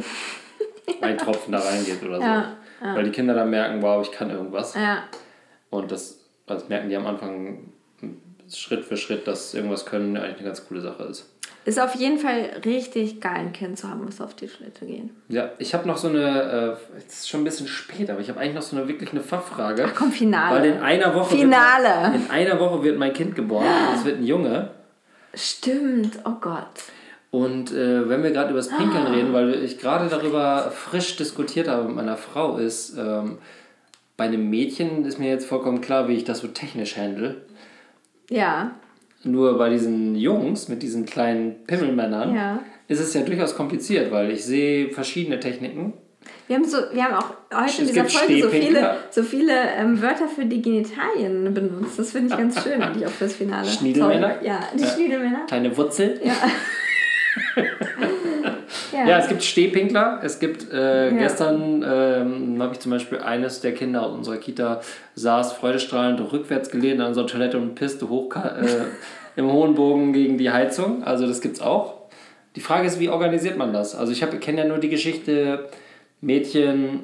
[1.00, 2.22] ein Tropfen da reingeht oder so.
[2.22, 4.74] Ja, Weil die Kinder dann merken, wow, ich kann irgendwas.
[4.74, 5.02] Ja.
[5.70, 7.72] Und das, das merken die am Anfang
[8.58, 11.30] Schritt für Schritt, dass irgendwas können eigentlich eine ganz coole Sache ist.
[11.66, 15.10] Ist auf jeden Fall richtig geil, ein Kind zu haben, was auf die Toilette gehen.
[15.28, 18.28] Ja, ich habe noch so eine, äh, es ist schon ein bisschen spät, aber ich
[18.28, 19.86] habe eigentlich noch so eine wirklich eine Fachfrage.
[19.88, 20.60] Ach komm, Finale.
[20.60, 22.12] Weil in einer Woche Finale.
[22.12, 23.64] Wird, in einer Woche wird mein Kind geboren.
[23.64, 24.70] und Es wird ein Junge.
[25.32, 26.84] Stimmt, oh Gott.
[27.30, 31.66] Und äh, wenn wir gerade über das Pinkeln reden, weil ich gerade darüber frisch diskutiert
[31.66, 33.38] habe mit meiner Frau, ist ähm,
[34.16, 37.36] bei einem Mädchen ist mir jetzt vollkommen klar, wie ich das so technisch handle.
[38.30, 38.72] Ja,
[39.22, 42.58] Nur bei diesen Jungs mit diesen kleinen Pimmelmännern ja.
[42.88, 45.94] ist es ja durchaus kompliziert, weil ich sehe verschiedene Techniken.
[46.46, 49.52] Wir haben, so, wir haben auch heute in Es dieser Folge so viele, so viele
[49.78, 51.98] ähm, Wörter für die Genitalien benutzt.
[51.98, 53.66] Das finde ich ganz schön, eigentlich auch fürs Finale.
[53.78, 54.42] Schniedelmänner?
[54.42, 54.88] Ja, die Ja.
[54.88, 55.46] Schniedelmänner.
[55.46, 56.20] Kleine Wurzel.
[56.22, 56.34] Ja.
[58.94, 59.06] ja.
[59.06, 60.20] Ja, es gibt Stehpinkler.
[60.22, 64.80] Es gibt, äh, gestern ähm, habe ich zum Beispiel eines der Kinder aus unserer Kita
[65.14, 68.66] saß freudestrahlend rückwärts gelehnt an unserer Toilette und pisste hoch äh,
[69.36, 71.02] im hohen Bogen gegen die Heizung.
[71.02, 71.94] Also das gibt's auch.
[72.56, 73.96] Die Frage ist, wie organisiert man das?
[73.96, 75.68] Also ich kenne ja nur die Geschichte,
[76.20, 77.00] Mädchen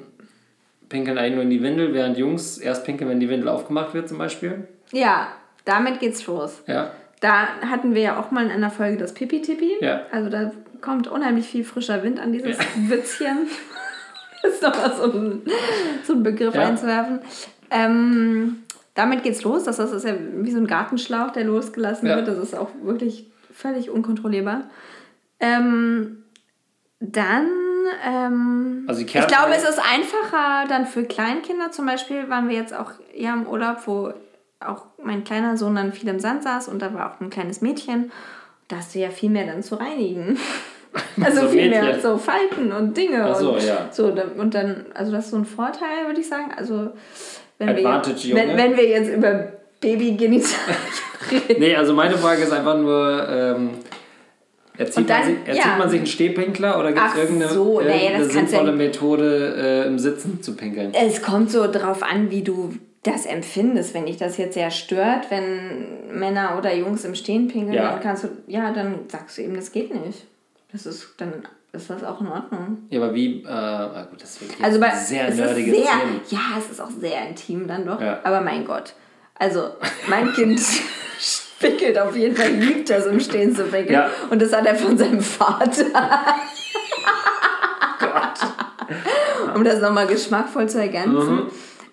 [0.88, 4.08] pinkeln eigentlich nur in die Windel, während Jungs erst pinkeln, wenn die Windel aufgemacht wird
[4.08, 4.68] zum Beispiel.
[4.92, 5.28] ja,
[5.64, 6.62] damit geht's los.
[6.66, 9.76] Ja, Da hatten wir ja auch mal in einer Folge das Pipi-Tippi.
[9.80, 10.02] Ja.
[10.10, 12.56] Also da kommt unheimlich viel frischer Wind an dieses
[12.88, 13.46] Witzchen.
[14.42, 15.42] Das ist doch mal so ein,
[16.04, 16.62] so ein Begriff Ja.
[16.66, 17.20] einzuwerfen.
[17.70, 18.62] Ähm,
[18.94, 19.64] damit geht's los.
[19.64, 22.16] Das ist ja wie so ein Gartenschlauch, der losgelassen Ja.
[22.16, 22.28] wird.
[22.28, 24.70] Das ist auch wirklich völlig unkontrollierbar.
[25.40, 26.24] Ähm,
[27.00, 27.46] dann,
[28.06, 31.70] ähm, Also ich glaube, es ist einfacher dann für Kleinkinder.
[31.70, 34.12] Zum Beispiel waren wir jetzt auch ja im Urlaub, wo
[34.64, 37.60] auch mein kleiner Sohn dann viel im Sand saß und da war auch ein kleines
[37.60, 38.12] Mädchen.
[38.68, 40.38] Da hast du ja viel mehr dann zu reinigen.
[41.22, 42.00] Also So viel mehr Mädchen.
[42.02, 43.32] so Falten und Dinge.
[43.36, 43.86] So, und ja.
[43.92, 46.50] So, und dann, also das ist so ein Vorteil, würde ich sagen.
[46.56, 46.90] Also
[47.58, 48.40] wenn, wir Advantage, jetzt, Junge.
[48.48, 50.76] wenn, wenn wir jetzt über Babygenitalien
[51.30, 51.60] reden.
[51.60, 53.70] Nee, also meine Frage ist einfach nur, ähm,
[54.76, 55.76] erzieht, dann- man, sich, erzieht ja.
[55.78, 59.54] man sich einen Stehpinkler oder gibt es irgendeine, so, nee, irgendeine du sinnvolle ja- Methode,
[59.84, 60.92] äh, im Sitzen zu pinkeln?
[60.92, 63.94] Es kommt so drauf an, wie du das empfindest.
[63.94, 67.92] Wenn dich das jetzt sehr stört, wenn Männer oder Jungs im Stehen pinkeln, Ja.
[67.92, 70.26] dann kannst du, ja, dann sagst du eben, das geht nicht.
[70.72, 72.78] Das ist, dann ist das auch in Ordnung.
[72.90, 75.84] Ja, aber wie, äh, ah gut, das ist wirklich Also bei, ein sehr nerdiges sehr,
[75.84, 76.20] Thema.
[76.28, 78.00] Ja, es ist auch sehr intim dann doch.
[78.00, 78.20] Ja.
[78.24, 78.94] Aber mein Gott.
[79.34, 79.70] Also,
[80.08, 80.60] mein Kind
[81.58, 83.94] pickelt auf jeden Fall, liebt das im Stehen zu pickeln.
[83.94, 84.10] Ja.
[84.28, 85.86] Und das hat er von seinem Vater.
[89.54, 91.34] um das nochmal geschmackvoll zu ergänzen.
[91.36, 91.46] Mhm.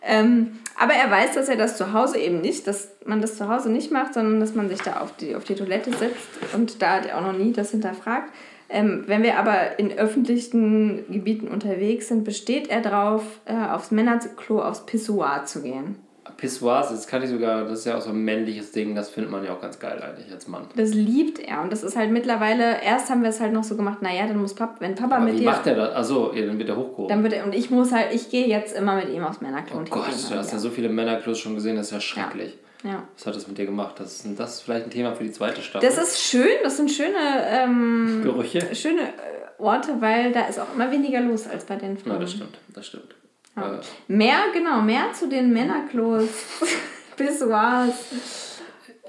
[0.07, 3.49] Ähm, aber er weiß, dass er das zu Hause eben nicht, dass man das zu
[3.49, 6.53] Hause nicht macht, sondern dass man sich da auf die, auf die Toilette setzt.
[6.53, 8.31] Und da hat er auch noch nie das hinterfragt.
[8.69, 14.61] Ähm, wenn wir aber in öffentlichen Gebieten unterwegs sind, besteht er drauf, äh, aufs Männerklo,
[14.61, 15.95] aufs Pissoir zu gehen.
[16.35, 19.31] Pissoirs, das kann ich sogar, das ist ja auch so ein männliches Ding, das findet
[19.31, 20.67] man ja auch ganz geil eigentlich als Mann.
[20.75, 23.75] Das liebt er und das ist halt mittlerweile, erst haben wir es halt noch so
[23.75, 25.45] gemacht, naja, dann muss Papa, wenn Papa Aber mit wie dir...
[25.45, 25.95] macht der das?
[25.95, 27.07] Achso, ja, dann wird er hochgehoben.
[27.07, 29.77] Dann wird er, und ich muss halt, ich gehe jetzt immer mit ihm aufs Männerklo
[29.79, 32.57] oh Gott, du hast ja so viele Männerklos schon gesehen, das ist ja schrecklich.
[32.83, 33.03] ja.
[33.15, 33.95] Was hat das mit dir gemacht?
[33.99, 35.87] Das ist, das ist vielleicht ein Thema für die zweite Staffel.
[35.87, 37.15] Das ist schön, das sind schöne,
[37.49, 38.75] ähm, Gerüche.
[38.75, 42.13] schöne äh, Orte, weil da ist auch immer weniger los als bei den Frauen.
[42.13, 43.15] Ja, das stimmt, das stimmt.
[43.57, 43.73] Ja.
[43.75, 46.29] Äh, Mehr, genau, mehr zu den Männerklos,
[47.17, 48.59] Pissoirs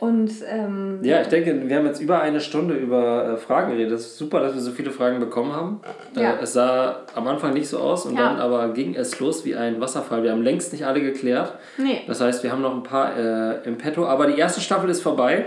[0.00, 3.92] und ähm, Ja, ich denke, wir haben jetzt über eine Stunde über äh, Fragen geredet.
[3.92, 5.80] Das ist super, dass wir so viele Fragen bekommen haben.
[6.14, 6.34] Ja.
[6.34, 8.28] Äh, es sah am Anfang nicht so aus und Ja.
[8.28, 10.22] dann aber ging es los wie ein Wasserfall.
[10.22, 11.54] Wir haben längst nicht alle geklärt.
[11.78, 14.06] nee, Das heißt, wir haben noch ein paar äh, im Petto.
[14.06, 15.46] Aber die erste Staffel ist vorbei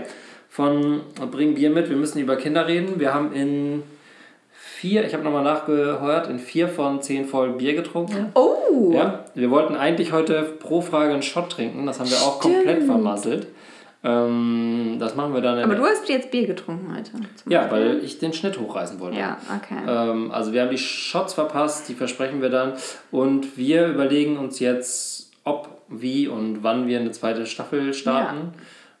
[0.50, 1.00] von
[1.30, 1.88] Bring Bier mit.
[1.88, 3.00] Wir müssen über Kinder reden.
[3.00, 3.82] Wir haben in
[4.82, 8.32] vier, ich habe nochmal nachgehört, in vier von zehn Folgen Bier getrunken.
[8.34, 11.86] oh, Ja, wir wollten eigentlich heute pro Frage einen Shot trinken.
[11.86, 12.86] Das haben wir auch komplett Stimmt.
[12.86, 13.46] vermasselt.
[14.02, 17.12] Ähm, das machen wir dann in aber du hast jetzt Bier getrunken heute.
[17.48, 19.20] Ja, weil ich den Schnitt hochreißen wollte.
[19.20, 19.78] Ja, okay.
[19.86, 22.72] Ähm, also wir haben die Shots verpasst, die versprechen wir dann.
[23.12, 28.54] Und wir überlegen uns jetzt, ob, wie und wann wir eine zweite Staffel starten.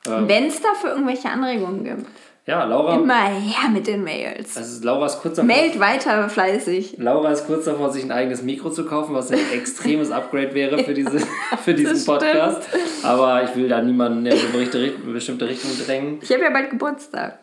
[0.06, 2.06] Ja, ähm, Wenn es dafür irgendwelche Anregungen gibt,
[2.46, 4.56] ja Laura, immer her mit den Mails.
[4.56, 6.96] also Laura ist kurz davor, Mailt weiter fleißig.
[6.98, 10.82] Laura ist kurz davor, sich ein eigenes Mikro zu kaufen, was ein extremes Upgrade wäre
[10.82, 11.18] für, diese,
[11.64, 12.18] für diesen das stimmt.
[12.20, 12.68] Podcast.
[13.04, 16.18] Aber ich will da niemanden in eine bestimmte Richtung- eine bestimmte Richtung drängen.
[16.22, 17.38] Ich habe ja bald Geburtstag.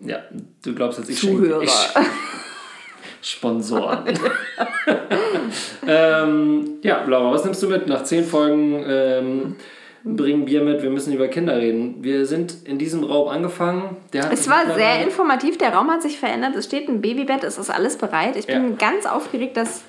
[0.00, 0.18] Ja,
[0.64, 1.64] du glaubst jetzt, ich Zuhörer.
[1.66, 2.08] schenke
[3.22, 4.04] ich, Sponsoren.
[5.86, 7.86] ähm, ja, Laura, was nimmst du mit?
[7.86, 9.56] Nach zehn Folgen ähm,
[10.04, 11.96] bringen Bier mit, wir müssen über Kinder reden.
[12.04, 13.96] Wir sind in diesem Raum angefangen.
[14.12, 17.00] Der hat Es war sehr mittlerweile- informativ, der Raum hat sich verändert, es steht ein
[17.00, 18.36] Babybett, es ist alles bereit.
[18.36, 19.82] Ich bin ganz aufgeregt, dass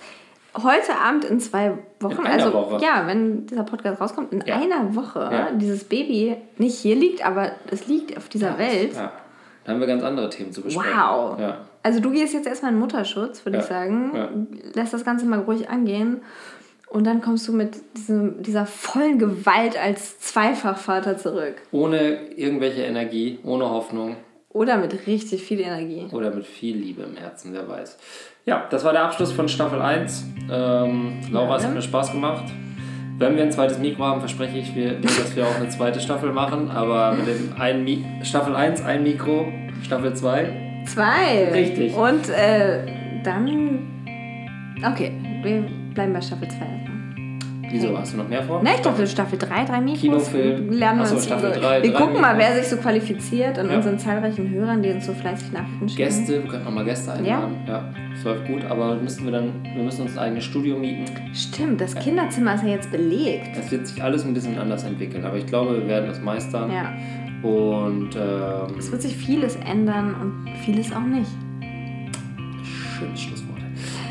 [0.57, 2.81] heute Abend in zwei Wochen, In also Woche.
[2.81, 4.55] ja, wenn dieser Podcast rauskommt, in Ja.
[4.55, 5.51] einer Woche Ja.
[5.51, 8.93] dieses Baby nicht hier liegt, aber es liegt auf dieser Welt.
[8.95, 9.11] Ja,
[9.65, 10.93] da haben wir ganz andere Themen zu besprechen.
[10.97, 11.37] Wow.
[11.83, 14.47] Also du gehst jetzt erstmal in Mutterschutz, würde ich sagen.
[14.73, 16.21] Lass das Ganze mal ruhig angehen.
[16.95, 21.55] Und dann kommst du mit diesem, dieser vollen Gewalt als Zweifachvater zurück.
[21.73, 24.15] Ohne irgendwelche Energie, ohne Hoffnung
[24.53, 26.05] Oder mit richtig viel Energie.
[26.13, 27.97] oder mit viel Liebe im Herzen, wer weiß.
[28.45, 30.23] Ja, das war der Abschluss von Staffel 1.
[30.49, 31.75] Ähm, Laura, es hat Ja.
[31.75, 32.45] mir Spaß gemacht.
[33.17, 36.31] Wenn wir ein zweites Mikro haben, verspreche ich, wir, dass wir auch eine zweite Staffel
[36.31, 36.71] machen.
[36.71, 39.47] Aber mit dem einen Mi Staffel 1 ein Mikro,
[39.83, 40.83] Staffel 2.
[40.85, 41.49] Zwei.
[41.51, 41.93] Richtig.
[41.93, 43.81] Und äh, dann.
[44.93, 45.11] Okay,
[45.43, 45.65] wir
[45.95, 46.95] bleiben bei Staffel 2 erstmal.
[47.71, 48.61] Wieso, hast du noch mehr vor?
[48.63, 49.99] Nein, Staffel, Staffel 3, drei Mikros.
[50.01, 50.69] Kinofilm.
[50.71, 51.59] Lernen wir so, uns Staffel so.
[51.59, 53.77] drei, Wir drei gucken mal, wer sich so qualifiziert an Ja.
[53.77, 56.03] unseren zahlreichen Hörern, die uns so fleißig Nachrichten schicken.
[56.03, 57.55] Gäste, wir könnten nochmal Gäste einladen.
[57.67, 57.91] Ja.
[58.13, 61.05] das läuft gut, aber müssen wir dann, wir müssen uns ein eigenes Studio mieten.
[61.33, 63.57] Stimmt, das Kinderzimmer ist ja jetzt belegt.
[63.57, 66.71] Es wird sich alles ein bisschen anders entwickeln, aber ich glaube, wir werden das meistern.
[66.71, 66.93] Ja.
[67.49, 71.29] Und ähm, Es wird sich vieles ändern und vieles auch nicht.
[72.97, 73.44] Schönes Schlusswort.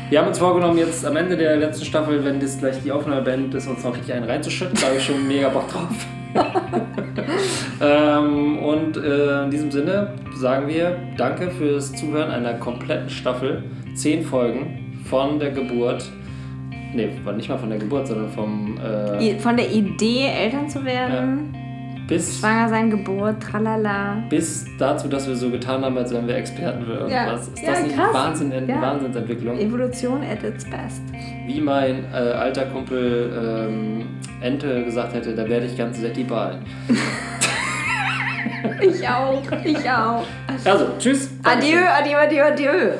[0.09, 3.23] Wir haben uns vorgenommen, jetzt am Ende der letzten Staffel, wenn das gleich die Aufnahme
[3.23, 4.75] beendet ist, uns noch richtig einen reinzuschütten.
[4.79, 5.89] Da habe ich schon mega Bock drauf.
[7.81, 13.63] ähm, und äh, in diesem Sinne sagen wir Danke fürs Zuhören einer kompletten Staffel.
[13.95, 16.11] Zehn Folgen von der Geburt.
[16.93, 20.85] Nee, war nicht mal von der Geburt, sondern vom äh, Von der Idee, Eltern zu
[20.85, 21.55] werden,
[22.07, 24.23] bis, schwanger sein, Geburt, tralala.
[24.29, 27.11] bis dazu, dass wir so getan haben, als wären wir Experten für irgendwas.
[27.11, 27.33] Ja.
[27.33, 28.13] Ist Ja, das nicht krass.
[28.13, 28.81] Wahnsinn, Ja.
[28.81, 29.57] Wahnsinnsentwicklung?
[29.59, 31.01] Evolution at its best.
[31.47, 33.31] Wie mein äh, alter Kumpel
[33.69, 34.05] ähm,
[34.41, 36.59] Ente gesagt hätte, da werde ich ganz settibal.
[38.81, 40.23] Ich auch, ich auch.
[40.63, 41.29] Also, tschüss.
[41.43, 42.91] Adieu, adieu, adieu, adieu.